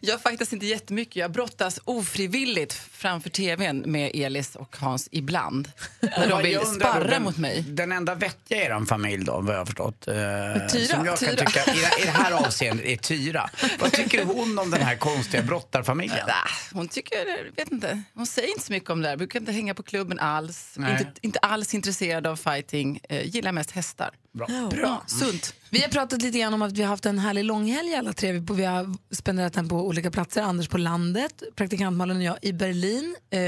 jag 0.06 0.22
fightas 0.22 0.52
inte 0.52 0.66
jättemycket. 0.66 1.16
Jag 1.16 1.32
brottas 1.32 1.80
ofrivilligt 1.84 2.72
framför 2.92 3.30
tvn 3.30 3.78
med 3.86 4.10
Elis 4.14 4.56
och 4.56 4.76
Hans 4.76 5.08
ibland. 5.12 5.70
När 6.00 6.28
de 6.28 6.42
vill 6.42 6.58
sparra 6.60 7.04
den, 7.04 7.22
mot 7.22 7.36
mig. 7.36 7.62
Den 7.68 7.92
enda 7.92 8.14
vettiga 8.14 8.58
i 8.62 8.64
er 8.66 8.84
familj 8.86 9.24
då, 9.24 9.40
vad 9.40 9.54
jag 9.54 9.58
har 9.60 9.66
förstått. 9.66 10.08
Eh, 10.08 10.14
Tyra, 10.14 10.86
som 10.86 11.06
jag 11.06 11.18
kan 11.18 11.28
Tyra. 11.28 11.46
tycka 11.46 11.60
i, 11.74 11.76
det- 11.80 12.02
i 12.02 12.04
det 12.04 12.10
här 12.10 12.32
avseendet 12.32 12.86
är 12.86 12.96
Tyra. 12.96 13.50
Vad 13.80 13.92
tycker 13.92 14.24
hon 14.24 14.58
om 14.58 14.70
den 14.70 14.82
här 14.82 14.96
konstiga 14.96 15.42
brottarfamiljen? 15.42 16.18
Nej, 16.26 16.34
hon 16.72 16.88
tycker, 16.88 17.50
vet 17.56 17.72
inte, 17.72 18.02
hon 18.14 18.26
säger 18.26 18.48
inte 18.48 18.62
så 18.66 18.72
mycket 18.72 18.90
om 18.90 19.02
det 19.02 19.08
här. 19.08 19.16
Brukar 19.16 19.40
inte 19.40 19.52
hänga 19.52 19.74
på 19.74 19.82
klubben 19.82 20.18
alls. 20.18 20.74
Inte, 20.76 21.06
inte 21.20 21.38
alls 21.38 21.74
intresserad 21.74 22.26
av 22.26 22.36
fighting. 22.36 23.00
Eh, 23.08 23.17
gillar 23.24 23.52
mest 23.52 23.70
hästar. 23.70 24.10
Bra. 24.32 24.68
Bra. 24.70 25.04
Sunt. 25.06 25.54
Vi 25.70 25.80
har 25.80 25.88
pratat 25.88 26.22
lite 26.22 26.38
grann 26.38 26.54
om 26.54 26.62
att 26.62 26.72
vi 26.72 26.82
har 26.82 26.88
haft 26.88 27.06
en 27.06 27.18
härlig 27.18 27.44
långhelg 27.44 27.94
alla 27.94 28.12
tre. 28.12 28.32
Vi, 28.32 28.46
på, 28.46 28.54
vi 28.54 28.64
har 28.64 29.14
spenderat 29.14 29.52
den 29.52 29.68
på 29.68 29.86
olika 29.86 30.10
platser. 30.10 30.42
Anders 30.42 30.68
på 30.68 30.78
landet, 30.78 31.42
praktikant 31.56 31.96
Malin 31.96 32.16
och 32.16 32.22
jag 32.22 32.38
i 32.42 32.52
Berlin. 32.52 33.16
Eh, 33.30 33.40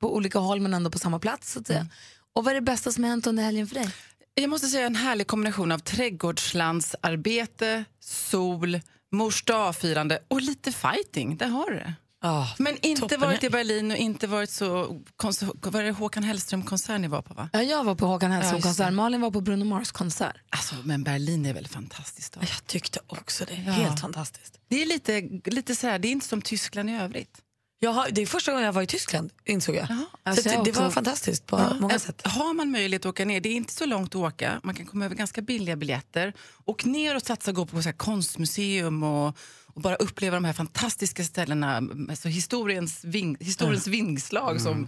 på 0.00 0.16
olika 0.16 0.38
håll 0.38 0.60
men 0.60 0.74
ändå 0.74 0.90
på 0.90 0.98
samma 0.98 1.18
plats. 1.18 1.52
Så 1.52 1.60
att 1.60 1.66
säga. 1.66 1.86
Och 2.34 2.44
vad 2.44 2.50
är 2.50 2.54
det 2.54 2.60
bästa 2.60 2.92
som 2.92 3.04
har 3.04 3.10
hänt 3.10 3.26
under 3.26 3.42
helgen 3.42 3.66
för 3.66 3.74
dig? 3.74 3.90
Jag 4.34 4.50
måste 4.50 4.66
säga 4.66 4.86
en 4.86 4.96
härlig 4.96 5.26
kombination 5.26 5.72
av 5.72 5.78
trädgårdslandsarbete, 5.78 7.84
sol, 8.00 8.80
mors 9.12 9.44
dag-firande 9.44 10.18
och 10.28 10.40
lite 10.40 10.72
fighting. 10.72 11.36
Där 11.36 11.46
har 11.46 11.70
du 11.70 11.76
det. 11.76 11.94
Men 12.58 12.76
inte 12.82 13.00
toppen. 13.00 13.20
varit 13.20 13.44
i 13.44 13.50
Berlin 13.50 13.90
och 13.90 13.96
inte 13.96 14.26
varit 14.26 14.50
så... 14.50 15.00
Var 15.62 15.82
det 15.82 15.90
Håkan 15.90 16.22
Hellström-konsert 16.22 17.00
ni 17.00 17.08
var 17.08 17.22
på? 17.22 17.34
va? 17.34 17.48
Ja, 17.52 17.62
jag 17.62 17.84
var 17.84 17.94
på 17.94 18.06
Håkan 18.06 18.30
Hellström-konsert. 18.30 18.92
Malin 18.92 19.20
var 19.20 19.30
på 19.30 19.40
Bruno 19.40 19.64
Mars-konsert. 19.64 20.36
Alltså, 20.50 20.74
men 20.84 21.04
Berlin 21.04 21.46
är 21.46 21.54
väl 21.54 21.68
fantastiskt? 21.68 22.32
Då? 22.32 22.40
Jag 22.40 22.66
tyckte 22.66 23.00
också 23.06 23.44
det. 23.44 23.62
Ja. 23.66 23.72
Helt 23.72 24.00
fantastiskt. 24.00 24.58
Det 24.68 24.82
är 24.82 24.86
lite, 24.86 25.20
lite 25.50 25.74
så 25.76 25.86
här, 25.86 25.98
det 25.98 26.08
är 26.08 26.12
inte 26.12 26.28
som 26.28 26.42
Tyskland 26.42 26.90
i 26.90 26.92
övrigt. 26.92 27.38
Jag 27.80 27.90
har, 27.90 28.08
det 28.10 28.22
är 28.22 28.26
första 28.26 28.52
gången 28.52 28.64
jag 28.66 28.72
var 28.72 28.82
i 28.82 28.86
Tyskland, 28.86 29.30
insåg 29.44 29.74
jag. 29.74 29.86
Alltså, 30.22 30.42
så 30.42 30.48
att 30.48 30.54
jag 30.54 30.64
det, 30.64 30.70
det 30.72 30.80
var 30.80 30.90
fantastiskt 30.90 31.46
på 31.46 31.58
Ja. 31.58 31.74
många 31.80 31.98
sätt. 31.98 32.22
Har 32.26 32.54
man 32.54 32.70
möjlighet 32.70 33.02
att 33.02 33.10
åka 33.10 33.24
ner, 33.24 33.40
det 33.40 33.48
är 33.48 33.54
inte 33.54 33.72
så 33.72 33.86
långt 33.86 34.08
att 34.08 34.14
åka, 34.20 34.60
man 34.62 34.74
kan 34.74 34.86
komma 34.86 35.04
över 35.04 35.16
ganska 35.16 35.42
billiga 35.42 35.76
biljetter. 35.76 36.32
Och 36.64 36.86
ner 36.86 37.16
och 37.16 37.22
satsa 37.22 37.52
gå 37.52 37.66
på 37.66 37.82
så 37.82 37.92
konstmuseum 37.92 39.02
och, 39.02 39.36
och 39.78 39.82
bara 39.82 39.94
uppleva 39.96 40.36
de 40.36 40.44
här 40.44 40.52
fantastiska 40.52 41.24
ställena, 41.24 41.76
alltså 42.10 42.28
historiens, 42.28 43.04
ving, 43.04 43.36
historiens 43.40 43.86
vingslag. 43.86 44.60
Som, 44.60 44.72
Från 44.72 44.86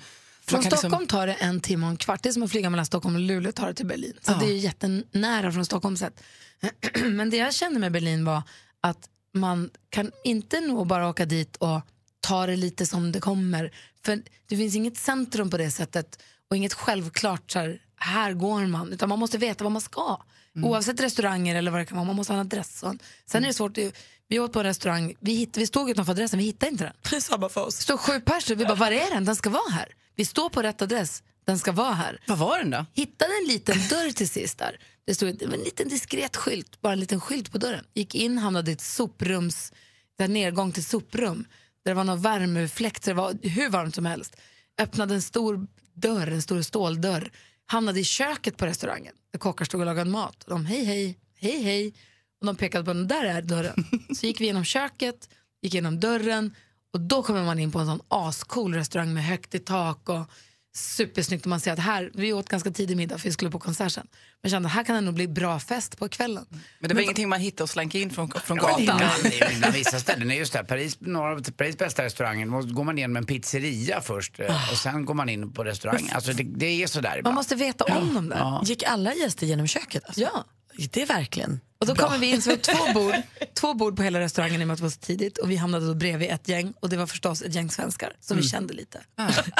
man 0.52 0.62
kan 0.62 0.62
Stockholm 0.78 1.02
liksom- 1.02 1.06
tar 1.06 1.26
det 1.26 1.32
en 1.34 1.60
timme 1.60 1.86
och 1.86 1.90
en 1.90 1.96
kvart. 1.96 2.22
Det 2.22 2.28
är 2.28 2.32
som 2.32 2.42
att 2.42 2.50
flyga 2.50 2.70
mellan 2.70 2.86
Stockholm 2.86 3.14
och 3.14 3.20
Luleå 3.20 3.52
tar 3.52 3.66
det 3.68 3.74
till 3.74 3.86
Berlin. 3.86 4.12
Så 4.22 4.32
Ja. 4.32 4.36
det 4.38 4.46
är 4.46 4.56
jättenära 4.56 5.52
från 5.52 5.64
Stockholm 5.64 5.96
sett. 5.96 6.22
Men 7.04 7.30
det 7.30 7.36
jag 7.36 7.54
kände 7.54 7.80
med 7.80 7.92
Berlin 7.92 8.24
var 8.24 8.42
att 8.80 9.08
man 9.34 9.70
kan 9.90 10.10
inte 10.24 10.60
nog 10.60 10.86
bara 10.86 11.08
åka 11.08 11.24
dit 11.26 11.56
och 11.56 11.80
ta 12.20 12.46
det 12.46 12.56
lite 12.56 12.86
som 12.86 13.12
det 13.12 13.20
kommer. 13.20 13.72
För 14.04 14.22
det 14.48 14.56
finns 14.56 14.74
inget 14.74 14.96
centrum 14.96 15.50
på 15.50 15.56
det 15.56 15.70
sättet 15.70 16.22
och 16.50 16.56
inget 16.56 16.74
självklart 16.74 17.50
så 17.50 17.58
här, 17.58 17.80
här 17.96 18.32
går 18.32 18.66
man. 18.66 18.92
Utan 18.92 19.08
man 19.08 19.18
måste 19.18 19.38
veta 19.38 19.64
vad 19.64 19.72
man 19.72 19.82
ska. 19.82 20.22
Oavsett 20.62 21.00
restauranger 21.00 21.54
eller 21.54 21.70
vad 21.70 21.80
det 21.80 21.84
kan 21.86 21.96
vara. 21.96 22.06
Man 22.06 22.16
måste 22.16 22.32
ha 22.32 22.40
en 22.40 22.46
adress. 22.46 22.84
Sen 23.26 23.42
är 23.44 23.48
det 23.48 23.54
svårt. 23.54 23.74
det- 23.74 23.96
Vi 24.28 24.38
åt 24.38 24.52
på 24.52 24.58
en 24.60 24.66
restaurang, 24.66 25.14
vi, 25.20 25.34
hitt, 25.34 25.56
vi 25.56 25.66
stod 25.66 25.90
utanför 25.90 26.12
adressen, 26.12 26.38
vi 26.38 26.44
hittade 26.44 26.72
inte 26.72 26.92
den. 27.10 27.20
Samma 27.20 27.48
för 27.48 27.66
oss. 27.66 27.76
Det 27.76 27.82
stod 27.82 28.00
sju 28.00 28.20
personer, 28.20 28.56
vi 28.56 28.64
bara, 28.64 28.74
var 28.74 28.90
är 28.92 29.10
den? 29.14 29.24
Den 29.24 29.36
ska 29.36 29.50
vara 29.50 29.70
här. 29.72 29.88
Vi 30.16 30.24
står 30.24 30.48
på 30.50 30.62
rätt 30.62 30.82
adress, 30.82 31.22
den 31.44 31.58
ska 31.58 31.72
vara 31.72 31.92
här. 31.94 32.20
Vad 32.26 32.38
var 32.38 32.58
den 32.58 32.70
då? 32.70 32.86
Hittade 32.94 33.30
en 33.42 33.48
liten 33.52 33.76
dörr 33.88 34.10
till 34.12 34.28
sist 34.28 34.58
där. 34.58 34.78
Det 35.06 35.14
stod 35.14 35.42
en 35.42 35.50
liten 35.50 35.88
diskret 35.88 36.36
skylt, 36.36 36.80
bara 36.80 36.92
en 36.92 37.00
liten 37.00 37.20
skylt 37.20 37.52
på 37.52 37.58
dörren. 37.58 37.84
Gick 37.94 38.14
in, 38.14 38.38
hamnade 38.38 38.70
i 38.70 38.74
ett 38.74 38.80
soprums, 38.80 39.72
där 40.18 40.28
nedgång 40.28 40.72
till 40.72 40.84
soprum. 40.84 41.44
Där 41.84 41.90
det 41.90 41.94
var 41.94 42.04
någon 42.04 42.22
värmefläkt, 42.22 43.04
så 43.04 43.10
det 43.10 43.14
var 43.14 43.38
hur 43.42 43.68
varmt 43.70 43.94
som 43.94 44.06
helst. 44.06 44.36
Öppnade 44.80 45.14
en 45.14 45.22
stor 45.22 45.66
dörr, 45.94 46.26
en 46.26 46.42
stor 46.42 46.62
ståldörr. 46.62 47.30
Hamnade 47.70 48.00
i 48.00 48.04
köket 48.04 48.56
på 48.56 48.66
restaurangen, 48.66 49.14
där 49.32 49.38
kockar 49.38 49.64
stod 49.64 49.80
och 49.80 49.86
lagade 49.86 50.10
mat. 50.10 50.44
Och 50.44 50.50
de, 50.50 50.66
hej 50.66 50.84
hej, 50.84 51.18
hej 51.38 51.62
hej. 51.62 51.94
Och 52.40 52.46
de 52.46 52.56
pekade 52.56 52.84
på 52.84 52.92
den, 52.92 53.08
där 53.08 53.24
är 53.24 53.42
dörren. 53.42 53.84
Så 54.16 54.26
gick 54.26 54.40
vi 54.40 54.44
genom 54.44 54.64
köket, 54.64 55.28
gick 55.62 55.74
genom 55.74 56.00
dörren 56.00 56.54
och 56.92 57.00
då 57.00 57.22
kommer 57.22 57.44
man 57.44 57.58
in 57.58 57.72
på 57.72 57.78
en 57.78 57.86
sån 57.86 58.00
ascool 58.08 58.74
restaurang 58.74 59.14
med 59.14 59.24
högt 59.24 59.54
i 59.54 59.58
tak 59.58 60.08
och 60.08 60.30
supersnyggt. 60.74 61.44
Och 61.46 61.50
man 61.50 61.60
ser 61.60 61.72
att 61.72 61.78
här, 61.78 62.10
vi 62.14 62.32
åt 62.32 62.48
ganska 62.48 62.70
tidig 62.70 62.96
middag 62.96 63.18
för 63.18 63.24
vi 63.28 63.32
skulle 63.32 63.50
på 63.50 63.58
konsert 63.58 63.92
sen. 63.92 64.06
Men 64.42 64.50
kände 64.50 64.68
att 64.68 64.74
här 64.74 64.84
kan 64.84 64.94
det 64.94 65.00
nog 65.00 65.14
bli 65.14 65.28
bra 65.28 65.60
fest 65.60 65.98
på 65.98 66.08
kvällen. 66.08 66.46
Men 66.78 66.88
det 66.88 66.94
var 66.94 67.02
ingenting 67.02 67.28
man 67.28 67.40
hittade 67.40 67.62
och 67.62 67.70
slank 67.70 67.94
in 67.94 68.10
från, 68.10 68.30
från 68.44 68.56
Ja, 68.56 68.62
gatan? 68.62 68.80
ibland, 68.82 69.34
ibland 69.56 69.74
vissa 69.74 69.98
ställen 69.98 70.30
är 70.30 70.34
just 70.34 70.52
det. 70.52 70.64
Paris, 70.64 70.96
några 71.00 71.32
av 71.32 71.42
Paris 71.52 71.78
bästa 71.78 72.04
restauranger, 72.04 72.46
då 72.46 72.74
går 72.74 72.84
man 72.84 72.98
in 72.98 73.12
med 73.12 73.20
en 73.20 73.26
pizzeria 73.26 74.00
först 74.00 74.40
eh, 74.40 74.70
och 74.72 74.78
sen 74.78 75.04
går 75.04 75.14
man 75.14 75.28
in 75.28 75.52
på 75.52 75.64
restaurang. 75.64 76.10
Alltså 76.14 76.32
det, 76.32 76.42
det 76.42 76.66
är 76.82 76.86
sådär 76.86 77.08
Man 77.10 77.18
ibland. 77.18 77.34
måste 77.34 77.54
veta 77.54 77.84
om 77.84 78.14
dem 78.14 78.28
där. 78.28 78.36
Ja. 78.38 78.62
Gick 78.64 78.82
alla 78.82 79.14
gäster 79.14 79.46
genom 79.46 79.66
köket? 79.66 80.04
Alltså? 80.06 80.20
Ja. 80.20 80.44
Det 80.92 81.02
är 81.02 81.06
verkligen 81.06 81.60
Och 81.80 81.86
då 81.86 81.94
bra. 81.94 82.04
kommer 82.06 82.18
vi 82.18 82.26
in, 82.30 82.42
så 82.42 82.50
vi 82.50 82.56
har 82.56 82.62
två 82.62 82.92
bord, 83.00 83.14
två 83.54 83.74
bord 83.74 83.96
på 83.96 84.02
hela 84.02 84.20
restaurangen 84.20 84.60
i 84.60 84.64
och 84.64 84.66
med 84.68 84.72
att 84.74 84.78
det 84.78 84.82
var 84.82 84.90
så 84.90 85.00
tidigt 85.00 85.38
och 85.38 85.50
vi 85.50 85.56
hamnade 85.56 85.86
då 85.86 85.94
bredvid 85.94 86.30
ett 86.30 86.48
gäng 86.48 86.72
och 86.80 86.88
det 86.88 86.96
var 86.96 87.06
förstås 87.06 87.42
ett 87.42 87.54
gäng 87.54 87.70
svenskar 87.70 88.12
som 88.20 88.36
vi 88.36 88.42
kände 88.42 88.74
lite. 88.74 89.00
Det 89.16 89.52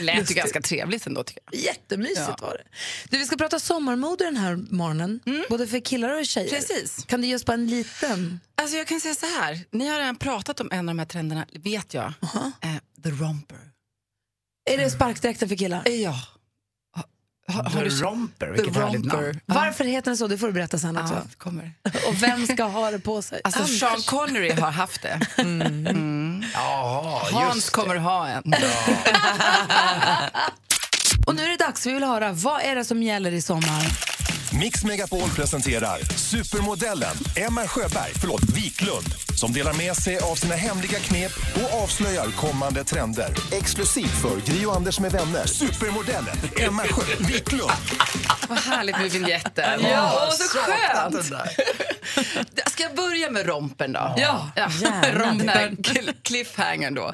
lät 0.00 0.14
ju 0.14 0.20
Lustigt. 0.20 0.36
ganska 0.36 0.60
trevligt 0.60 1.06
ändå 1.06 1.24
tycker 1.24 1.42
jag. 1.50 1.60
Jättemysigt 1.60 2.20
Ja. 2.28 2.36
var 2.40 2.52
det. 2.58 2.64
Du, 3.10 3.18
vi 3.18 3.26
ska 3.26 3.36
prata 3.36 3.58
sommarmode 3.60 4.24
den 4.24 4.36
här 4.36 4.56
morgonen, 4.70 5.20
både 5.48 5.66
för 5.66 5.80
killar 5.80 6.18
och 6.20 6.26
tjejer. 6.26 6.50
Precis. 6.50 7.04
Kan 7.08 7.20
du 7.20 7.26
ge 7.26 7.34
oss 7.34 7.44
bara 7.44 7.54
en 7.54 7.66
liten? 7.66 8.40
Alltså 8.54 8.76
jag 8.76 8.86
kan 8.86 9.00
säga 9.00 9.14
så 9.14 9.26
här, 9.26 9.60
ni 9.70 9.88
har 9.88 9.98
redan 9.98 10.16
pratat 10.16 10.60
om 10.60 10.68
en 10.72 10.78
av 10.78 10.84
de 10.94 10.98
här 10.98 11.06
trenderna, 11.06 11.46
vet 11.52 11.94
jag. 11.94 12.12
Eh, 12.62 12.74
the 13.02 13.10
romper. 13.10 13.58
Är 14.70 14.76
det 14.78 14.90
sparkdräkten 14.90 15.48
för 15.48 15.56
killar? 15.56 15.88
Ja. 15.88 16.20
Har, 17.48 17.62
har 17.62 17.70
The 17.70 17.88
du- 17.88 18.00
Romper, 18.02 18.46
vilket 18.50 18.74
The 18.74 18.80
härligt 18.80 19.00
romper. 19.02 19.22
namn. 19.22 19.40
Varför 19.46 19.84
heter 19.84 20.10
den 20.10 20.16
så? 20.16 20.26
Det 20.26 20.38
får 20.38 20.46
du 20.46 20.52
berätta 20.52 20.78
sen 20.78 20.96
också. 20.98 21.14
Ja, 21.14 21.22
det 21.30 21.36
kommer. 21.36 21.72
Och 22.08 22.22
vem 22.22 22.46
ska 22.46 22.64
ha 22.64 22.90
det 22.90 22.98
på 22.98 23.22
sig? 23.22 23.40
Alltså 23.44 23.64
Sean 23.66 24.02
Connery 24.02 24.50
har 24.50 24.70
haft 24.70 25.02
det. 25.02 25.20
Mm. 25.38 25.86
Jaha, 26.54 27.20
Hans 27.32 27.70
kommer 27.70 27.96
ha 27.96 28.28
en. 28.28 28.42
Och 31.26 31.34
nu 31.34 31.44
är 31.44 31.48
det 31.48 31.56
dags, 31.56 31.86
vi 31.86 31.92
vill 31.92 32.04
höra, 32.04 32.32
vad 32.32 32.62
är 32.62 32.74
det 32.74 32.84
som 32.84 33.02
gäller 33.02 33.32
i 33.32 33.42
sommar? 33.42 33.82
Mix 34.52 34.84
Megapol 34.84 35.30
presenterar 35.30 35.98
supermodellen 36.16 37.16
Emma 37.36 37.68
Sjöberg, 37.68 38.12
förlåt, 38.20 38.42
Wiklund 38.42 39.06
som 39.36 39.52
delar 39.52 39.72
med 39.72 39.96
sig 39.96 40.18
av 40.18 40.34
sina 40.34 40.54
hemliga 40.54 40.98
knep 40.98 41.32
och 41.54 41.82
avslöjar 41.82 42.26
kommande 42.26 42.84
trender. 42.84 43.28
Exklusivt 43.52 44.22
för 44.22 44.40
Gri 44.52 44.66
och 44.66 44.76
Anders 44.76 45.00
med 45.00 45.12
vänner. 45.12 45.46
Supermodellen 45.46 46.36
Emma 46.56 46.82
Sjö 46.82 47.02
Wiklund. 47.18 47.70
Vad 48.48 48.58
härligt 48.58 48.98
med 48.98 49.10
vignetten. 49.10 49.80
Ja, 49.82 50.28
så 50.32 50.58
skönt. 50.58 51.24
Ska 52.70 52.82
jag 52.82 52.94
börja 52.96 53.30
med 53.30 53.46
rompen 53.46 53.92
då? 53.92 54.14
Ja, 54.16 54.50
här 54.56 55.70
cl- 55.70 56.14
cliffhangern 56.22 56.94
då. 56.94 57.12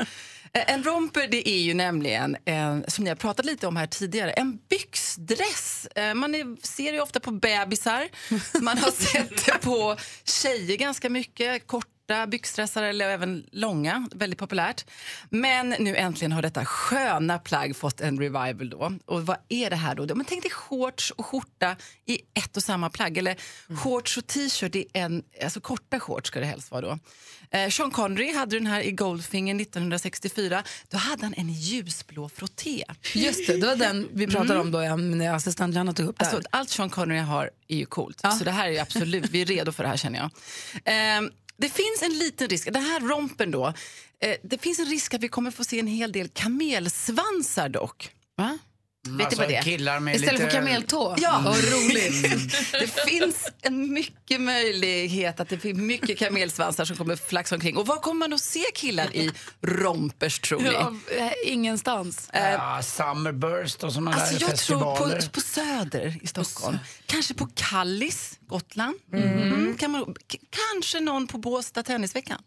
Eh, 0.59 0.75
en 0.75 0.83
romper 0.83 1.29
det 1.29 1.49
är 1.49 1.61
ju 1.61 1.75
nämligen, 1.75 2.37
en, 2.45 2.85
som 2.89 3.05
ni 3.05 3.11
har 3.11 3.17
pratat 3.17 3.45
lite 3.47 3.67
om 3.67 3.77
här 3.77 3.87
tidigare, 3.87 4.31
en 4.31 4.59
byxdress. 4.69 5.87
Eh, 5.97 6.15
man 6.15 6.35
är, 6.35 6.67
ser 6.67 6.93
det 6.93 7.01
ofta 7.01 7.21
på 7.21 7.31
bebisar, 7.31 8.09
man 8.61 8.79
har 8.79 8.91
sett 8.91 9.47
det 9.47 9.59
på 9.59 9.97
tjejer 10.25 10.77
ganska 10.77 11.11
mycket, 11.11 11.67
Kort 11.67 11.92
korta 12.03 12.27
byxdressar 12.27 12.83
eller 12.83 13.09
även 13.09 13.47
långa, 13.53 14.09
väldigt 14.15 14.39
populärt. 14.39 14.85
Men 15.31 15.69
nu 15.69 15.97
äntligen 15.97 16.33
har 16.33 16.43
detta 16.43 16.65
sköna 16.65 17.39
plagg 17.39 17.77
fått 17.77 18.01
en 18.01 18.19
revival 18.19 18.71
då. 18.71 18.93
Och 19.07 19.27
vad 19.27 19.37
är 19.49 19.71
det 19.71 19.77
här 19.77 19.95
då? 19.95 20.15
Men 20.15 20.27
tänk 20.27 20.43
dig 20.43 20.51
shorts 20.51 21.11
och 21.11 21.27
skjorta 21.27 21.77
i 22.07 22.19
ett 22.35 22.57
och 22.57 22.63
samma 22.63 22.91
plagg. 22.91 23.19
Eller 23.19 23.37
shorts 23.83 24.17
och 24.17 24.27
t-shirt 24.27 24.77
i 24.77 24.87
en, 24.93 25.23
alltså 25.43 25.61
korta 25.61 26.01
shorts 26.01 26.29
ska 26.29 26.41
det 26.41 26.47
helst 26.47 26.71
vara 26.71 26.81
då. 26.81 26.99
Eh, 27.51 27.69
Sean 27.69 27.91
Connery 27.91 28.35
hade 28.35 28.57
den 28.57 28.67
här 28.67 28.81
i 28.81 28.93
Goldfinger 28.93 29.61
1964. 29.61 30.63
Då 30.91 30.99
hade 30.99 31.27
han 31.27 31.35
en 31.37 31.53
ljusblå 31.53 32.29
frotté. 32.29 32.85
Just 33.15 33.47
det, 33.47 33.57
det 33.57 33.67
var 33.67 33.77
den 33.77 34.09
vi 34.13 34.27
pratade 34.27 34.61
om 34.61 34.71
då, 34.71 34.83
ja, 34.83 34.97
när 34.97 35.35
assistent 35.35 35.75
Johanna 35.75 35.93
tog 35.93 36.09
upp 36.09 36.19
det. 36.19 36.25
Alltså, 36.25 36.49
allt 36.51 36.71
Sean 36.71 36.91
Connery 36.91 37.21
har 37.21 37.51
är 37.69 37.77
ju 37.77 37.87
coolt. 37.87 38.21
Så 38.39 38.45
det 38.45 38.51
här 38.51 38.67
är 38.67 38.71
ju 38.71 38.79
absolut, 38.79 39.31
vi 39.31 39.43
är 39.43 39.47
redo 39.47 39.73
för 39.73 39.83
det 39.83 39.89
här 39.89 39.97
känner 39.97 40.19
jag. 40.19 40.31
Ehm, 40.85 41.31
det 41.57 41.69
finns 41.69 42.03
en 42.03 42.19
liten 42.19 42.49
risk, 42.49 42.73
den 42.73 42.83
här 42.83 43.01
rompen 43.01 43.51
då, 43.51 43.73
eh, 44.21 44.37
det 44.43 44.59
finns 44.59 44.79
en 44.79 44.87
risk 44.87 45.15
att 45.15 45.23
vi 45.23 45.29
kommer 45.29 45.51
få 45.51 45.65
se 45.65 45.79
en 45.79 45.87
hel 45.87 46.13
del 46.13 46.29
kamelsvansar 46.29 47.69
dock. 47.69 48.11
Va? 48.37 48.59
Vet 49.09 49.19
ni 49.19 49.25
Alltså, 49.25 49.41
vad 49.41 49.49
det 49.49 49.57
är? 49.57 49.63
killar 49.63 50.01
med 50.01 50.15
Istället 50.17 50.35
lite... 50.41 50.51
för 50.51 50.57
kameltå? 50.59 51.15
Ja. 51.19 51.41
Vad 51.45 51.57
roligt. 51.57 52.23
Det 52.73 53.01
finns 53.07 53.49
en 53.63 53.93
mycket 53.93 54.41
möjlighet 54.41 55.41
att 55.41 55.49
det 55.49 55.59
finns 55.59 55.79
mycket 55.79 56.19
kamelsvansar 56.19 56.85
som 56.85 56.97
kommer 56.97 57.17
flaxa 57.17 57.55
omkring. 57.55 57.77
Och 57.77 57.87
var 57.87 57.97
kommer 57.97 58.19
man 58.19 58.33
att 58.33 58.41
se 58.41 58.65
killar 58.75 59.17
i 59.17 59.31
rompers 59.63 60.39
tror 60.41 60.61
ni? 60.61 60.71
Ja, 60.73 60.95
eh, 61.19 61.33
ingenstans. 61.47 62.31
Ja, 62.33 62.81
Summerburst 62.83 63.85
och 63.85 63.93
såna 63.93 64.13
Alltså 64.15 64.27
där 64.27 64.33
jag 64.33 64.41
tror 64.41 64.51
festivaler. 64.51 65.21
på, 65.23 65.29
på 65.29 65.41
Söder 65.41 66.19
i 66.23 66.27
Stockholm. 66.27 66.79
Kanske 67.07 67.35
på 67.35 67.49
Kallis, 67.55 68.39
Gotland. 68.47 68.95
Mm, 69.13 69.77
kan 69.79 69.91
man, 69.91 70.15
kanske 70.73 71.01
någon 71.01 71.27
på 71.27 71.39
Båstad 71.39 71.83
Tennisveckan. 71.83 72.43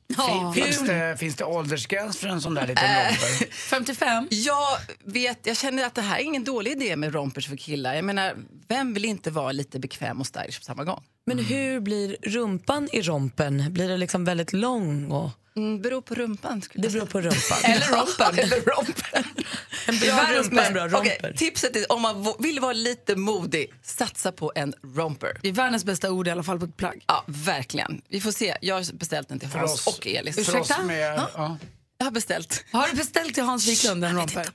Fin- 0.53 0.63
Finns, 0.63 0.79
det, 0.87 1.17
finns 1.19 1.35
det 1.35 1.45
åldersgräns 1.45 2.17
för 2.17 2.27
en 2.27 2.41
sån 2.41 2.53
där 2.53 2.67
liten 2.67 2.85
Äh. 2.85 3.07
romper? 3.07 3.51
55? 3.55 4.27
Jag 4.31 4.77
vet, 5.05 5.39
jag 5.43 5.57
känner 5.57 5.85
att 5.85 5.95
det 5.95 6.01
här 6.01 6.17
är 6.19 6.23
ingen 6.23 6.43
dålig 6.45 6.71
idé 6.71 6.95
med 6.95 7.13
rompers 7.13 7.47
för 7.47 7.55
killar. 7.57 7.93
Jag 7.95 8.05
menar, 8.05 8.35
vem 8.67 8.93
vill 8.93 9.05
inte 9.05 9.31
vara 9.31 9.51
lite 9.51 9.79
bekväm 9.79 10.19
och 10.21 10.27
stylish 10.27 10.59
på 10.59 10.63
samma 10.65 10.83
gång? 10.83 11.03
Men 11.25 11.39
hur 11.39 11.79
blir 11.79 12.17
rumpan 12.23 12.89
i 12.93 13.01
rompen? 13.01 13.73
Blir 13.73 13.87
det 13.89 13.97
liksom 13.97 14.25
väldigt 14.25 14.53
lång? 14.53 15.11
Och... 15.11 15.29
Mm, 15.55 15.81
beror 15.81 16.01
på 16.01 16.15
rumpan. 16.15 16.61
Det 16.73 16.93
beror 16.93 17.05
på 17.05 17.21
rumpan. 17.21 17.57
Eller 17.63 17.87
rompen. 17.87 18.39
Eller 18.39 18.61
rompen. 18.61 19.23
En 19.87 19.99
bra 19.99 20.29
rumpa, 20.33 20.65
en 20.65 20.73
bra 20.73 20.83
romper. 20.87 20.99
Okej, 21.19 21.33
tipset 21.37 21.75
är 21.75 21.91
om 21.91 22.01
man 22.01 22.33
vill 22.39 22.59
vara 22.59 22.73
lite 22.73 23.15
modig, 23.15 23.73
satsa 23.81 24.31
på 24.31 24.51
en 24.55 24.73
romper. 24.95 25.37
Det 25.41 25.47
är 25.49 25.53
världens 25.53 25.85
bästa 25.85 26.11
ord 26.11 26.27
i 26.27 26.31
alla 26.31 26.43
fall 26.43 26.59
på 26.59 26.65
ett 26.65 26.77
plagg. 26.77 27.03
Ja, 27.07 27.23
verkligen. 27.27 28.01
Vi 28.09 28.21
får 28.21 28.31
se. 28.31 28.55
Jag 28.61 28.75
har 28.75 28.93
beställt 28.93 29.29
den 29.29 29.39
till 29.39 29.49
För 29.49 29.59
Hans 29.59 29.73
oss- 29.87 29.87
och 29.99 30.07
Elis. 30.07 30.45
för 30.45 30.59
oss 30.59 30.71
med- 30.85 31.21
ja. 31.35 31.57
Jag 31.97 32.05
har 32.05 32.11
beställt. 32.11 32.65
Har 32.71 32.87
du 32.87 32.93
beställt 32.97 33.33
till 33.33 33.43
Hans 33.43 33.67
Wiklund 33.67 34.05
en 34.05 34.15
romper? 34.15 34.45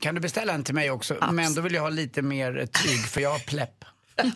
Kan 0.00 0.14
du 0.14 0.20
beställa 0.20 0.52
en 0.52 0.64
till 0.64 0.74
mig 0.74 0.90
också? 0.90 1.16
Men 1.32 1.54
då 1.54 1.60
vill 1.60 1.74
jag 1.74 1.82
ha 1.82 1.88
lite 1.88 2.22
mer 2.22 2.66
tyg 2.82 3.04
för 3.08 3.20
jag 3.20 3.30
har 3.30 3.38
plepp. 3.38 3.84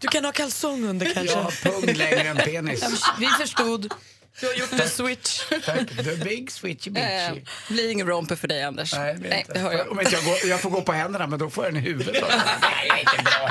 Du 0.00 0.08
kan 0.08 0.24
ha 0.24 0.32
kalsong 0.32 0.84
under 0.84 1.06
Jag 1.06 1.14
kanske. 1.14 1.36
har 1.36 1.50
pung 1.50 1.94
längre 1.94 2.20
än 2.28 2.36
penis. 2.36 2.84
Vi 3.18 3.26
förstod. 3.26 3.94
Du 4.40 4.46
har 4.46 4.54
gjort 4.54 4.72
en 4.72 4.88
switch. 4.88 5.42
Tack. 5.64 5.88
The 6.04 6.16
big 6.24 6.50
switchy 6.52 6.90
Eh, 6.96 7.30
bitchy. 7.32 7.44
blir 7.68 7.90
ingen 7.90 8.06
romper 8.06 8.36
för 8.36 8.48
dig, 8.48 8.62
Anders. 8.62 8.94
Nej, 8.94 9.06
jag 9.08 9.14
vet 9.20 9.30
Nej 9.54 9.62
jag. 9.64 9.90
Om 9.92 9.98
jag, 10.12 10.24
går, 10.24 10.36
jag 10.44 10.60
får 10.60 10.70
gå 10.70 10.82
på 10.82 10.92
händerna, 10.92 11.26
men 11.26 11.38
då 11.38 11.50
får 11.50 11.64
jag 11.64 11.74
den 11.74 11.82
i 11.82 11.86
huvudet. 11.86 12.14
Nej, 12.62 12.86
jag 12.88 12.96
är 12.96 13.00
inte 13.00 13.22
bra 13.22 13.48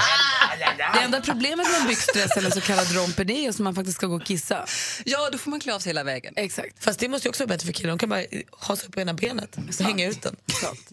Det 0.93 0.99
enda 0.99 1.21
problemet 1.21 1.67
med 1.71 1.87
byxdress 1.87 2.37
eller 2.37 2.49
så 2.49 2.61
kallad 2.61 2.95
romper 2.95 3.31
är 3.31 3.41
just 3.41 3.59
att 3.59 3.63
man 3.63 3.75
faktiskt 3.75 3.97
ska 3.97 4.07
gå 4.07 4.15
och 4.15 4.25
kissa. 4.25 4.65
Ja, 5.05 5.29
då 5.31 5.37
får 5.37 5.51
man 5.51 5.59
klä 5.59 5.75
av 5.75 5.79
sig 5.79 5.89
hela 5.89 6.03
vägen. 6.03 6.33
Exakt. 6.37 6.83
Fast 6.83 6.99
det 6.99 7.09
måste 7.09 7.27
ju 7.27 7.29
också 7.29 7.43
vara 7.43 7.47
bättre 7.47 7.65
för 7.65 7.73
killar. 7.73 7.89
De 7.89 7.97
kan 7.97 8.09
bara 8.09 8.23
ha 8.51 8.75
sig 8.75 8.91
på 8.91 8.99
ena 8.99 9.13
benet 9.13 9.57
och 9.79 9.85
hänga 9.85 10.07
ut 10.07 10.21
den. 10.21 10.35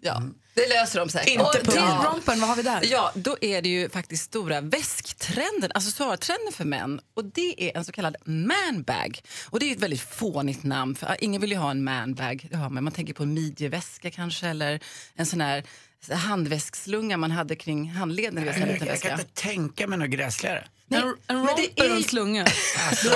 Ja, 0.00 0.22
det 0.54 0.68
löser 0.68 0.98
de 0.98 1.08
säkert. 1.08 1.28
Inte 1.28 1.64
på 1.64 1.70
Till 1.70 1.80
ja. 1.80 2.12
rompen, 2.12 2.40
vad 2.40 2.48
har 2.48 2.56
vi 2.56 2.62
där? 2.62 2.80
Ja, 2.84 3.12
då 3.14 3.36
är 3.40 3.62
det 3.62 3.68
ju 3.68 3.90
faktiskt 3.90 4.24
stora 4.24 4.60
väsktrenden, 4.60 5.70
accessoartrenden 5.74 6.52
för 6.52 6.64
män. 6.64 7.00
Och 7.14 7.24
det 7.24 7.70
är 7.70 7.76
en 7.76 7.84
så 7.84 7.92
kallad 7.92 8.16
manbag. 8.24 9.20
Och 9.50 9.60
det 9.60 9.70
är 9.70 9.72
ett 9.72 9.82
väldigt 9.82 10.00
fånigt 10.00 10.62
namn, 10.64 10.94
för 10.94 11.16
ingen 11.20 11.40
vill 11.40 11.50
ju 11.50 11.56
ha 11.56 11.70
en 11.70 11.84
manbag. 11.84 12.48
Det 12.50 12.56
har 12.56 12.70
man. 12.70 12.84
man 12.84 12.92
tänker 12.92 13.14
på 13.14 13.22
en 13.22 13.34
midjeväska 13.34 14.10
kanske, 14.10 14.48
eller 14.48 14.80
en 15.14 15.26
sån 15.26 15.40
här 15.40 15.64
handväskslunga 16.10 17.16
man 17.16 17.30
hade 17.30 17.56
kring 17.56 17.90
handleden. 17.90 18.38
en 18.38 18.86
Jag, 18.86 19.00
kan 19.00 19.20
inte 19.20 19.24
tänka 19.34 19.86
mig 19.86 19.98
något 19.98 20.08
gräsligare. 20.08 20.64
En, 20.90 21.02
en 21.02 21.14
det 21.26 21.34
romper 21.34 21.84
är 21.84 21.90
och 21.90 21.96
en 21.96 22.02
slunga. 22.02 22.46
Alltså. 22.88 23.10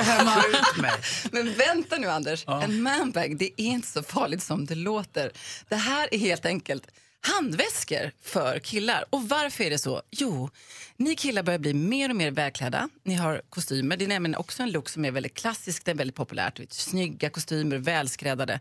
Men 1.33 1.55
vänta 1.55 1.97
nu 1.97 2.07
Anders, 2.07 2.45
en 2.47 2.83
manbag 2.83 3.37
det 3.39 3.45
är 3.57 3.67
inte 3.67 3.89
så 3.89 4.03
farligt 4.03 4.43
som 4.43 4.67
det 4.67 4.75
låter. 4.75 5.31
Det 5.69 5.77
här 5.77 6.09
är 6.15 6.19
helt 6.19 6.47
enkelt 6.47 6.87
handväskor 7.21 8.11
för 8.23 8.59
killar. 8.59 9.05
Och 9.11 9.29
varför 9.29 9.65
är 9.65 9.71
det 9.71 9.79
så? 9.79 10.03
Jo, 10.11 10.51
ni 10.97 11.17
killar 11.17 11.43
börjar 11.43 11.59
bli 11.59 11.75
mer 11.75 12.11
och 12.11 12.17
mer 12.17 12.31
välklädda. 12.31 12.89
Ni 13.03 13.15
har 13.15 13.43
kostymer. 13.51 13.97
Det 13.97 14.05
är 14.05 14.09
nämligen 14.09 14.37
också 14.37 14.63
en 14.63 14.71
look 14.71 14.89
som 14.89 15.05
är 15.05 15.11
väldigt 15.11 15.35
klassisk, 15.35 15.85
det 15.85 15.91
är 15.91 15.95
väldigt 15.95 16.17
populärt. 16.17 16.61
Snygga 16.71 17.31
kostymer, 17.31 17.79
välskräddade. 17.79 18.61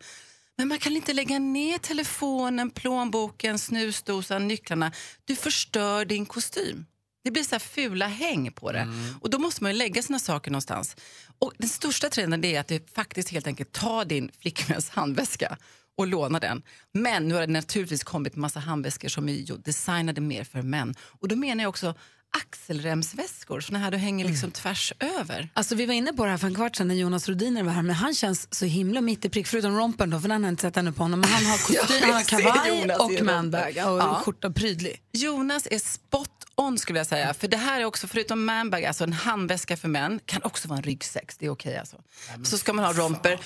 Men 0.58 0.68
man 0.68 0.80
kan 0.80 0.96
inte 0.96 1.14
lägga 1.14 1.40
ner 1.40 1.78
telefonen, 1.78 2.70
plånboken, 2.70 3.60
snusdosan, 3.60 4.48
nycklarna. 4.48 4.92
Du 5.26 5.36
förstör 5.36 6.06
din 6.06 6.26
kostym. 6.26 6.86
Det 7.24 7.32
blir 7.32 7.44
så 7.44 7.56
här 7.56 7.60
fula 7.60 8.08
häng 8.08 8.52
på 8.52 8.72
det. 8.72 8.88
Och 9.22 9.30
då 9.30 9.40
måste 9.40 9.64
man 9.64 9.72
ju 9.72 9.78
lägga 9.78 10.02
sina 10.02 10.20
saker 10.20 10.52
någonstans. 10.52 10.96
Och 11.40 11.54
den 11.58 11.70
största 11.70 12.10
trenden 12.10 12.46
är 12.46 12.60
att 12.60 12.68
du 12.68 12.86
faktiskt 12.96 13.30
helt 13.30 13.48
enkelt 13.48 13.72
tar 13.72 14.06
din 14.06 14.32
flickväns 14.40 14.90
handväska 14.90 15.58
och 15.98 16.08
lånar 16.08 16.40
den. 16.40 16.64
Men 16.92 17.28
nu 17.28 17.34
har 17.34 17.42
det 17.42 17.54
naturligtvis 17.54 18.04
kommit 18.04 18.36
massa 18.36 18.60
handväskor 18.60 19.10
som 19.10 19.30
är 19.30 19.58
designade 19.58 20.22
mer 20.22 20.44
för 20.44 20.62
män. 20.62 20.96
Och 21.02 21.28
då 21.28 21.36
menar 21.36 21.64
jag 21.64 21.70
också 21.70 21.96
axelremsväskor, 22.38 23.60
såna 23.62 23.80
här 23.80 23.92
du 23.92 23.98
hänger 23.98 24.26
liksom 24.26 24.52
tvärs 24.52 24.94
över. 25.00 25.50
Alltså, 25.54 25.76
vi 25.76 25.86
var 25.86 25.94
inne 25.94 26.14
på 26.14 26.26
det 26.26 26.32
här 26.32 26.38
för 26.38 26.48
en 26.48 26.56
kvart 26.56 26.76
sedan 26.76 26.88
när 26.88 26.96
Jonas 26.96 27.30
Rodiner 27.30 27.64
var 27.64 27.72
här, 27.72 27.82
men 27.82 27.96
han 27.96 28.14
känns 28.16 28.54
så 28.54 28.66
himla 28.66 29.02
mitt 29.02 29.26
i 29.26 29.30
prick, 29.30 29.48
förutom 29.48 29.78
rompen 29.78 30.10
då, 30.10 30.20
för 30.20 30.30
den 30.30 30.44
har 30.44 30.48
jag 30.48 30.54
inte 30.54 30.62
sett 30.62 30.78
ännu 30.78 30.92
på 30.92 31.04
honom. 31.04 31.20
Men 31.20 31.30
han 31.30 31.46
har 31.46 31.58
kostym, 31.68 31.98
han 32.04 32.14
har 32.14 32.24
kavaj 32.24 32.80
Jonas 32.82 33.00
och 33.00 33.26
manbag 33.26 33.68
och 33.68 34.00
Ja. 34.00 34.22
skjorta 34.26 34.52
prydlig. 34.52 35.02
Jonas 35.12 35.68
är 35.72 35.80
spot 35.80 36.30
on 36.56 36.78
skulle 36.78 37.00
jag 37.00 37.08
säga. 37.08 37.34
För 37.34 37.48
det 37.48 37.58
här 37.58 37.80
är 37.82 37.86
också, 37.86 38.08
förutom 38.08 38.46
manbag, 38.46 38.86
alltså 38.86 39.04
en 39.04 39.14
handväska 39.14 39.78
för 39.78 39.88
män, 39.88 40.20
kan 40.26 40.44
också 40.44 40.68
vara 40.68 40.78
en 40.78 40.84
ryggsäck. 40.84 41.32
Det 41.40 41.46
är 41.46 41.50
okej 41.50 41.78
alltså. 41.78 41.98
Så 42.44 42.58
ska 42.58 42.74
man 42.74 42.86
ha 42.86 42.94
romper. 42.94 43.40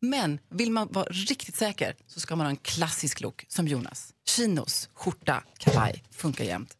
Men 0.00 0.38
vill 0.50 0.70
man 0.72 0.88
vara 0.90 1.04
riktigt 1.04 1.56
säker 1.56 1.94
så 2.06 2.20
ska 2.20 2.36
man 2.36 2.46
ha 2.46 2.50
en 2.50 2.56
klassisk 2.56 3.20
look 3.20 3.44
som 3.48 3.68
Jonas. 3.68 4.08
Chinos, 4.28 4.88
skjorta, 4.94 5.42
kavaj, 5.58 6.04
funkar 6.10 6.44
jämt. 6.44 6.74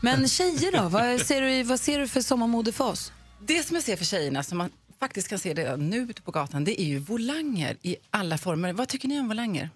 Men 0.00 0.28
tjejer 0.28 0.72
då, 0.72 0.88
vad 0.88 1.20
ser 1.20 1.42
du, 1.42 1.62
vad 1.62 1.80
ser 1.80 1.98
du 1.98 2.08
för 2.08 2.20
sommarmode 2.20 2.72
för 2.72 2.84
oss? 2.84 3.12
Det 3.46 3.62
som 3.66 3.74
jag 3.74 3.84
ser 3.84 3.96
för 3.96 4.04
tjejerna, 4.04 4.42
som 4.42 4.58
man 4.58 4.70
faktiskt 5.00 5.28
kan 5.28 5.38
se 5.38 5.54
redan 5.54 5.90
nu 5.90 5.96
ute 6.10 6.22
på 6.22 6.30
gatan, 6.30 6.64
det 6.64 6.80
är 6.80 6.84
ju 6.84 6.98
volanger 6.98 7.76
i 7.82 7.96
alla 8.10 8.38
former. 8.38 8.72
Vad 8.72 8.88
tycker 8.88 9.08
ni 9.08 9.20
om 9.20 9.28
volanger? 9.28 9.70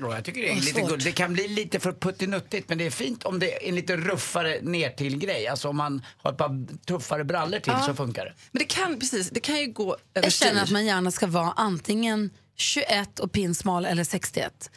Ja, 0.00 0.14
jag 0.14 0.24
tycker 0.24 0.42
det 0.42 0.50
är 0.50 0.54
lite 0.54 0.66
svårt. 0.72 0.88
gulligt. 0.88 1.04
Det 1.04 1.12
kan 1.12 1.32
bli 1.32 1.48
lite 1.48 1.80
för 1.80 1.92
puttinuttigt 1.92 2.68
men 2.68 2.78
det 2.78 2.86
är 2.86 2.90
fint 2.90 3.24
om 3.24 3.38
det 3.38 3.64
är 3.64 3.68
en 3.68 3.74
lite 3.74 3.96
ruffare 3.96 4.58
ner 4.62 4.90
till 4.90 5.18
grej. 5.18 5.48
Alltså 5.48 5.68
om 5.68 5.76
man 5.76 6.02
har 6.22 6.32
ett 6.32 6.38
par 6.38 6.76
tuffare 6.86 7.24
brallor 7.24 7.58
till 7.58 7.72
Ja. 7.72 7.82
så 7.86 7.94
funkar 7.94 8.24
det. 8.24 8.34
Men 8.50 8.58
det 8.58 8.64
kan, 8.64 8.98
precis, 9.00 9.30
det 9.30 9.40
kan 9.40 9.60
ju 9.60 9.66
gå 9.72 9.96
Jag 10.12 10.24
överstyr. 10.24 10.46
känner 10.46 10.62
att 10.62 10.70
man 10.70 10.86
gärna 10.86 11.10
ska 11.10 11.26
vara 11.26 11.52
antingen 11.52 12.30
21 12.56 13.18
och 13.18 13.32
pinsmal 13.32 13.84
eller 13.84 14.04
61. 14.04 14.70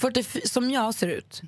44, 0.00 0.42
som 0.44 0.70
jag 0.70 0.94
ser 0.94 1.08
ut. 1.08 1.42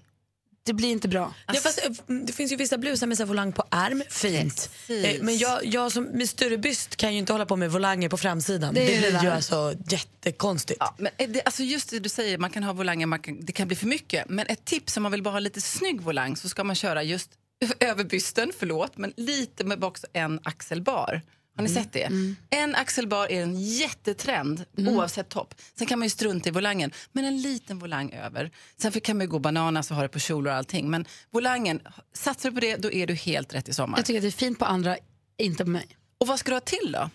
Det 0.67 0.73
blir 0.73 0.89
inte 0.89 1.09
bra. 1.09 1.35
Ja, 1.47 1.55
fast, 1.55 1.85
eh, 1.85 2.15
det 2.27 2.33
finns 2.33 2.53
ju 2.53 2.57
vissa 2.57 2.79
blusar 2.79 3.07
med 3.07 3.17
så 3.17 3.23
här 3.23 3.29
volang 3.29 3.53
på 3.53 3.65
ärm, 3.71 4.03
fint. 4.11 4.71
Precis. 4.87 5.05
Eh, 5.05 5.23
Men 5.23 5.39
jag, 5.39 5.67
jag 5.67 5.93
som 5.93 6.05
med 6.05 6.29
större 6.29 6.59
byst 6.59 6.97
kan 6.97 7.13
ju 7.13 7.19
inte 7.19 7.33
hålla 7.33 7.47
på 7.47 7.57
med 7.57 7.73
volanger 7.73 8.09
på 8.09 8.17
framsidan. 8.17 8.75
Det 8.75 8.81
Det, 8.81 8.99
blir 9.11 9.23
ju 9.23 9.29
alltså 9.31 9.75
jättekonstigt. 9.89 10.77
Ja, 10.81 10.95
men 10.99 11.13
är 11.19 11.27
det, 11.27 11.43
alltså 11.43 11.63
just 11.63 11.91
det 11.91 11.99
du 11.99 12.09
säger, 12.09 12.39
man 12.39 12.51
kan 12.51 12.63
ha 12.63 12.73
volanger, 12.73 13.07
man 13.07 13.19
kan, 13.19 13.41
det 13.45 13.53
kan 13.53 13.69
bli 13.69 13.77
för 13.77 13.87
mycket. 13.87 14.29
Men 14.29 14.47
ett 14.47 14.65
tips 14.65 14.97
om 14.97 15.03
man 15.03 15.13
vill 15.13 15.23
bara 15.23 15.31
ha 15.35 15.39
lite 15.39 15.61
snygg 15.61 16.01
volang 16.01 16.37
så 16.37 16.49
ska 16.49 16.65
man 16.65 16.77
köra 16.77 17.03
just 17.03 17.31
över 17.81 18.05
bysten, 18.05 18.53
förlåt, 18.59 18.97
men 18.97 19.13
lite 19.17 19.65
med 19.65 19.85
också 19.85 20.07
en 20.13 20.41
axelbar. 20.43 21.23
Har 21.57 21.63
ni 21.63 21.69
sett 21.69 21.93
det? 21.93 22.09
En 22.51 22.75
axelbar 22.75 23.33
är 23.33 23.43
en 23.43 23.61
jättetrend 23.61 24.65
oavsett 24.77 25.29
topp. 25.29 25.55
Sen 25.79 25.87
kan 25.87 25.99
man 25.99 26.07
ju 26.07 26.11
strunta 26.11 26.49
i 26.49 26.53
volangen, 26.53 26.91
men 27.13 27.25
en 27.25 27.43
liten 27.43 27.79
volang 27.79 28.13
över. 28.13 28.51
Sen 28.77 28.93
kan 28.93 29.17
man 29.17 29.27
ju 29.27 29.31
gå 29.31 29.39
bananas 29.39 29.91
och 29.91 29.97
ha 29.97 30.03
det 30.03 30.09
på 30.09 30.19
kjolar 30.19 30.51
och 30.51 30.57
allting. 30.57 30.91
Men 30.91 31.07
volangen, 31.31 31.81
satsar 32.13 32.51
du 32.51 32.55
på 32.55 32.61
det, 32.61 32.77
då 32.77 32.93
är 32.93 33.07
du 33.07 33.15
helt 33.15 33.55
rätt 33.55 33.69
i 33.69 33.73
sommar. 33.75 33.99
Jag 33.99 34.07
tycker 34.07 34.19
att 34.19 34.23
det 34.23 34.29
är 34.29 34.31
fint 34.31 34.59
på 34.59 34.65
andra, 34.65 34.97
inte 35.39 35.65
på 35.65 35.71
mig. 35.71 35.87
Och 36.19 36.27
vad 36.27 36.39
ska 36.39 36.51
du 36.51 36.55
ha 36.55 36.61
till 36.61 36.93
då? 36.93 37.11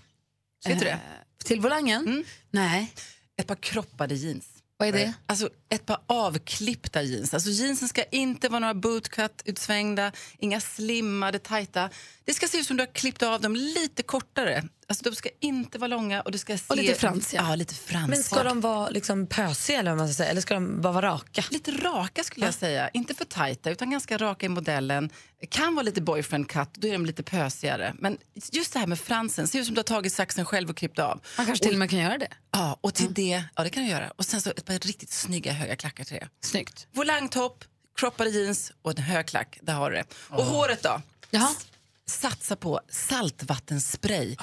Vet 0.68 0.80
du 0.80 0.86
det? 0.86 0.92
Eh, 0.92 0.98
Till 1.46 1.60
volangen? 1.62 2.24
Nej. 2.52 2.94
Ett 3.38 3.48
par 3.48 3.56
kroppade 3.56 4.16
jeans. 4.16 4.46
Vad 4.78 4.88
är 4.88 4.92
det? 4.94 5.14
Alltså 5.26 5.50
ett 5.70 5.86
par 5.86 6.02
avklippta 6.08 7.02
jeans. 7.02 7.34
Alltså 7.34 7.50
jeansen 7.50 7.88
ska 7.90 8.04
inte 8.04 8.50
vara 8.50 8.60
några 8.60 8.74
bootcut 8.74 9.42
utsvängda, 9.46 10.12
inga 10.38 10.60
slimmade, 10.62 11.40
tajta. 11.40 11.90
Det 12.30 12.34
ska 12.34 12.48
se 12.48 12.58
ut 12.58 12.68
som 12.68 12.78
du 12.78 12.82
har 12.82 12.94
klippt 12.94 13.24
av 13.24 13.42
dem 13.42 13.56
lite 13.56 14.04
kortare. 14.04 14.64
Alltså 14.88 15.10
de 15.10 15.16
ska 15.16 15.30
inte 15.40 15.78
vara 15.78 15.88
långa 15.88 16.22
och 16.22 16.40
ska 16.40 16.58
se... 16.58 16.64
Och 16.68 16.78
lite 16.78 17.00
fransiga. 17.00 17.42
Ja, 17.42 17.56
lite 17.56 17.76
fransiga. 17.76 18.08
Men 18.08 18.24
ska 18.24 18.44
de 18.44 18.62
vara 18.62 18.90
liksom 18.90 19.28
pösiga 19.28 19.80
eller 19.80 19.92
vad 19.92 19.98
man 19.98 20.08
ska 20.08 20.14
säga? 20.14 20.30
Eller 20.30 20.42
ska 20.42 20.54
de 20.54 20.82
bara 20.82 20.94
vara 20.94 21.08
raka? 21.08 21.44
Lite 21.50 21.72
raka 21.72 22.24
skulle 22.24 22.46
jag 22.46 22.56
säga. 22.56 22.90
Inte 22.90 23.14
för 23.14 23.26
tajta 23.26 23.70
utan 23.70 23.90
ganska 23.90 24.18
raka 24.18 24.46
i 24.46 24.50
modellen. 24.50 25.10
Kan 25.50 25.76
vara 25.76 25.84
lite 25.84 26.02
boyfriend 26.02 26.50
cut, 26.50 26.70
då 26.74 26.88
är 26.88 26.92
de 26.92 27.06
lite 27.06 27.24
pösigare. 27.24 27.94
Men 28.00 28.18
just 28.52 28.74
det 28.74 28.80
här 28.80 28.88
med 28.88 29.00
fransen, 29.00 29.48
ser 29.48 29.60
ut 29.60 29.66
som 29.66 29.76
du 29.76 29.80
har 29.80 29.84
tagit 29.84 30.14
saxen 30.14 30.46
själv 30.46 30.70
och 30.70 30.78
klippt 30.78 31.00
av. 31.00 31.22
Man 31.38 31.46
kanske 31.46 31.66
till 31.66 31.82
och 31.82 31.90
kan 31.90 32.00
göra 32.00 32.18
det. 32.18 32.30
Ja, 32.52 32.78
och 32.82 32.94
till 32.94 33.14
det, 33.14 33.44
ja 33.56 33.64
det 33.64 33.70
kan 33.70 33.84
du 33.84 33.90
göra. 33.90 34.12
Och 34.16 34.26
sen 34.26 34.42
så 34.42 34.50
ett 34.50 34.66
par 34.66 34.80
riktigt 34.80 35.12
snygga 35.12 35.52
höga 35.52 35.76
klackar 35.76 36.04
till 36.04 36.18
det. 36.18 36.30
Snyggt. 36.42 36.88
Volangtopp, 36.92 37.66
croppade 37.96 38.30
jeans 38.30 38.72
och 38.82 38.92
en 38.98 39.04
hög 39.04 39.28
klack. 39.28 39.60
Där 39.62 39.74
har 39.74 39.92
du 39.92 39.98
det. 39.98 40.06
Och 40.30 40.44
håret 40.44 40.84
då? 40.84 41.02
Jaha. 41.30 41.50
Satsa 42.10 42.56
på 42.56 42.80
saltvattenspray. 42.90 44.36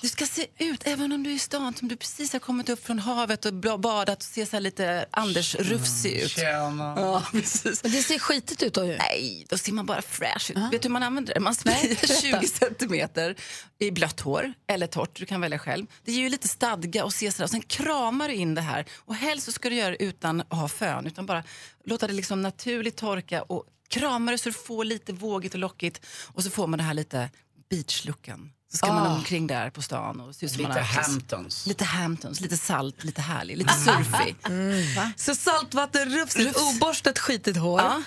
Du 0.00 0.08
ska 0.08 0.26
se 0.26 0.46
ut, 0.58 0.80
även 0.84 1.12
om 1.12 1.22
du 1.22 1.30
är 1.30 1.34
i 1.34 1.38
stan, 1.38 1.74
som 1.74 1.88
du 1.88 1.96
precis 1.96 2.32
har 2.32 2.40
kommit 2.40 2.68
upp 2.68 2.86
från 2.86 2.98
havet 2.98 3.44
och 3.44 3.54
badat 3.80 4.18
och 4.18 4.22
ser 4.22 4.44
så 4.44 4.50
här 4.52 4.60
lite 4.60 5.06
Anders 5.10 5.54
Rufsig 5.54 6.12
ut. 6.12 6.30
Tjena. 6.30 6.94
Ja, 6.96 7.22
precis. 7.32 7.82
Men 7.82 7.92
det 7.92 8.02
ser 8.02 8.18
skitigt 8.18 8.62
ut 8.62 8.74
då 8.74 8.84
ju. 8.84 8.96
Nej, 8.96 9.46
då 9.48 9.58
ser 9.58 9.72
man 9.72 9.86
bara 9.86 10.02
fräsch 10.02 10.50
ut. 10.50 10.56
Vet 10.56 10.70
du 10.82 10.88
hur 10.88 10.92
man 10.92 11.02
använder 11.02 11.34
det? 11.34 11.40
Man 11.40 11.54
sprider 11.54 12.20
20 12.20 12.46
centimeter 12.46 13.36
i 13.78 13.90
blött 13.90 14.20
hår, 14.20 14.52
eller 14.66 14.86
torrt, 14.86 15.16
du 15.18 15.26
kan 15.26 15.40
välja 15.40 15.58
själv. 15.58 15.86
Det 16.04 16.12
ger 16.12 16.22
ju 16.22 16.28
lite 16.28 16.48
stadga 16.48 17.04
och 17.04 17.14
se 17.14 17.32
sådär. 17.32 17.44
Och 17.44 17.50
sen 17.50 17.62
kramar 17.62 18.28
du 18.28 18.34
in 18.34 18.54
det 18.54 18.60
här. 18.60 18.86
Och 18.98 19.14
helst 19.14 19.46
så 19.46 19.52
ska 19.52 19.68
du 19.70 19.76
göra 19.76 19.90
det 19.90 20.02
utan 20.02 20.40
att 20.40 20.52
ha 20.52 20.68
fön, 20.68 21.06
utan 21.06 21.26
bara 21.26 21.44
låta 21.84 22.06
det 22.06 22.12
liksom 22.12 22.42
naturligt 22.42 22.96
torka 22.96 23.42
och 23.42 23.64
kramar 23.92 24.32
det 24.32 24.38
så 24.38 24.48
du 24.48 24.52
får 24.52 24.84
lite 24.84 25.12
vågigt 25.12 25.54
och 25.54 25.60
lockigt. 25.60 26.06
Och 26.34 26.42
så 26.42 26.50
får 26.50 26.66
man 26.66 26.78
det 26.78 26.84
här 26.84 26.94
lite 26.94 27.30
beachlooken. 27.70 28.52
Så 28.72 28.76
ska 28.78 28.86
man 28.92 29.06
Ah. 29.06 29.14
omkring 29.14 29.46
där 29.46 29.70
på 29.70 29.82
stan 29.82 30.20
och 30.20 30.34
se 30.34 30.46
Lite 30.46 30.62
man 30.62 30.72
Hamptons. 30.82 31.66
Lite 31.66 31.84
Hamptons, 31.84 32.40
lite 32.40 32.56
salt, 32.56 33.04
lite 33.04 33.20
härlig, 33.20 33.56
lite 33.56 33.72
surfig. 33.74 34.36
Va? 34.96 35.12
Så 35.16 35.34
saltvatten, 35.34 36.14
rufsigt, 36.18 36.56
oborstat 36.56 37.18
skitigt 37.18 37.56
hår, 37.58 37.80
Ja. 37.80 38.02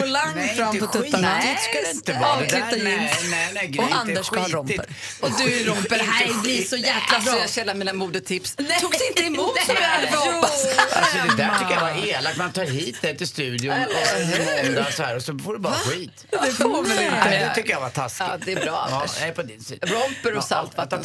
volang 0.00 0.34
Nej, 0.34 0.56
fram 0.56 0.78
på 0.78 0.86
tuttarna. 0.86 1.40
skitigt 1.40 1.62
ska 1.62 1.72
det 1.80 1.90
inte 1.90 2.12
vara. 2.12 2.40
Det 2.40 2.46
där- 2.46 2.62
Avklippta 2.62 2.88
jeans. 2.90 3.12
nej, 3.30 3.50
nej, 3.54 3.68
Gry, 3.68 3.78
Och 3.78 3.92
Anders 3.96 4.26
ska 4.26 4.40
ha 4.40 4.48
romper. 4.48 4.86
Och 5.20 5.30
du 5.38 5.64
romper, 5.66 5.98
det 5.98 6.04
här 6.04 6.42
blir 6.42 6.64
så 6.64 6.76
jäkla 6.76 7.16
Alltså, 7.16 7.30
bra. 7.32 7.40
jag 7.40 7.50
känner 7.50 7.74
mina 7.74 7.92
modetips. 7.92 8.54
Nej. 8.58 8.80
Togs 8.80 8.98
inte 9.08 9.22
emot 9.22 9.56
som 9.66 9.74
Nej. 9.74 9.82
jag 9.82 9.88
hade 9.88 10.32
hoppats. 10.32 10.66
Alltså 10.92 11.16
det 11.36 11.42
där 11.42 11.58
tycker 11.58 11.72
jag 11.74 11.80
var 11.80 12.06
elakt. 12.06 12.36
Man 12.36 12.52
tar 12.52 12.64
hit 12.64 12.96
det 13.02 13.14
till 13.14 13.28
studion 13.28 13.74
och 13.74 14.66
måndag 14.66 14.92
så 14.92 15.02
här 15.02 15.16
och 15.16 15.22
så 15.22 15.38
får 15.38 15.52
du 15.52 15.58
bara 15.58 15.74
skit. 15.74 16.26
Det 16.30 16.52
får 16.52 16.82
väl 16.82 16.92
inte. 17.04 17.24
Nej, 17.24 17.38
det 17.48 17.54
tycker 17.54 17.70
jag 17.70 17.80
var 17.80 17.90
taskigt. 17.90 18.26
Ja, 18.30 18.36
det 18.44 18.52
är 18.52 18.56
bra, 18.60 18.86
Ja, 18.90 18.96
Anders. 18.96 19.16
jag 19.20 19.28
är 19.28 19.32
på 19.32 19.42
din 19.42 19.60
sida. 19.64 19.86
Romper 20.04 20.30
och 20.30 20.36
Ja, 20.36 20.42
saltvatten. 20.42 21.02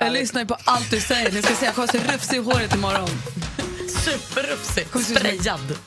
Jag 0.00 0.12
lyssnar 0.12 0.40
ju 0.40 0.46
på 0.46 0.56
allt 0.64 0.90
du 0.90 1.00
säger. 1.00 1.32
Ni 1.32 1.42
ska 1.42 1.54
se, 1.54 1.64
jag 1.64 1.74
kommer 1.74 1.88
se 1.88 1.98
rufsig 1.98 2.36
i 2.36 2.40
håret 2.40 2.74
imorgon. 2.74 3.08
Superrufsig. 4.04 4.86
Sprayad. 5.04 5.78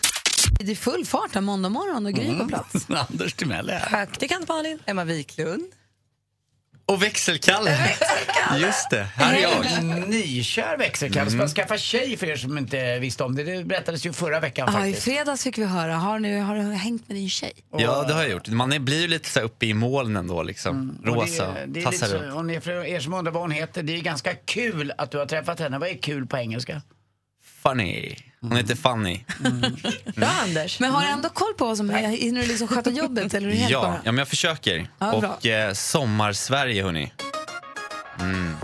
Det 0.59 0.71
är 0.71 0.75
full 0.75 1.05
fart 1.05 1.33
här 1.35 1.41
måndag 1.41 1.69
morgon 1.69 2.05
och 2.05 2.13
Gry 2.13 2.39
på 2.39 2.47
plats. 2.47 2.87
Anders 3.09 3.33
Timell 3.33 3.69
är 3.69 3.73
här. 3.73 3.89
Praktikant 3.89 4.47
Malin. 4.47 4.79
Emma 4.85 5.03
Wiklund. 5.03 5.63
Och 6.89 7.03
växelkalle. 7.03 7.97
Just 8.57 8.89
det, 8.89 9.03
här 9.15 9.37
är 9.37 9.41
jag. 9.41 10.09
Nykär 10.09 10.77
växelkalle. 10.77 11.31
Mm. 11.31 11.47
Ska 11.47 11.61
skaffa 11.61 11.77
tjej 11.77 12.17
för 12.17 12.27
er 12.27 12.35
som 12.35 12.57
inte 12.57 12.99
visste 12.99 13.23
om 13.23 13.35
det. 13.35 13.43
Det 13.43 13.63
berättades 13.63 14.05
ju 14.05 14.13
förra 14.13 14.39
veckan 14.39 14.69
Ja, 14.73 14.79
I 14.79 14.81
faktiskt. 14.81 15.03
fredags 15.03 15.43
fick 15.43 15.57
vi 15.57 15.65
höra. 15.65 15.95
Har, 15.95 16.19
nu, 16.19 16.39
har 16.39 16.55
du 16.55 16.61
hängt 16.61 17.07
med 17.07 17.17
din 17.17 17.29
tjej? 17.29 17.51
Ja, 17.77 18.03
det 18.07 18.13
har 18.13 18.21
jag 18.21 18.31
gjort. 18.31 18.47
Man 18.47 18.73
är, 18.73 18.79
blir 18.79 19.01
ju 19.01 19.07
lite 19.07 19.29
så 19.29 19.39
uppe 19.39 19.65
i 19.65 19.73
molnen 19.73 20.27
då, 20.27 20.43
liksom. 20.43 20.99
Och 21.01 21.07
Rosa, 21.07 21.53
det, 21.53 21.65
det 21.67 21.79
är 21.79 21.83
tassar 21.83 22.07
lite 22.07 22.29
så, 22.31 22.37
och 22.37 22.45
ni, 22.45 22.61
för 22.61 22.85
er 22.85 22.99
som 22.99 23.13
undrar 23.13 23.31
vad 23.31 23.41
hon 23.41 23.51
heter, 23.51 23.83
det 23.83 23.95
är 23.95 24.01
ganska 24.01 24.35
kul 24.35 24.93
att 24.97 25.11
du 25.11 25.17
har 25.17 25.25
träffat 25.25 25.59
henne. 25.59 25.79
Vad 25.79 25.89
är 25.89 25.97
kul 25.97 26.25
på 26.25 26.37
engelska? 26.37 26.81
Funny. 27.63 28.15
Hon 28.41 28.57
heter 28.57 28.75
Fanny. 28.75 29.23
Bra, 30.15 30.27
Anders. 30.43 30.79
Men 30.79 30.91
har 30.91 31.01
du 31.01 31.07
ändå 31.07 31.29
koll 31.29 31.53
på 31.57 31.65
vad 31.65 31.77
som 31.77 31.89
är? 31.89 32.07
Hinner 32.09 32.41
du 32.41 32.47
liksom 32.47 32.67
sköta 32.67 32.89
jobbet? 32.91 33.33
Eller 33.33 33.47
är 33.47 33.51
du 33.51 33.57
helt 33.57 33.71
Ja, 33.71 33.81
bara... 33.81 33.93
ja, 34.03 34.11
men 34.11 34.17
jag 34.17 34.27
försöker. 34.27 34.87
Ja, 34.99 35.13
och 35.13 35.45
eh, 35.45 35.73
Sommar-Sverige, 35.73 36.83
hörni. 36.83 37.13
Mm. 38.19 38.55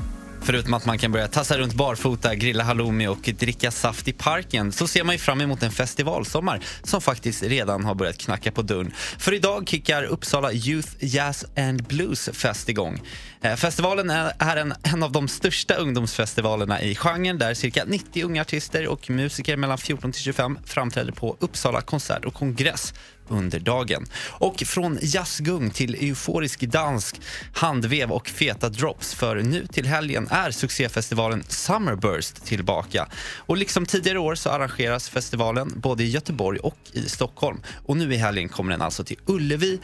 Förutom 0.45 0.73
att 0.73 0.85
man 0.85 0.97
kan 0.97 1.11
börja 1.11 1.27
tassa 1.27 1.57
runt 1.57 1.73
barfota, 1.73 2.35
grilla 2.35 2.63
halloumi 2.63 3.07
och 3.07 3.29
dricka 3.39 3.71
saft 3.71 4.07
i 4.07 4.13
parken 4.13 4.71
så 4.71 4.87
ser 4.87 5.03
man 5.03 5.15
ju 5.15 5.19
fram 5.19 5.41
emot 5.41 5.63
en 5.63 5.71
festivalsommar 5.71 6.63
som 6.83 7.01
faktiskt 7.01 7.43
redan 7.43 7.85
har 7.85 7.95
börjat 7.95 8.17
knacka 8.17 8.51
på 8.51 8.61
dörren. 8.61 8.91
För 9.17 9.33
idag 9.33 9.67
kickar 9.67 10.03
Uppsala 10.03 10.53
Youth 10.53 10.89
Jazz 10.99 11.45
and 11.57 11.83
Blues 11.83 12.29
Fest 12.33 12.69
igång. 12.69 13.01
Eh, 13.41 13.55
festivalen 13.55 14.09
är 14.09 14.33
är 14.39 14.57
en, 14.57 14.73
en 14.83 15.03
av 15.03 15.11
de 15.11 15.27
största 15.27 15.75
ungdomsfestivalerna 15.75 16.81
i 16.81 16.95
genren 16.95 17.37
där 17.37 17.53
cirka 17.53 17.85
90 17.85 18.25
unga 18.25 18.41
artister 18.41 18.87
och 18.87 19.09
musiker 19.09 19.57
mellan 19.57 19.77
14 19.77 20.11
till 20.11 20.21
25 20.21 20.57
framträder 20.65 21.11
på 21.11 21.37
Uppsala 21.39 21.81
konsert 21.81 22.25
och 22.25 22.33
kongress 22.33 22.93
under 23.27 23.59
dagen. 23.59 24.05
Och 24.29 24.63
från 24.65 24.99
jazzgung 25.01 25.69
till 25.69 25.95
euforisk 25.95 26.59
dansk, 26.61 27.21
handvev 27.53 28.11
och 28.11 28.27
feta 28.27 28.69
drops 28.69 29.13
för 29.13 29.35
nu 29.35 29.67
till 29.67 29.85
helgen 29.85 30.27
är 30.31 30.51
succéfestivalen 30.51 31.43
Summerburst 31.47 32.45
tillbaka. 32.45 33.07
Och 33.37 33.57
liksom 33.57 33.85
tidigare 33.85 34.19
år 34.19 34.35
så 34.35 34.49
arrangeras 34.49 35.09
festivalen 35.09 35.73
både 35.75 36.03
i 36.03 36.09
Göteborg 36.09 36.59
och 36.59 36.77
i 36.91 37.09
Stockholm. 37.09 37.61
Och 37.85 37.97
nu 37.97 38.13
i 38.13 38.17
helgen 38.17 38.49
kommer 38.49 38.71
den 38.71 38.81
alltså 38.81 39.03
till 39.03 39.17
Ullevi 39.25 39.79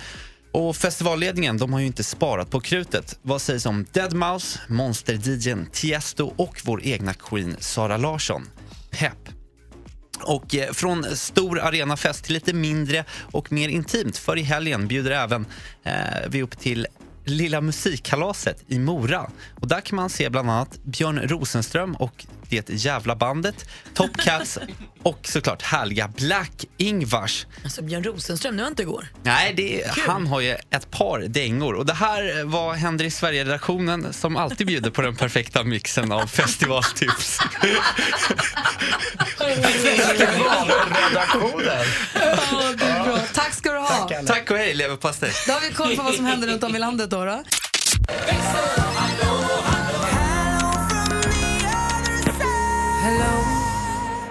och 0.51 0.75
festivalledningen 0.75 1.57
de 1.57 1.73
har 1.73 1.79
ju 1.79 1.85
inte 1.85 2.03
sparat 2.03 2.49
på 2.49 2.59
krutet. 2.59 3.19
Vad 3.21 3.41
sägs 3.41 3.65
om 3.65 3.85
Deadmau5, 3.85 4.57
Monster-DJn 4.67 5.67
Tiesto 5.71 6.33
och 6.37 6.61
vår 6.63 6.83
egna 6.83 7.13
Queen 7.13 7.55
Sara 7.59 7.97
Larsson? 7.97 8.49
Pepp! 8.91 9.40
Och 10.23 10.55
eh, 10.55 10.71
från 10.71 11.03
stor 11.03 11.59
arenafest 11.59 12.23
till 12.23 12.33
lite 12.33 12.53
mindre 12.53 13.05
och 13.31 13.51
mer 13.51 13.69
intimt. 13.69 14.17
För 14.17 14.37
i 14.37 14.41
helgen 14.41 14.87
bjuder 14.87 15.11
även 15.11 15.45
eh, 15.83 15.93
vi 16.27 16.43
upp 16.43 16.59
till 16.59 16.87
Lilla 17.25 17.61
musikkalaset 17.61 18.63
i 18.67 18.79
Mora. 18.79 19.31
Och 19.59 19.67
där 19.67 19.81
kan 19.81 19.95
man 19.95 20.09
se 20.09 20.29
bland 20.29 20.49
annat 20.49 20.83
Björn 20.83 21.19
Rosenström 21.19 21.95
och 21.95 22.25
det 22.51 22.69
jävla 22.69 23.15
bandet, 23.15 23.65
Top 23.93 24.17
Cats 24.17 24.57
och 25.03 25.19
såklart 25.23 25.61
härliga 25.61 26.07
Black 26.07 26.65
Ingvars. 26.77 27.45
Alltså 27.63 27.81
Björn 27.81 28.03
Rosenström, 28.03 28.55
nu 28.55 28.61
var 28.63 28.69
inte 28.69 28.81
igår. 28.81 29.07
Nej, 29.23 29.53
det, 29.53 29.91
han 30.07 30.27
har 30.27 30.41
ju 30.41 30.51
ett 30.69 30.91
par 30.91 31.19
dängor. 31.19 31.73
Och 31.73 31.85
det 31.85 31.93
här 31.93 32.43
var 32.43 32.73
Händer 32.73 33.05
i 33.05 33.11
Sverige-redaktionen 33.11 34.13
som 34.13 34.37
alltid 34.37 34.67
bjuder 34.67 34.89
på 34.89 35.01
den 35.01 35.15
perfekta 35.15 35.63
mixen 35.63 36.11
av 36.11 36.27
festivaltips. 36.27 37.39
Redaktionen. 41.09 41.85
Ja, 42.13 42.73
det 42.77 42.85
är 42.85 43.03
bra. 43.03 43.19
Tack 43.33 43.53
ska 43.53 43.71
du 43.71 43.77
ha. 43.79 44.09
Tack 44.27 44.51
och 44.51 44.57
hej, 44.57 44.73
leverpastej. 44.73 45.31
Då 45.47 45.53
har 45.53 45.61
vi 45.61 45.73
koll 45.73 45.95
på 45.95 46.03
vad 46.03 46.13
som 46.13 46.25
händer 46.25 46.47
runt 46.47 46.63
om 46.63 46.75
i 46.75 46.79
landet. 46.79 47.09
Då, 47.09 47.25
då. 47.25 47.43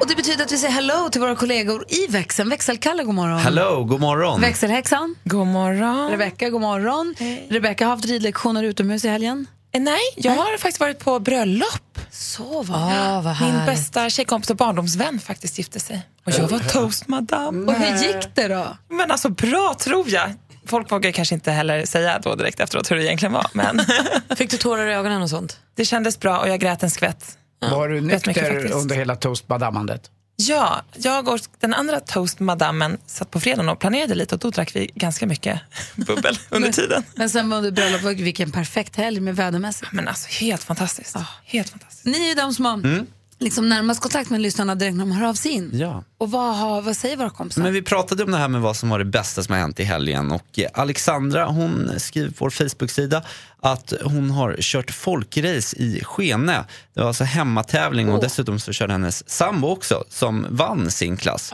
Och 0.00 0.06
det 0.08 0.16
betyder 0.16 0.44
att 0.44 0.52
vi 0.52 0.56
säger 0.58 0.74
hello 0.74 1.08
till 1.12 1.20
våra 1.20 1.36
kollegor 1.36 1.84
i 1.88 2.06
växeln. 2.06 2.48
Växelkalle, 2.50 3.04
god 3.04 3.14
morgon. 3.14 3.38
Hello, 3.38 3.84
god 3.84 4.00
morgon. 4.00 4.40
Växelhäxan. 4.40 5.14
God 5.24 5.46
morgon. 5.46 6.10
Rebecka, 6.10 6.50
god 6.50 6.60
morgon. 6.60 7.14
Rebecka 7.48 7.84
har 7.86 7.90
haft 7.96 8.04
ridlektioner 8.06 8.62
utomhus 8.62 9.04
i 9.04 9.08
helgen. 9.08 9.46
Eh, 9.74 9.80
Nej, 9.80 10.00
jag 10.16 10.32
har 10.32 10.58
faktiskt 10.58 10.80
varit 10.80 10.98
på 10.98 11.18
bröllop. 11.20 11.98
Så 12.10 12.62
var 12.62 12.76
Ah, 12.78 13.36
Min 13.40 13.66
bästa 13.66 14.10
tjejkompis 14.10 14.50
och 14.50 14.56
barndomsvän 14.56 15.18
faktiskt 15.20 15.58
gifte 15.58 15.80
sig. 15.80 16.02
Och 16.26 16.32
jag 16.32 16.48
var 16.48 16.58
toastmadam. 16.58 17.68
Och 17.68 17.74
hur 17.74 17.96
gick 18.06 18.34
det 18.34 18.48
då? 18.48 18.76
Men 18.90 19.10
alltså 19.10 19.28
bra 19.28 19.74
tror 19.78 20.08
jag. 20.10 20.32
Folk 20.66 20.92
vågar 20.92 21.10
kanske 21.12 21.34
inte 21.34 21.50
heller 21.52 21.84
säga 21.86 22.18
då 22.18 22.34
direkt 22.34 22.60
efteråt 22.60 22.90
hur 22.90 22.96
det 22.96 23.04
egentligen 23.04 23.32
var. 23.32 23.46
Men 23.52 23.80
Fick 24.36 24.50
du 24.50 24.56
tårar 24.56 24.86
i 24.86 24.94
ögonen 24.94 25.22
och 25.22 25.30
sånt? 25.30 25.56
det 25.76 25.84
kändes 25.84 26.20
bra 26.20 26.38
och 26.38 26.48
jag 26.48 26.60
grät 26.60 26.82
en 26.82 26.90
skvätt. 26.90 27.36
Var 27.60 27.88
du 27.88 28.00
nykter 28.00 28.72
under 28.72 28.96
hela 28.96 29.16
toastmadamandet? 29.16 30.10
Ja, 30.36 30.82
jag 30.96 31.28
och 31.28 31.40
den 31.58 31.74
andra 31.74 32.00
toastmadamen 32.00 32.98
satt 33.06 33.30
på 33.30 33.40
fredagen 33.40 33.68
och 33.68 33.78
planerade 33.78 34.14
lite 34.14 34.34
och 34.34 34.38
då 34.38 34.50
drack 34.50 34.76
vi 34.76 34.90
ganska 34.94 35.26
mycket 35.26 35.60
bubbel 35.96 36.38
under 36.50 36.72
tiden. 36.72 37.02
Men 37.14 37.30
sen 37.30 37.52
under 37.52 37.70
bröllopet, 37.70 38.20
vilken 38.20 38.52
perfekt 38.52 38.96
helg 38.96 39.20
med 39.20 39.36
vädermässigt. 39.36 39.92
Men 39.92 40.08
alltså 40.08 40.28
helt 40.28 40.64
fantastiskt. 40.64 41.16
Helt 41.44 41.68
fantastiskt. 41.68 42.04
Ni 42.04 42.30
är 42.30 42.36
de 42.36 42.54
som 42.54 42.64
har 42.64 43.06
liksom 43.40 43.68
närmast 43.68 44.00
kontakt 44.00 44.30
med 44.30 44.40
lyssnarna 44.40 44.74
direkt 44.74 44.96
när 44.96 45.04
de 45.04 45.12
hör 45.12 45.28
av 45.28 45.34
sig 45.34 45.50
in. 45.50 45.70
Ja. 45.72 46.04
Och 46.18 46.30
vad, 46.30 46.56
har, 46.56 46.82
vad 46.82 46.96
säger 46.96 47.16
våra 47.16 47.30
kompisar? 47.30 47.62
Men 47.62 47.72
vi 47.72 47.82
pratade 47.82 48.24
om 48.24 48.30
det 48.30 48.38
här 48.38 48.48
med 48.48 48.60
vad 48.60 48.76
som 48.76 48.88
var 48.88 48.98
det 48.98 49.04
bästa 49.04 49.42
som 49.42 49.52
har 49.52 49.60
hänt 49.60 49.80
i 49.80 49.84
helgen 49.84 50.32
och 50.32 50.58
Alexandra 50.74 51.46
hon 51.46 51.90
skriver 51.98 52.30
på 52.30 52.36
vår 52.38 52.50
Facebook-sida 52.50 53.22
att 53.62 53.92
hon 54.02 54.30
har 54.30 54.56
kört 54.60 54.90
folkrace 54.90 55.76
i 55.76 56.00
Skene. 56.04 56.64
Det 56.94 57.00
var 57.00 57.08
alltså 57.08 57.24
hemmatävling 57.24 58.12
och 58.12 58.20
dessutom 58.20 58.58
så 58.58 58.72
körde 58.72 58.92
hennes 58.92 59.30
sambo 59.30 59.68
också 59.68 60.04
som 60.08 60.46
vann 60.50 60.90
sin 60.90 61.16
klass. 61.16 61.52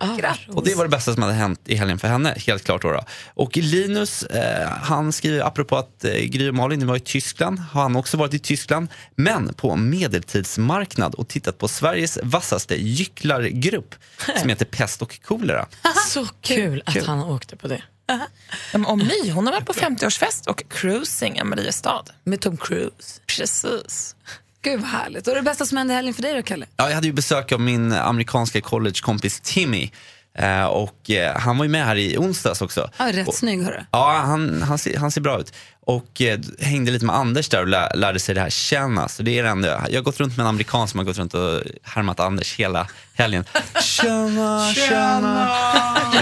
Och 0.49 0.65
det 0.65 0.75
var 0.75 0.85
det 0.85 0.91
bästa 0.91 1.13
som 1.15 1.23
hade 1.23 1.35
hänt 1.35 1.61
i 1.65 1.75
helgen 1.75 1.99
för 1.99 2.09
henne, 2.09 2.35
helt 2.47 2.65
klart. 2.65 2.83
Då 2.83 2.93
då. 2.93 3.05
Och 3.35 3.57
Linus, 3.57 4.23
eh, 4.23 4.69
han 4.69 5.13
skriver 5.13 5.47
apropå 5.47 5.77
att 5.77 6.05
eh, 6.05 6.13
Gry 6.13 6.49
och 6.49 6.55
Malin 6.55 6.87
var 6.87 6.97
i 6.97 7.01
Tyskland, 7.01 7.59
har 7.59 7.83
han 7.83 7.97
också 7.97 8.17
varit 8.17 8.35
i 8.35 8.39
Tyskland, 8.39 8.89
men 9.15 9.55
på 9.55 9.77
medeltidsmarknad 9.77 11.15
och 11.15 11.29
tittat 11.29 11.59
på 11.59 11.69
Sveriges 11.69 12.19
vassaste 12.23 12.75
gycklargrupp 12.75 13.95
som 14.41 14.49
heter 14.49 14.65
Pest 14.65 15.03
och 15.03 15.21
kolera. 15.25 15.67
Så 16.09 16.27
kul 16.41 16.83
att 16.87 17.07
han 17.07 17.23
åkte 17.23 17.57
på 17.57 17.69
det. 17.69 17.83
Men 18.73 18.87
Och 18.87 18.99
My, 18.99 19.31
hon 19.31 19.47
har 19.47 19.53
varit 19.53 19.67
på 19.67 19.73
50-årsfest 19.73 20.47
och 20.47 20.63
cruising 20.69 21.39
i 21.39 21.45
Mariestad. 21.45 22.05
Med 22.25 22.41
Tom 22.41 22.57
Cruise. 22.57 23.21
Precis. 23.27 24.17
Gud 24.63 24.81
vad 24.81 24.91
härligt. 24.91 25.29
Och 25.29 25.35
det 25.35 25.43
bästa 25.43 25.67
som 25.67 25.79
hände 25.79 25.93
i 25.93 25.97
helgen 25.97 26.15
för 26.15 26.23
dig 26.23 26.35
då, 26.35 26.43
Kalle? 26.43 26.67
Ja, 26.77 26.89
jag 26.89 26.95
hade 26.95 27.07
ju 27.07 27.13
besök 27.13 27.53
av 27.53 27.61
min 27.61 27.93
amerikanska 27.93 28.61
collegekompis 28.61 29.41
Timmy. 29.41 29.91
Eh, 30.39 30.65
och 30.65 31.11
eh, 31.11 31.37
han 31.37 31.59
var 31.59 31.65
ju 31.65 31.71
med 31.71 31.87
här 31.87 31.97
i 31.97 32.19
onsdags 32.19 32.63
också. 32.63 32.91
Ja, 32.97 33.13
rätt 33.13 33.29
och, 33.29 33.35
snygg 33.35 33.63
hörru. 33.63 33.81
Ja, 33.91 34.23
han, 34.27 34.63
han, 34.63 34.79
ser, 34.79 34.97
han 34.97 35.11
ser 35.11 35.21
bra 35.21 35.41
ut. 35.41 35.53
Och 35.81 36.23
eh, 36.23 36.39
hängde 36.61 36.93
lite 36.93 37.05
med 37.05 37.17
Anders 37.17 37.49
där 37.49 37.61
och 37.61 37.69
lä, 37.69 37.95
lärde 37.95 38.21
sig 38.21 38.35
det 38.35 38.41
här 38.41 38.51
tjena. 38.51 39.09
Så 39.09 39.23
det 39.23 39.39
är 39.39 39.43
det 39.43 39.49
enda. 39.49 39.87
Jag 39.89 39.99
har 39.99 40.03
gått 40.03 40.21
runt 40.21 40.37
med 40.37 40.45
en 40.45 40.49
amerikan 40.49 40.89
som 40.89 40.99
har 40.99 41.05
gått 41.05 41.19
runt 41.19 41.35
och 41.35 41.63
härmat 41.83 42.21
Anders 42.21 42.57
hela 42.57 42.89
helgen. 43.15 43.45
Tjena, 43.83 44.73
tjena. 44.75 45.49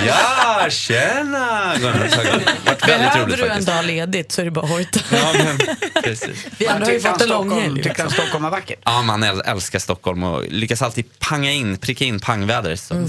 Ja, 0.07 0.67
tjena! 0.71 1.75
Varit 1.83 2.15
väldigt 2.15 2.87
Behöver 2.87 3.37
du 3.37 3.47
en 3.47 3.65
dag 3.65 3.85
ledigt 3.85 4.33
så 4.33 4.41
är 4.41 4.45
det 4.45 4.51
bara 4.51 4.65
att 4.65 4.71
hojta. 4.71 5.01
Ja, 5.13 5.33
men, 5.45 5.77
precis. 6.03 6.47
Vi 6.59 6.67
andra 6.67 6.87
har 6.87 6.93
ju 6.93 7.01
fått 7.01 7.21
en 7.21 7.29
lång 7.29 7.61
helg. 7.61 7.83
Tyckte 7.83 8.03
han 8.03 8.11
Stockholm 8.11 8.45
var 8.45 8.51
vackert? 8.51 8.79
Ja, 8.85 9.03
man 9.03 9.25
äl- 9.25 9.43
älskar 9.45 9.79
Stockholm 9.79 10.23
och 10.23 10.45
lyckas 10.49 10.83
alltid 10.83 11.19
panga 11.19 11.51
in, 11.51 11.77
pricka 11.77 12.05
in 12.05 12.21
pangväder. 12.21 12.77
Så. 12.77 12.95
Mm. 12.95 13.09